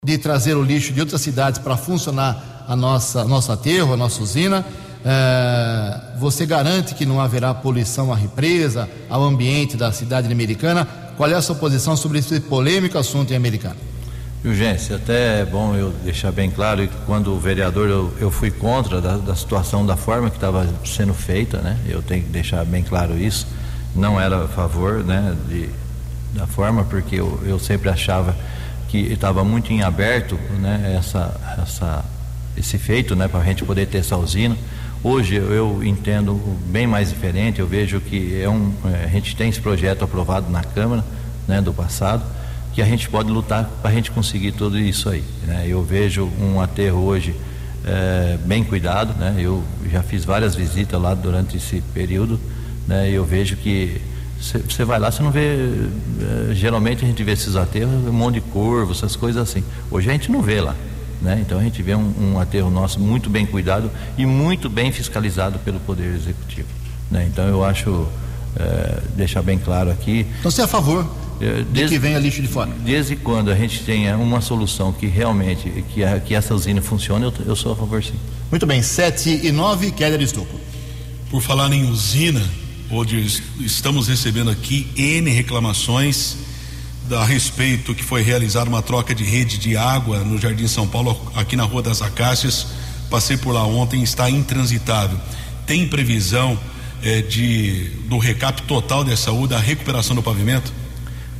de 0.04 0.18
trazer 0.18 0.54
o 0.54 0.62
lixo 0.62 0.92
de 0.92 1.00
outras 1.00 1.22
cidades 1.22 1.58
para 1.58 1.76
funcionar 1.76 2.64
a 2.68 2.76
nossa 2.76 3.24
nosso 3.24 3.50
aterro, 3.50 3.94
a 3.94 3.96
nossa 3.96 4.22
usina? 4.22 4.64
É, 5.04 6.18
você 6.18 6.46
garante 6.46 6.94
que 6.94 7.04
não 7.04 7.20
haverá 7.20 7.52
poluição 7.52 8.12
à 8.12 8.16
represa, 8.16 8.88
ao 9.08 9.22
ambiente 9.22 9.76
da 9.76 9.90
cidade 9.90 10.30
americana? 10.30 10.86
Qual 11.16 11.28
é 11.28 11.34
a 11.34 11.42
sua 11.42 11.54
posição 11.56 11.96
sobre 11.96 12.18
esse 12.18 12.40
polêmico 12.40 12.98
assunto 12.98 13.32
em 13.32 13.36
Americana? 13.36 13.76
Urgência, 14.44 14.96
até 14.96 15.40
é 15.40 15.44
bom 15.44 15.74
eu 15.74 15.90
deixar 16.04 16.30
bem 16.30 16.50
claro 16.50 16.86
que 16.86 16.94
quando 17.06 17.32
o 17.32 17.38
vereador 17.38 17.88
eu, 17.88 18.12
eu 18.20 18.30
fui 18.30 18.50
contra 18.50 19.00
da, 19.00 19.16
da, 19.16 19.34
situação 19.34 19.86
da 19.86 19.96
forma 19.96 20.28
que 20.28 20.36
estava 20.36 20.68
sendo 20.84 21.14
feita, 21.14 21.58
né? 21.58 21.78
Eu 21.88 22.02
tenho 22.02 22.24
que 22.24 22.28
deixar 22.28 22.62
bem 22.66 22.82
claro 22.82 23.16
isso. 23.16 23.46
Não 23.94 24.20
era 24.20 24.44
a 24.44 24.48
favor, 24.48 25.02
né? 25.02 25.34
De, 25.48 25.70
da 26.34 26.46
forma 26.46 26.84
porque 26.84 27.16
eu, 27.16 27.40
eu 27.46 27.58
sempre 27.58 27.88
achava 27.88 28.36
que 28.94 29.12
estava 29.12 29.42
muito 29.42 29.72
em 29.72 29.82
aberto, 29.82 30.38
né? 30.60 30.94
Essa, 30.96 31.34
essa, 31.60 32.04
esse 32.56 32.78
feito, 32.78 33.16
né? 33.16 33.26
Para 33.26 33.40
a 33.40 33.44
gente 33.44 33.64
poder 33.64 33.86
ter 33.86 33.98
essa 33.98 34.16
usina. 34.16 34.56
Hoje 35.02 35.34
eu 35.34 35.82
entendo 35.82 36.40
bem 36.66 36.86
mais 36.86 37.08
diferente. 37.08 37.58
Eu 37.58 37.66
vejo 37.66 38.00
que 38.00 38.40
é 38.40 38.48
um, 38.48 38.72
a 38.84 39.08
gente 39.08 39.34
tem 39.34 39.48
esse 39.48 39.60
projeto 39.60 40.04
aprovado 40.04 40.48
na 40.48 40.62
Câmara, 40.62 41.04
né? 41.48 41.60
Do 41.60 41.74
passado 41.74 42.22
que 42.72 42.80
a 42.80 42.84
gente 42.84 43.08
pode 43.08 43.30
lutar 43.30 43.68
para 43.82 43.90
a 43.90 43.94
gente 43.94 44.12
conseguir 44.12 44.52
tudo 44.52 44.78
isso 44.78 45.08
aí. 45.08 45.24
Né? 45.44 45.66
Eu 45.68 45.82
vejo 45.82 46.28
um 46.40 46.60
aterro 46.60 47.04
hoje 47.04 47.34
é, 47.84 48.36
bem 48.44 48.62
cuidado, 48.62 49.18
né? 49.18 49.34
Eu 49.38 49.64
já 49.90 50.04
fiz 50.04 50.24
várias 50.24 50.54
visitas 50.54 51.00
lá 51.00 51.14
durante 51.14 51.56
esse 51.56 51.80
período, 51.92 52.38
né? 52.86 53.10
Eu 53.10 53.24
vejo 53.24 53.56
que 53.56 54.00
você 54.40 54.84
vai 54.84 54.98
lá, 54.98 55.10
você 55.10 55.22
não 55.22 55.30
vê. 55.30 55.56
É, 56.50 56.54
geralmente 56.54 57.04
a 57.04 57.08
gente 57.08 57.22
vê 57.22 57.32
esses 57.32 57.56
aterros, 57.56 57.92
um 57.92 58.12
monte 58.12 58.34
de 58.34 58.40
curvo, 58.42 58.92
essas 58.92 59.16
coisas 59.16 59.42
assim. 59.42 59.64
Hoje 59.90 60.08
a 60.08 60.12
gente 60.12 60.30
não 60.30 60.42
vê 60.42 60.60
lá. 60.60 60.74
Né? 61.22 61.38
Então 61.40 61.58
a 61.58 61.62
gente 61.62 61.82
vê 61.82 61.94
um, 61.94 62.12
um 62.20 62.38
aterro 62.38 62.70
nosso 62.70 63.00
muito 63.00 63.30
bem 63.30 63.46
cuidado 63.46 63.90
e 64.18 64.26
muito 64.26 64.68
bem 64.68 64.92
fiscalizado 64.92 65.58
pelo 65.60 65.80
Poder 65.80 66.14
Executivo. 66.14 66.68
Né? 67.10 67.26
Então 67.30 67.46
eu 67.48 67.64
acho, 67.64 68.06
é, 68.56 69.00
deixar 69.16 69.42
bem 69.42 69.58
claro 69.58 69.90
aqui. 69.90 70.26
Então 70.38 70.50
você 70.50 70.60
é 70.60 70.64
a 70.64 70.68
favor 70.68 71.08
desde, 71.38 71.72
de 71.72 71.88
que 71.88 71.98
venha 71.98 72.18
lixo 72.18 72.42
de 72.42 72.48
fora. 72.48 72.70
Desde 72.84 73.16
quando 73.16 73.50
a 73.50 73.54
gente 73.54 73.82
tenha 73.84 74.16
uma 74.16 74.40
solução 74.40 74.92
que 74.92 75.06
realmente, 75.06 75.84
que, 75.92 76.04
a, 76.04 76.20
que 76.20 76.34
essa 76.34 76.54
usina 76.54 76.80
funcione, 76.80 77.24
eu, 77.24 77.32
eu 77.46 77.56
sou 77.56 77.72
a 77.72 77.76
favor 77.76 78.02
sim. 78.02 78.14
Muito 78.50 78.66
bem, 78.66 78.82
7 78.82 79.46
e 79.46 79.50
9, 79.50 79.92
Keller 79.92 80.20
Estocco. 80.20 80.60
Por 81.30 81.40
falar 81.40 81.72
em 81.72 81.90
usina, 81.90 82.42
onde 82.94 83.26
estamos 83.60 84.08
recebendo 84.08 84.50
aqui 84.50 84.90
N 84.96 85.30
reclamações 85.30 86.36
a 87.10 87.24
respeito 87.24 87.94
que 87.94 88.02
foi 88.02 88.22
realizada 88.22 88.68
uma 88.68 88.80
troca 88.82 89.14
de 89.14 89.24
rede 89.24 89.58
de 89.58 89.76
água 89.76 90.20
no 90.20 90.38
Jardim 90.38 90.66
São 90.66 90.86
Paulo, 90.86 91.20
aqui 91.34 91.56
na 91.56 91.64
Rua 91.64 91.82
das 91.82 92.00
Acácias. 92.00 92.66
Passei 93.10 93.36
por 93.36 93.52
lá 93.52 93.64
ontem, 93.66 94.02
está 94.02 94.30
intransitável. 94.30 95.18
Tem 95.66 95.86
previsão 95.86 96.58
eh, 97.02 97.22
de 97.22 97.90
do 98.08 98.18
recap 98.18 98.62
total 98.62 99.04
dessa 99.04 99.32
U, 99.32 99.46
da 99.46 99.58
recuperação 99.58 100.16
do 100.16 100.22
pavimento? 100.22 100.72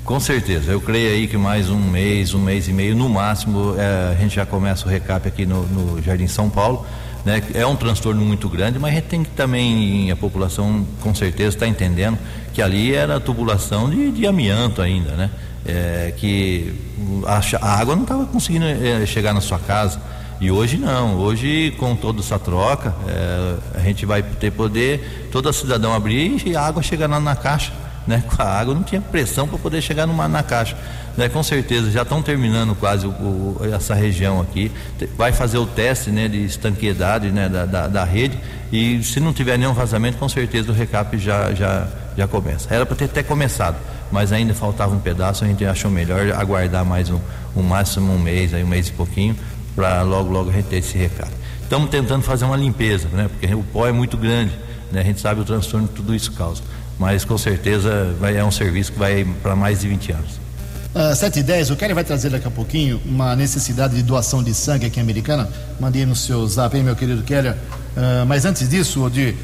Com 0.04 0.20
certeza, 0.20 0.70
eu 0.70 0.82
creio 0.82 1.12
aí 1.12 1.26
que 1.26 1.38
mais 1.38 1.70
um 1.70 1.80
mês, 1.80 2.34
um 2.34 2.38
mês 2.38 2.68
e 2.68 2.72
meio, 2.72 2.94
no 2.94 3.08
máximo, 3.08 3.74
é, 3.78 4.12
a 4.12 4.20
gente 4.20 4.36
já 4.36 4.44
começa 4.44 4.86
o 4.86 4.88
recap 4.90 5.26
aqui 5.26 5.46
no, 5.46 5.62
no 5.66 6.02
Jardim 6.02 6.26
São 6.26 6.50
Paulo. 6.50 6.86
Né? 7.24 7.42
É 7.54 7.66
um 7.66 7.74
transtorno 7.74 8.22
muito 8.24 8.48
grande, 8.48 8.78
mas 8.78 8.92
a 8.92 8.94
gente 8.96 9.06
tem 9.06 9.22
que 9.22 9.30
também, 9.30 10.10
a 10.10 10.16
população 10.16 10.86
com 11.00 11.14
certeza 11.14 11.56
está 11.56 11.66
entendendo 11.66 12.18
que 12.52 12.60
ali 12.60 12.94
era 12.94 13.18
tubulação 13.18 13.88
de, 13.88 14.10
de 14.10 14.26
amianto 14.26 14.82
ainda, 14.82 15.12
né? 15.12 15.30
É, 15.66 16.12
que 16.18 16.74
a, 17.26 17.40
a, 17.66 17.80
água 17.80 17.96
não 17.96 18.02
estava 18.02 18.26
conseguindo 18.26 18.66
é, 18.66 19.04
chegar 19.06 19.32
na 19.32 19.40
sua 19.40 19.58
casa. 19.58 19.98
E 20.38 20.50
hoje 20.50 20.76
não, 20.76 21.16
hoje 21.16 21.74
com 21.78 21.96
toda 21.96 22.20
essa 22.20 22.38
troca, 22.38 22.94
é, 23.08 23.78
a 23.78 23.80
gente 23.80 24.04
vai 24.04 24.22
ter 24.22 24.50
poder, 24.50 25.28
todo 25.32 25.50
cidadão 25.54 25.94
abrir 25.94 26.46
e 26.46 26.54
a 26.54 26.60
água 26.60 26.82
chegar 26.82 27.08
na, 27.08 27.18
na 27.18 27.34
caixa 27.34 27.72
né? 28.06 28.22
Com 28.34 28.42
a 28.42 28.46
água 28.46 28.74
não 28.74 28.82
tinha 28.82 29.00
pressão 29.00 29.48
para 29.48 29.58
poder 29.58 29.80
chegar 29.80 30.06
numa, 30.06 30.28
na 30.28 30.42
caixa. 30.42 30.76
Né? 31.16 31.28
Com 31.28 31.42
certeza, 31.42 31.90
já 31.90 32.02
estão 32.02 32.22
terminando 32.22 32.74
quase 32.74 33.06
o, 33.06 33.10
o, 33.10 33.60
essa 33.72 33.94
região 33.94 34.40
aqui. 34.40 34.70
Vai 35.16 35.32
fazer 35.32 35.58
o 35.58 35.66
teste 35.66 36.10
né, 36.10 36.28
de 36.28 36.44
estanqueidade 36.44 37.30
né, 37.30 37.48
da, 37.48 37.64
da, 37.64 37.88
da, 37.88 38.04
rede 38.04 38.38
e 38.72 39.02
se 39.02 39.20
não 39.20 39.32
tiver 39.32 39.58
nenhum 39.58 39.72
vazamento, 39.72 40.18
com 40.18 40.28
certeza 40.28 40.70
o 40.70 40.74
recap 40.74 41.16
já, 41.18 41.52
já, 41.54 41.88
já 42.16 42.26
começa. 42.26 42.72
Era 42.72 42.84
para 42.84 42.96
ter 42.96 43.04
até 43.06 43.22
começado, 43.22 43.76
mas 44.10 44.32
ainda 44.32 44.54
faltava 44.54 44.94
um 44.94 45.00
pedaço, 45.00 45.44
a 45.44 45.46
gente 45.46 45.64
achou 45.64 45.90
melhor 45.90 46.32
aguardar 46.32 46.84
mais 46.84 47.10
um, 47.10 47.20
um 47.56 47.62
máximo 47.62 48.12
um 48.12 48.18
mês, 48.18 48.52
aí 48.52 48.64
um 48.64 48.68
mês 48.68 48.88
e 48.88 48.92
pouquinho, 48.92 49.36
para 49.74 50.02
logo, 50.02 50.30
logo 50.30 50.50
a 50.50 50.52
gente 50.52 50.66
ter 50.66 50.76
esse 50.76 50.96
recap. 50.98 51.30
Estamos 51.62 51.88
tentando 51.88 52.22
fazer 52.22 52.44
uma 52.44 52.56
limpeza, 52.56 53.08
né? 53.08 53.28
Porque 53.28 53.52
o 53.54 53.62
pó 53.62 53.88
é 53.88 53.92
muito 53.92 54.16
grande, 54.16 54.52
né? 54.92 55.00
A 55.00 55.04
gente 55.04 55.20
sabe 55.20 55.40
o 55.40 55.44
transtorno 55.44 55.88
que 55.88 55.94
tudo 55.94 56.14
isso 56.14 56.30
causa 56.32 56.62
mas 56.98 57.24
com 57.24 57.36
certeza 57.36 58.14
vai, 58.20 58.36
é 58.36 58.44
um 58.44 58.50
serviço 58.50 58.92
que 58.92 58.98
vai 58.98 59.26
para 59.42 59.56
mais 59.56 59.80
de 59.80 59.88
20 59.88 60.12
anos. 60.12 60.44
Uh, 60.94 61.10
ah, 61.10 61.14
7 61.14 61.40
e 61.40 61.42
10, 61.42 61.70
o 61.70 61.76
Kelly 61.76 61.92
vai 61.92 62.04
trazer 62.04 62.30
daqui 62.30 62.46
a 62.46 62.50
pouquinho 62.50 63.00
uma 63.04 63.34
necessidade 63.34 63.96
de 63.96 64.02
doação 64.02 64.42
de 64.42 64.54
sangue 64.54 64.86
aqui 64.86 65.00
em 65.00 65.02
Americana. 65.02 65.48
Mandei 65.80 66.06
no 66.06 66.14
seu 66.14 66.46
zap 66.46 66.76
aí, 66.76 66.82
meu 66.82 66.94
querido 66.94 67.22
Kelly. 67.24 67.48
Uh, 67.48 68.24
mas 68.28 68.44
antes 68.44 68.68
disso, 68.68 69.02
Odir, 69.02 69.34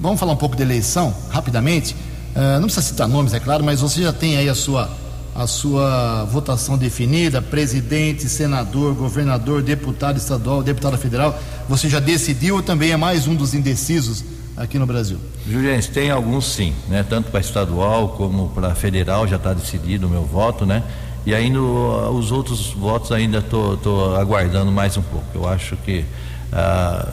vamos 0.00 0.18
falar 0.18 0.32
um 0.32 0.36
pouco 0.36 0.56
de 0.56 0.62
eleição, 0.62 1.14
rapidamente. 1.30 1.94
Uh, 2.34 2.54
não 2.54 2.62
precisa 2.62 2.80
citar 2.86 3.06
nomes, 3.06 3.34
é 3.34 3.40
claro, 3.40 3.62
mas 3.62 3.80
você 3.82 4.02
já 4.02 4.14
tem 4.14 4.38
aí 4.38 4.48
a 4.48 4.54
sua, 4.54 4.90
a 5.34 5.46
sua 5.46 6.24
votação 6.24 6.78
definida: 6.78 7.42
presidente, 7.42 8.26
senador, 8.26 8.94
governador, 8.94 9.60
deputado 9.60 10.16
estadual, 10.16 10.62
deputado 10.62 10.96
federal. 10.96 11.38
Você 11.68 11.86
já 11.90 12.00
decidiu 12.00 12.56
ou 12.56 12.62
também 12.62 12.92
é 12.92 12.96
mais 12.96 13.26
um 13.26 13.34
dos 13.34 13.52
indecisos 13.52 14.24
aqui 14.56 14.78
no 14.78 14.86
Brasil? 14.86 15.18
Juliense, 15.48 15.90
tem 15.90 16.10
alguns 16.10 16.46
sim, 16.46 16.74
né? 16.88 17.04
Tanto 17.08 17.30
para 17.30 17.40
estadual 17.40 18.10
como 18.10 18.48
para 18.50 18.74
federal 18.74 19.26
já 19.26 19.36
está 19.36 19.52
decidido 19.52 20.06
o 20.06 20.10
meu 20.10 20.24
voto, 20.24 20.66
né? 20.66 20.82
E 21.24 21.34
ainda 21.34 21.60
os 21.60 22.32
outros 22.32 22.72
votos 22.72 23.12
ainda 23.12 23.38
estou 23.38 24.16
aguardando 24.16 24.72
mais 24.72 24.96
um 24.96 25.02
pouco. 25.02 25.26
Eu 25.34 25.48
acho 25.48 25.76
que 25.76 26.04
ah, 26.52 27.08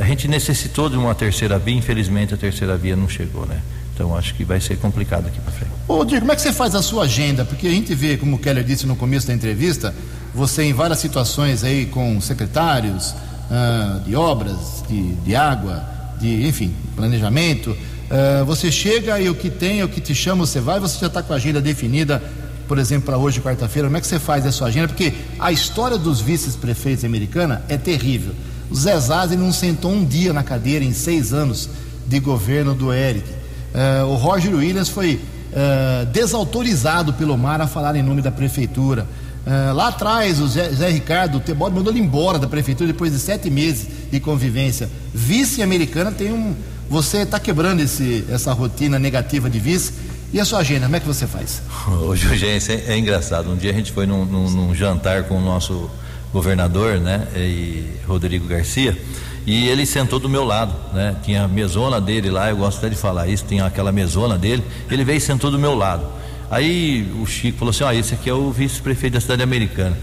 a 0.00 0.04
gente 0.04 0.26
necessitou 0.26 0.90
de 0.90 0.96
uma 0.96 1.14
terceira 1.14 1.58
via, 1.58 1.74
infelizmente 1.74 2.34
a 2.34 2.36
terceira 2.36 2.76
via 2.76 2.96
não 2.96 3.08
chegou, 3.08 3.46
né? 3.46 3.60
Então 3.94 4.16
acho 4.16 4.34
que 4.34 4.44
vai 4.44 4.60
ser 4.60 4.76
complicado 4.78 5.28
aqui 5.28 5.38
para 5.40 5.52
frente. 5.52 5.72
Ô 5.86 6.04
Diego, 6.04 6.22
como 6.22 6.32
é 6.32 6.34
que 6.34 6.42
você 6.42 6.52
faz 6.52 6.74
a 6.74 6.82
sua 6.82 7.04
agenda? 7.04 7.44
Porque 7.44 7.68
a 7.68 7.70
gente 7.70 7.94
vê, 7.94 8.16
como 8.16 8.36
o 8.36 8.38
Keller 8.38 8.64
disse 8.64 8.86
no 8.86 8.96
começo 8.96 9.28
da 9.28 9.32
entrevista, 9.32 9.94
você 10.34 10.64
em 10.64 10.72
várias 10.72 10.98
situações 10.98 11.62
aí 11.62 11.86
com 11.86 12.20
secretários 12.20 13.14
ah, 13.48 14.00
de 14.04 14.16
obras, 14.16 14.82
de, 14.88 15.14
de 15.14 15.36
água, 15.36 15.93
de, 16.20 16.46
enfim, 16.46 16.72
planejamento. 16.96 17.70
Uh, 17.70 18.44
você 18.44 18.70
chega 18.70 19.18
e 19.20 19.28
o 19.28 19.34
que 19.34 19.50
tem, 19.50 19.82
o 19.82 19.88
que 19.88 20.00
te 20.00 20.14
chama, 20.14 20.46
você 20.46 20.60
vai, 20.60 20.78
você 20.78 20.98
já 20.98 21.06
está 21.06 21.22
com 21.22 21.32
a 21.32 21.36
agenda 21.36 21.60
definida, 21.60 22.22
por 22.68 22.78
exemplo, 22.78 23.06
para 23.06 23.18
hoje, 23.18 23.40
quarta-feira. 23.40 23.88
Como 23.88 23.96
é 23.96 24.00
que 24.00 24.06
você 24.06 24.18
faz 24.18 24.46
a 24.46 24.52
sua 24.52 24.68
agenda? 24.68 24.88
Porque 24.88 25.12
a 25.38 25.52
história 25.52 25.98
dos 25.98 26.20
vice-prefeitos 26.20 27.04
americana 27.04 27.64
é 27.68 27.76
terrível. 27.76 28.34
O 28.70 28.74
Zé 28.74 28.98
Zaz, 28.98 29.32
ele 29.32 29.42
não 29.42 29.52
sentou 29.52 29.92
um 29.92 30.04
dia 30.04 30.32
na 30.32 30.42
cadeira 30.42 30.84
em 30.84 30.92
seis 30.92 31.32
anos 31.32 31.68
de 32.06 32.20
governo 32.20 32.74
do 32.74 32.92
Eric. 32.92 33.28
Uh, 33.28 34.06
o 34.06 34.14
Roger 34.14 34.54
Williams 34.54 34.88
foi 34.88 35.14
uh, 35.14 36.06
desautorizado 36.06 37.12
pelo 37.12 37.36
Mar 37.36 37.60
a 37.60 37.66
falar 37.66 37.96
em 37.96 38.02
nome 38.02 38.22
da 38.22 38.30
prefeitura. 38.30 39.06
Uh, 39.46 39.74
lá 39.74 39.88
atrás, 39.88 40.40
o 40.40 40.48
Zé, 40.48 40.70
Zé 40.70 40.88
Ricardo, 40.88 41.38
Tebode 41.38 41.74
mandou 41.74 41.92
ele 41.92 42.00
embora 42.00 42.38
da 42.38 42.46
prefeitura 42.46 42.90
depois 42.90 43.12
de 43.12 43.18
sete 43.18 43.50
meses 43.50 43.86
de 44.10 44.18
convivência. 44.18 44.88
Vice-americana 45.12 46.10
tem 46.10 46.32
um. 46.32 46.54
Você 46.88 47.18
está 47.18 47.38
quebrando 47.38 47.80
esse, 47.80 48.24
essa 48.30 48.52
rotina 48.52 48.98
negativa 48.98 49.50
de 49.50 49.58
vice. 49.58 49.92
E 50.32 50.40
a 50.40 50.44
sua 50.44 50.60
agenda, 50.60 50.86
como 50.86 50.96
é 50.96 51.00
que 51.00 51.06
você 51.06 51.26
faz? 51.26 51.62
Hoje, 52.02 52.36
gente, 52.36 52.72
é, 52.72 52.94
é 52.94 52.98
engraçado. 52.98 53.50
Um 53.50 53.56
dia 53.56 53.70
a 53.70 53.74
gente 53.74 53.92
foi 53.92 54.06
num, 54.06 54.24
num, 54.24 54.50
num, 54.50 54.74
jantar 54.74 55.24
com 55.24 55.36
o 55.36 55.40
nosso 55.40 55.90
governador, 56.32 56.98
né, 56.98 57.28
e 57.36 57.84
Rodrigo 58.04 58.44
Garcia, 58.48 58.98
e 59.46 59.68
ele 59.68 59.86
sentou 59.86 60.18
do 60.18 60.28
meu 60.28 60.44
lado, 60.44 60.74
né? 60.92 61.14
Tinha 61.22 61.44
a 61.44 61.48
mesona 61.48 62.00
dele 62.00 62.30
lá, 62.30 62.50
eu 62.50 62.56
gosto 62.56 62.78
até 62.78 62.88
de 62.88 62.96
falar 62.96 63.28
isso, 63.28 63.44
tinha 63.46 63.64
aquela 63.64 63.92
mesona 63.92 64.36
dele. 64.36 64.64
Ele 64.90 65.04
veio 65.04 65.18
e 65.18 65.20
sentou 65.20 65.50
do 65.50 65.58
meu 65.58 65.74
lado. 65.74 66.04
Aí 66.50 67.10
o 67.20 67.26
Chico 67.26 67.58
falou 67.58 67.70
assim: 67.70 67.84
ó, 67.84 67.92
esse 67.92 68.14
aqui 68.14 68.28
é 68.28 68.34
o 68.34 68.50
vice-prefeito 68.50 69.14
da 69.14 69.20
cidade 69.20 69.42
americana. 69.42 69.96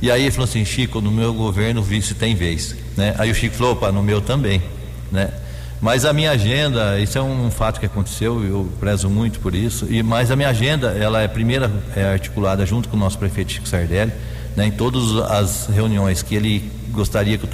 E 0.00 0.10
aí 0.10 0.22
ele 0.22 0.30
falou 0.30 0.44
assim: 0.44 0.64
Chico, 0.64 1.00
no 1.00 1.10
meu 1.10 1.32
governo 1.32 1.80
o 1.80 1.84
vice 1.84 2.14
tem 2.14 2.34
vez. 2.34 2.74
Né? 2.96 3.14
Aí 3.18 3.30
o 3.30 3.34
Chico 3.34 3.54
falou: 3.54 3.72
opa, 3.72 3.92
no 3.92 4.02
meu 4.02 4.20
também. 4.20 4.62
Né? 5.10 5.30
Mas 5.80 6.04
a 6.04 6.12
minha 6.12 6.30
agenda, 6.30 7.00
isso 7.00 7.18
é 7.18 7.22
um 7.22 7.50
fato 7.50 7.80
que 7.80 7.86
aconteceu, 7.86 8.44
eu 8.44 8.72
prezo 8.78 9.10
muito 9.10 9.40
por 9.40 9.52
isso. 9.52 9.86
E 9.90 10.00
mas 10.00 10.30
a 10.30 10.36
minha 10.36 10.48
agenda, 10.48 10.90
ela 10.90 11.20
é 11.20 11.26
primeira 11.26 11.70
é 11.96 12.04
articulada 12.04 12.64
junto 12.64 12.88
com 12.88 12.96
o 12.96 13.00
nosso 13.00 13.18
prefeito 13.18 13.50
Chico 13.50 13.68
Sardelli, 13.68 14.12
né, 14.56 14.66
em 14.66 14.70
todas 14.70 15.16
as 15.28 15.66
reuniões 15.66 16.22
que 16.22 16.36
ele 16.36 16.70
gostaria 16.92 17.36
que 17.36 17.46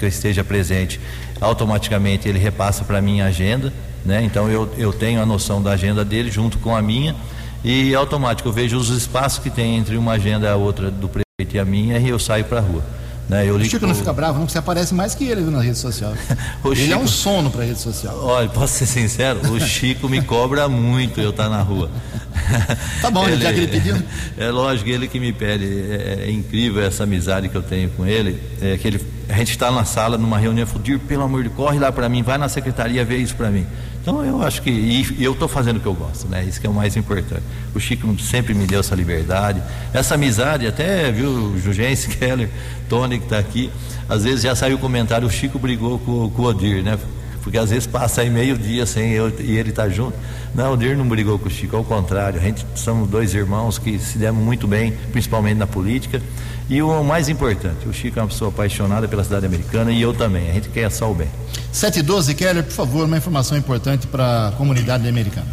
eu 0.00 0.08
esteja 0.08 0.44
presente, 0.44 1.00
automaticamente 1.40 2.28
ele 2.28 2.38
repassa 2.38 2.84
para 2.84 2.98
a 2.98 3.02
minha 3.02 3.24
agenda, 3.24 3.72
né? 4.04 4.22
Então 4.22 4.48
eu, 4.48 4.72
eu 4.78 4.92
tenho 4.92 5.20
a 5.20 5.26
noção 5.26 5.60
da 5.60 5.72
agenda 5.72 6.04
dele 6.04 6.30
junto 6.30 6.58
com 6.58 6.76
a 6.76 6.82
minha 6.82 7.16
e 7.64 7.94
automático 7.94 8.48
eu 8.48 8.52
vejo 8.52 8.76
os 8.76 8.90
espaços 8.90 9.38
que 9.38 9.48
tem 9.48 9.76
entre 9.76 9.96
uma 9.96 10.12
agenda 10.12 10.46
e 10.46 10.50
a 10.50 10.56
outra 10.56 10.90
do 10.90 11.08
prefeito 11.08 11.56
e 11.56 11.58
a 11.58 11.64
minha 11.64 11.98
e 11.98 12.08
eu 12.08 12.18
saio 12.18 12.44
para 12.44 12.58
a 12.58 12.62
rua. 12.62 12.82
Né? 13.28 13.48
Eu 13.48 13.56
o 13.56 13.64
Chico 13.64 13.86
não 13.86 13.94
fica 13.94 14.12
bravo, 14.12 14.34
não, 14.34 14.40
porque 14.40 14.52
você 14.52 14.58
aparece 14.58 14.94
mais 14.94 15.14
que 15.14 15.24
ele 15.24 15.40
viu, 15.42 15.50
na 15.50 15.62
rede 15.62 15.78
social. 15.78 16.12
ele 16.76 16.92
é 16.92 16.96
um 16.96 17.06
sono 17.06 17.50
para 17.50 17.62
a 17.62 17.64
rede 17.64 17.80
social. 17.80 18.18
Olha, 18.22 18.48
posso 18.50 18.74
ser 18.74 18.86
sincero, 18.86 19.40
o 19.50 19.58
Chico 19.60 20.08
me 20.08 20.20
cobra 20.20 20.68
muito 20.68 21.20
eu 21.20 21.30
estar 21.30 21.44
tá 21.44 21.48
na 21.48 21.62
rua. 21.62 21.90
tá 23.00 23.10
bom, 23.10 23.26
ele, 23.26 23.42
já 23.42 23.52
que 23.52 23.60
ele 23.60 23.68
pediu. 23.68 23.96
É 24.36 24.50
lógico, 24.50 24.90
ele 24.90 25.08
que 25.08 25.18
me 25.18 25.32
pede. 25.32 25.64
É, 25.64 26.24
é, 26.26 26.30
incrível 26.30 26.84
essa 26.84 27.04
amizade 27.04 27.48
que 27.48 27.54
eu 27.54 27.62
tenho 27.62 27.88
com 27.90 28.04
ele. 28.04 28.38
É 28.60 28.76
que 28.76 28.86
ele, 28.86 29.00
a 29.28 29.34
gente 29.34 29.50
está 29.50 29.70
na 29.70 29.84
sala, 29.84 30.18
numa 30.18 30.36
reunião, 30.36 30.66
falou, 30.66 30.98
pelo 31.08 31.22
amor 31.22 31.42
de 31.42 31.48
Deus, 31.48 31.56
corre 31.56 31.78
lá 31.78 31.90
para 31.90 32.08
mim, 32.08 32.22
vai 32.22 32.36
na 32.36 32.48
secretaria 32.48 33.04
ver 33.04 33.18
isso 33.18 33.34
para 33.34 33.50
mim. 33.50 33.66
Então 34.04 34.22
eu 34.22 34.42
acho 34.42 34.60
que 34.60 34.68
e 34.68 35.24
eu 35.24 35.32
estou 35.32 35.48
fazendo 35.48 35.78
o 35.78 35.80
que 35.80 35.86
eu 35.86 35.94
gosto, 35.94 36.28
né? 36.28 36.44
Isso 36.44 36.60
que 36.60 36.66
é 36.66 36.70
o 36.70 36.74
mais 36.74 36.94
importante. 36.94 37.42
O 37.74 37.80
Chico 37.80 38.06
sempre 38.20 38.52
me 38.52 38.66
deu 38.66 38.80
essa 38.80 38.94
liberdade, 38.94 39.62
essa 39.94 40.14
amizade, 40.14 40.66
até 40.66 41.10
viu 41.10 41.58
Jugense 41.58 42.08
Keller, 42.10 42.50
Tony 42.86 43.16
que 43.16 43.24
está 43.24 43.38
aqui, 43.38 43.70
às 44.06 44.24
vezes 44.24 44.42
já 44.42 44.54
saiu 44.54 44.76
o 44.76 44.78
comentário, 44.78 45.26
o 45.26 45.30
Chico 45.30 45.58
brigou 45.58 45.98
com, 45.98 46.28
com 46.28 46.42
o 46.42 46.44
Odir, 46.44 46.82
né? 46.82 46.98
Porque 47.42 47.56
às 47.56 47.70
vezes 47.70 47.86
passa 47.86 48.20
aí 48.20 48.28
meio 48.28 48.58
dia 48.58 48.84
sem 48.84 49.12
eu 49.12 49.32
e 49.40 49.56
ele 49.56 49.72
tá 49.72 49.88
junto. 49.88 50.14
Não, 50.54 50.70
o 50.70 50.72
Odir 50.74 50.94
não 50.98 51.08
brigou 51.08 51.38
com 51.38 51.48
o 51.48 51.50
Chico, 51.50 51.74
ao 51.74 51.84
contrário, 51.84 52.38
a 52.38 52.42
gente 52.42 52.66
somos 52.74 53.08
dois 53.08 53.32
irmãos 53.32 53.78
que 53.78 53.98
se 53.98 54.18
demos 54.18 54.44
muito 54.44 54.68
bem, 54.68 54.92
principalmente 55.12 55.56
na 55.56 55.66
política. 55.66 56.20
E 56.68 56.80
o 56.80 57.04
mais 57.04 57.28
importante, 57.28 57.86
o 57.86 57.92
Chico 57.92 58.18
é 58.18 58.22
uma 58.22 58.28
pessoa 58.28 58.50
apaixonada 58.50 59.06
pela 59.06 59.22
cidade 59.22 59.44
americana 59.44 59.92
e 59.92 60.00
eu 60.00 60.14
também. 60.14 60.50
A 60.50 60.54
gente 60.54 60.70
quer 60.70 60.90
só 60.90 61.10
o 61.10 61.14
bem. 61.14 61.28
712, 61.70 62.34
Keller, 62.34 62.64
por 62.64 62.72
favor, 62.72 63.04
uma 63.04 63.18
informação 63.18 63.58
importante 63.58 64.06
para 64.06 64.48
a 64.48 64.52
comunidade 64.52 65.06
americana. 65.06 65.46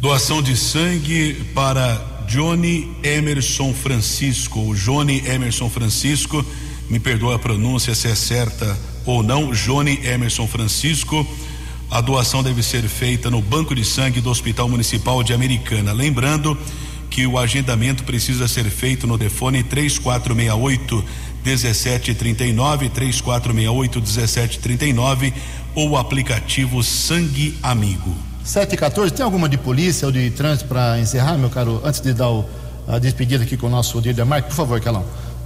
Doação 0.00 0.40
de 0.40 0.56
sangue 0.56 1.34
para 1.54 2.00
Johnny 2.28 2.96
Emerson 3.02 3.74
Francisco. 3.74 4.60
O 4.60 4.74
Johnny 4.74 5.22
Emerson 5.26 5.68
Francisco, 5.68 6.44
me 6.88 7.00
perdoa 7.00 7.36
a 7.36 7.38
pronúncia 7.38 7.94
se 7.94 8.06
é 8.06 8.14
certa 8.14 8.78
ou 9.04 9.22
não, 9.22 9.50
Johnny 9.52 10.06
Emerson 10.06 10.46
Francisco. 10.46 11.26
A 11.90 12.00
doação 12.00 12.42
deve 12.42 12.62
ser 12.62 12.82
feita 12.82 13.28
no 13.28 13.42
Banco 13.42 13.74
de 13.74 13.84
Sangue 13.84 14.20
do 14.20 14.30
Hospital 14.30 14.68
Municipal 14.68 15.22
de 15.22 15.34
Americana. 15.34 15.92
Lembrando 15.92 16.56
que 17.12 17.26
o 17.26 17.38
agendamento 17.38 18.04
precisa 18.04 18.48
ser 18.48 18.64
feito 18.64 19.06
no 19.06 19.18
telefone 19.18 19.62
3468 19.62 21.04
1739 21.44 22.88
3468 22.88 24.00
1739 24.00 25.34
ou 25.74 25.90
o 25.90 25.96
aplicativo 25.98 26.82
Sangue 26.82 27.54
Amigo. 27.62 28.16
7 28.42 28.72
e 28.72 28.76
14, 28.78 29.12
tem 29.12 29.22
alguma 29.22 29.46
de 29.46 29.58
polícia 29.58 30.06
ou 30.06 30.12
de 30.12 30.30
trânsito 30.30 30.68
para 30.68 30.98
encerrar, 30.98 31.36
meu 31.36 31.50
caro? 31.50 31.82
Antes 31.84 32.00
de 32.00 32.14
dar 32.14 32.30
o, 32.30 32.46
a 32.88 32.98
despedida 32.98 33.44
aqui 33.44 33.58
com 33.58 33.66
o 33.66 33.70
nosso 33.70 33.98
Odir 33.98 34.24
Marque, 34.24 34.48
por 34.48 34.56
favor, 34.56 34.80
Calão. 34.80 35.04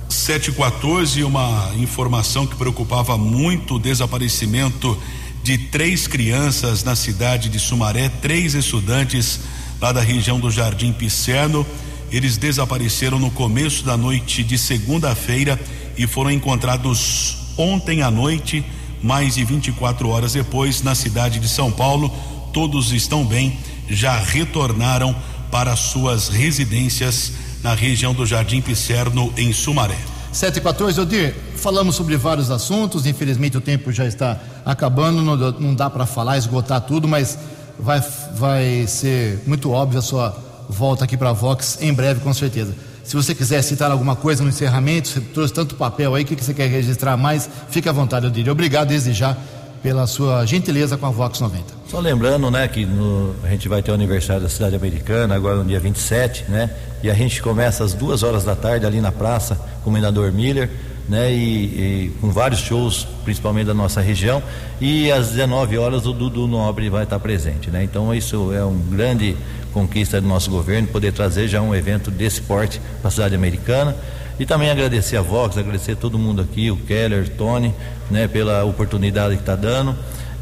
714, 0.09 1.25
uma 1.25 1.73
informação 1.77 2.47
que 2.47 2.55
preocupava 2.55 3.19
muito 3.19 3.75
o 3.75 3.79
desaparecimento 3.81 4.97
de 5.43 5.59
três 5.59 6.07
crianças 6.07 6.85
na 6.85 6.95
cidade 6.95 7.49
de 7.49 7.59
Sumaré, 7.59 8.09
três 8.09 8.55
estudantes 8.55 9.41
lá 9.81 9.93
da 9.93 10.01
região 10.01 10.39
do 10.39 10.51
Jardim 10.51 10.93
Pisserno. 10.93 11.67
Eles 12.11 12.37
desapareceram 12.37 13.19
no 13.19 13.31
começo 13.31 13.85
da 13.85 13.97
noite 13.97 14.43
de 14.43 14.57
segunda-feira 14.57 15.59
e 15.97 16.07
foram 16.07 16.31
encontrados 16.31 17.55
ontem 17.57 18.03
à 18.03 18.11
noite, 18.11 18.65
mais 19.03 19.35
de 19.35 19.45
24 19.45 20.09
horas 20.09 20.33
depois, 20.35 20.83
na 20.83 20.95
cidade 20.95 21.39
de 21.39 21.49
São 21.49 21.71
Paulo. 21.71 22.13
Todos 22.53 22.93
estão 22.93 23.25
bem, 23.25 23.59
já 23.89 24.17
retornaram 24.17 25.15
para 25.51 25.75
suas 25.77 26.29
residências 26.29 27.33
na 27.63 27.75
região 27.75 28.15
do 28.15 28.25
Jardim 28.25 28.61
Pisserno, 28.61 29.33
em 29.37 29.53
Sumaré. 29.53 29.99
7 30.33 30.59
e 30.59 30.61
14, 30.61 31.01
Odir, 31.01 31.35
falamos 31.57 31.97
sobre 31.97 32.17
vários 32.17 32.51
assuntos, 32.51 33.07
infelizmente 33.07 33.57
o 33.57 33.61
tempo 33.61 33.91
já 33.91 34.07
está 34.07 34.39
acabando, 34.65 35.23
não, 35.23 35.37
não 35.53 35.75
dá 35.75 35.89
para 35.89 36.05
falar, 36.05 36.37
esgotar 36.37 36.83
tudo, 36.83 37.09
mas 37.09 37.39
vai, 37.79 38.03
vai 38.35 38.87
ser 38.87 39.43
muito 39.47 39.71
óbvio 39.71 39.99
a 39.99 40.03
sua 40.03 40.37
volta 40.69 41.05
aqui 41.05 41.17
para 41.17 41.31
a 41.31 41.33
Vox 41.33 41.79
em 41.81 41.93
breve, 41.93 42.21
com 42.21 42.33
certeza. 42.33 42.75
Se 43.05 43.15
você 43.15 43.35
quiser 43.35 43.63
citar 43.63 43.91
alguma 43.91 44.17
coisa 44.17 44.43
no 44.43 44.49
encerramento, 44.49 45.09
você 45.09 45.21
trouxe 45.21 45.55
tanto 45.55 45.77
papel 45.77 46.15
aí, 46.15 46.25
o 46.25 46.27
que, 46.27 46.35
você 46.35 46.53
quer 46.53 46.69
registrar 46.69 47.17
mais? 47.17 47.49
Fique 47.71 47.89
à 47.89 47.93
vontade, 47.93 48.27
Odir. 48.27 48.49
Obrigado 48.51 48.89
desde 48.89 49.13
já 49.13 49.37
pela 49.81 50.09
sua 50.09 50.45
gentileza 50.45 50.97
com 50.97 51.07
a 51.07 51.11
Vox 51.11 51.39
90. 51.39 51.65
Só 51.89 52.01
lembrando, 52.01 52.51
né, 52.51 52.67
que 52.67 52.85
no, 52.85 53.37
a 53.45 53.49
gente 53.49 53.69
vai 53.69 53.81
ter 53.81 53.93
o 53.93 53.95
aniversário 53.95 54.43
da 54.43 54.49
cidade 54.49 54.75
americana 54.75 55.37
agora 55.37 55.59
no 55.59 55.65
dia 55.65 55.79
27, 55.79 56.51
né? 56.51 56.69
E 57.01 57.09
a 57.09 57.15
gente 57.15 57.41
começa 57.41 57.85
às 57.85 57.95
duas 57.95 58.25
horas 58.25 58.43
da 58.43 58.57
tarde 58.57 58.85
ali 58.85 59.01
na 59.01 59.13
praça, 59.13 59.57
Comendador 59.85 60.33
Miller, 60.33 60.69
né? 61.09 61.33
E, 61.33 61.37
e, 61.37 62.13
com 62.21 62.31
vários 62.31 62.61
shows, 62.61 63.07
principalmente 63.25 63.67
da 63.67 63.75
nossa 63.75 64.01
região. 64.01 64.43
E 64.81 65.11
às 65.11 65.31
19 65.31 65.79
horas 65.79 66.07
o 66.07 66.13
Dudu 66.13 66.47
Nobre 66.47 66.89
vai 66.89 67.05
estar 67.05 67.19
presente, 67.19 67.71
né? 67.71 67.83
Então 67.83 68.15
isso 68.15 68.53
é 68.53 68.65
um 68.65 68.79
grande 68.79 69.37
conquista 69.73 70.21
do 70.21 70.27
nosso 70.27 70.51
governo 70.51 70.89
poder 70.89 71.13
trazer 71.13 71.49
já 71.49 71.61
um 71.61 71.75
evento 71.75 72.11
desse 72.11 72.41
porte 72.41 72.81
para 73.01 73.09
a 73.09 73.11
cidade 73.11 73.35
americana. 73.35 73.95
E 74.39 74.45
também 74.45 74.71
agradecer 74.71 75.17
a 75.17 75.23
Vox, 75.23 75.57
agradecer 75.57 75.93
a 75.93 75.97
todo 75.97 76.19
mundo 76.19 76.43
aqui, 76.43 76.71
o 76.71 76.77
Keller, 76.77 77.29
Tony, 77.31 77.75
né, 78.11 78.29
pela 78.29 78.65
oportunidade 78.65 79.35
que 79.35 79.41
está 79.41 79.57
dando. 79.57 79.97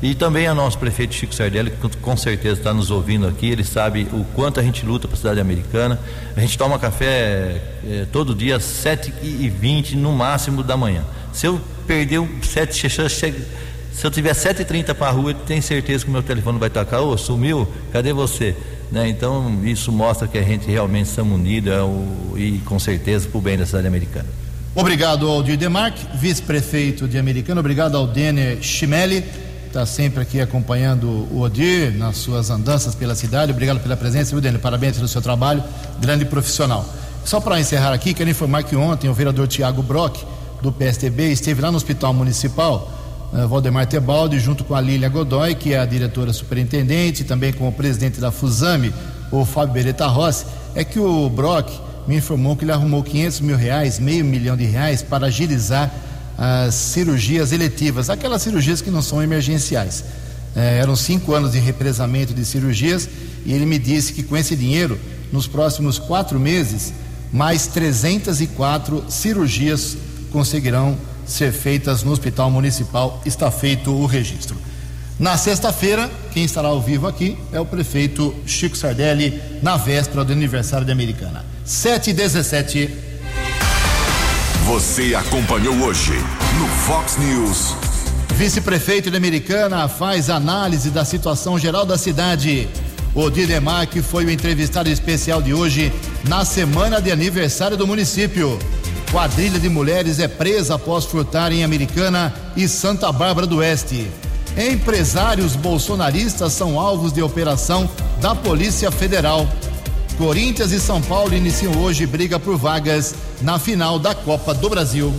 E 0.05 0.14
também 0.14 0.46
a 0.46 0.55
nosso 0.55 0.76
prefeito 0.76 1.14
Chico 1.14 1.34
Sardelli, 1.34 1.70
que 1.70 1.96
com 1.96 2.14
certeza 2.14 2.61
está 2.61 2.74
nos 2.74 2.90
ouvindo 2.90 3.26
aqui, 3.26 3.48
ele 3.48 3.64
sabe 3.64 4.07
o 4.12 4.22
quanto 4.34 4.61
a 4.61 4.62
gente 4.62 4.84
luta 4.84 5.09
para 5.09 5.14
a 5.14 5.18
cidade 5.18 5.40
americana. 5.40 5.98
A 6.36 6.40
gente 6.42 6.59
toma 6.59 6.78
café 6.78 7.62
eh, 7.82 8.07
todo 8.12 8.34
dia 8.34 8.57
às 8.57 8.64
7h20 8.64 9.94
no 9.94 10.12
máximo 10.12 10.62
da 10.62 10.76
manhã. 10.76 11.02
Se 11.32 11.46
eu 11.46 11.59
perder 11.86 12.18
um 12.18 12.28
7 12.42 12.86
se 12.90 14.07
eu 14.07 14.11
tiver 14.11 14.34
7h30 14.34 14.92
para 14.92 15.07
a 15.07 15.11
rua, 15.11 15.30
eu 15.30 15.34
tenho 15.34 15.62
certeza 15.62 16.05
que 16.05 16.11
o 16.11 16.12
meu 16.12 16.22
telefone 16.22 16.59
vai 16.59 16.68
tocar, 16.68 17.00
ô, 17.00 17.12
oh, 17.12 17.16
sumiu, 17.16 17.66
cadê 17.90 18.12
você? 18.12 18.55
Né? 18.92 19.09
Então 19.09 19.64
isso 19.64 19.90
mostra 19.90 20.28
que 20.28 20.36
a 20.36 20.42
gente 20.42 20.70
realmente 20.70 21.07
estamos 21.07 21.34
unidos 21.34 21.72
é 21.72 22.38
e 22.38 22.59
com 22.59 22.78
certeza 22.78 23.26
para 23.26 23.38
o 23.38 23.40
bem 23.40 23.57
da 23.57 23.64
cidade 23.64 23.86
americana. 23.86 24.28
Obrigado 24.74 25.26
ao 25.26 25.36
Aldir 25.36 25.57
Demarque, 25.57 26.05
vice-prefeito 26.18 27.09
de 27.09 27.16
Americana. 27.16 27.61
Obrigado 27.61 27.96
ao 27.96 28.07
Denner 28.07 28.61
Chimelli, 28.61 29.24
está 29.75 29.85
sempre 29.85 30.22
aqui 30.22 30.41
acompanhando 30.41 31.09
o 31.33 31.41
Odir 31.41 31.99
nas 31.99 32.18
suas 32.18 32.49
andanças 32.49 32.95
pela 32.95 33.12
cidade. 33.16 33.51
Obrigado 33.51 33.81
pela 33.81 33.97
presença, 33.97 34.31
viu, 34.31 34.41
Denner? 34.41 34.61
Parabéns 34.61 34.95
pelo 34.95 35.09
seu 35.09 35.20
trabalho, 35.20 35.64
grande 36.01 36.25
profissional. 36.25 36.87
Só 37.25 37.41
para 37.41 37.59
encerrar 37.59 37.93
aqui, 37.93 38.14
quero 38.14 38.31
informar 38.31 38.62
que 38.62 38.77
ontem 38.77 39.11
o 39.11 39.14
vereador 39.14 39.49
Tiago 39.49 39.83
Brock, 39.83 40.22
do 40.62 40.70
PSTB, 40.70 41.33
esteve 41.33 41.61
lá 41.61 41.72
no 41.72 41.77
Hospital 41.77 42.14
Municipal 42.14 42.89
uh, 43.33 43.49
Valdemar 43.49 43.89
Tebaldi, 43.89 44.39
junto 44.39 44.62
com 44.62 44.77
a 44.77 44.81
Lília 44.81 45.09
Godoy, 45.09 45.57
que 45.57 45.72
é 45.72 45.81
a 45.81 45.85
diretora 45.85 46.33
superintendente, 46.33 47.25
também 47.25 47.53
com 47.53 47.66
o 47.66 47.72
presidente 47.72 48.20
da 48.20 48.31
Fusame, 48.31 48.95
o 49.33 49.45
Fábio 49.45 49.75
Beretta 49.75 50.07
Rossi, 50.07 50.47
é 50.77 50.85
que 50.85 51.01
o 51.01 51.29
Brock 51.29 51.68
me 52.07 52.14
informou 52.18 52.55
que 52.55 52.64
ele 52.64 52.70
arrumou 52.70 53.03
500 53.03 53.41
mil 53.41 53.57
reais, 53.57 53.99
meio 53.99 54.25
milhão 54.25 54.57
de 54.57 54.66
reais, 54.66 55.03
para 55.03 55.27
agilizar 55.27 55.93
as 56.37 56.74
cirurgias 56.74 57.53
eletivas, 57.53 58.11
aquelas 58.11 58.43
cirurgias 58.43 58.80
que 58.80 58.91
não 58.91 59.03
são 59.03 59.22
emergenciais. 59.22 60.05
É, 60.57 60.78
eram 60.78 60.95
cinco 60.95 61.35
anos 61.35 61.53
de 61.53 61.59
represamento 61.59 62.32
de 62.32 62.45
cirurgias 62.45 63.09
e 63.45 63.53
ele 63.53 63.66
me 63.66 63.78
disse 63.78 64.12
que 64.12 64.22
com 64.22 64.37
esse 64.37 64.55
dinheiro, 64.55 64.99
nos 65.32 65.47
próximos 65.47 65.99
quatro 65.99 66.39
meses, 66.39 66.93
mais 67.32 67.66
304 67.66 69.05
cirurgias 69.09 69.97
conseguirão 70.30 70.97
ser 71.26 71.53
feitas 71.53 72.03
no 72.03 72.12
Hospital 72.12 72.51
Municipal. 72.51 73.20
Está 73.26 73.51
feito 73.51 73.91
o 73.93 74.07
registro. 74.07 74.57
Na 75.18 75.37
sexta-feira, 75.37 76.11
quem 76.32 76.45
estará 76.45 76.68
ao 76.68 76.80
vivo 76.80 77.07
aqui 77.07 77.39
é 77.53 77.61
o 77.61 77.66
prefeito 77.66 78.35
Chico 78.47 78.76
Sardelli, 78.76 79.41
na 79.62 79.76
véspera 79.76 80.24
do 80.24 80.32
aniversário 80.32 80.85
de 80.85 80.93
Americana. 80.93 81.45
7 81.64 82.11
e 82.11 82.12
17. 82.12 82.91
Você 84.66 85.14
acompanhou 85.14 85.74
hoje 85.82 86.14
no 86.58 86.66
Fox 86.86 87.18
News. 87.18 87.74
Vice-prefeito 88.34 89.10
de 89.10 89.16
Americana 89.16 89.86
faz 89.88 90.30
análise 90.30 90.88
da 90.88 91.04
situação 91.04 91.58
geral 91.58 91.84
da 91.84 91.98
cidade. 91.98 92.66
O 93.14 93.28
Didemarque 93.28 94.00
foi 94.00 94.24
o 94.24 94.30
entrevistado 94.30 94.88
especial 94.88 95.42
de 95.42 95.52
hoje 95.52 95.92
na 96.26 96.46
semana 96.46 96.98
de 96.98 97.12
aniversário 97.12 97.76
do 97.76 97.86
município. 97.86 98.58
Quadrilha 99.12 99.60
de 99.60 99.68
mulheres 99.68 100.18
é 100.18 100.26
presa 100.26 100.76
após 100.76 101.04
furtar 101.04 101.52
em 101.52 101.62
Americana 101.62 102.32
e 102.56 102.66
Santa 102.66 103.12
Bárbara 103.12 103.46
do 103.46 103.58
Oeste. 103.58 104.10
Empresários 104.56 105.54
bolsonaristas 105.56 106.54
são 106.54 106.80
alvos 106.80 107.12
de 107.12 107.20
operação 107.20 107.88
da 108.18 108.34
Polícia 108.34 108.90
Federal. 108.90 109.46
Corinthians 110.16 110.72
e 110.72 110.80
São 110.80 111.00
Paulo 111.02 111.34
iniciam 111.34 111.76
hoje 111.82 112.06
briga 112.06 112.38
por 112.38 112.56
vagas 112.56 113.14
na 113.42 113.58
final 113.58 113.98
da 113.98 114.14
Copa 114.14 114.54
do 114.54 114.68
Brasil. 114.68 115.12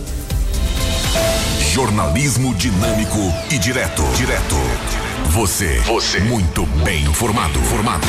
Jornalismo 1.72 2.54
dinâmico 2.54 3.18
e 3.50 3.58
direto. 3.58 4.02
Direto. 4.16 4.56
Você. 5.30 5.78
Você. 5.80 6.20
Muito 6.20 6.64
bem 6.84 7.04
informado. 7.04 7.58
Formado. 7.64 8.06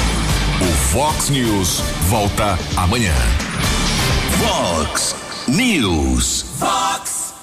O 0.62 0.74
Fox 0.92 1.30
News 1.30 1.82
volta 2.08 2.58
amanhã. 2.76 3.14
Fox 4.40 5.16
News. 5.48 6.46
Fox 6.58 7.34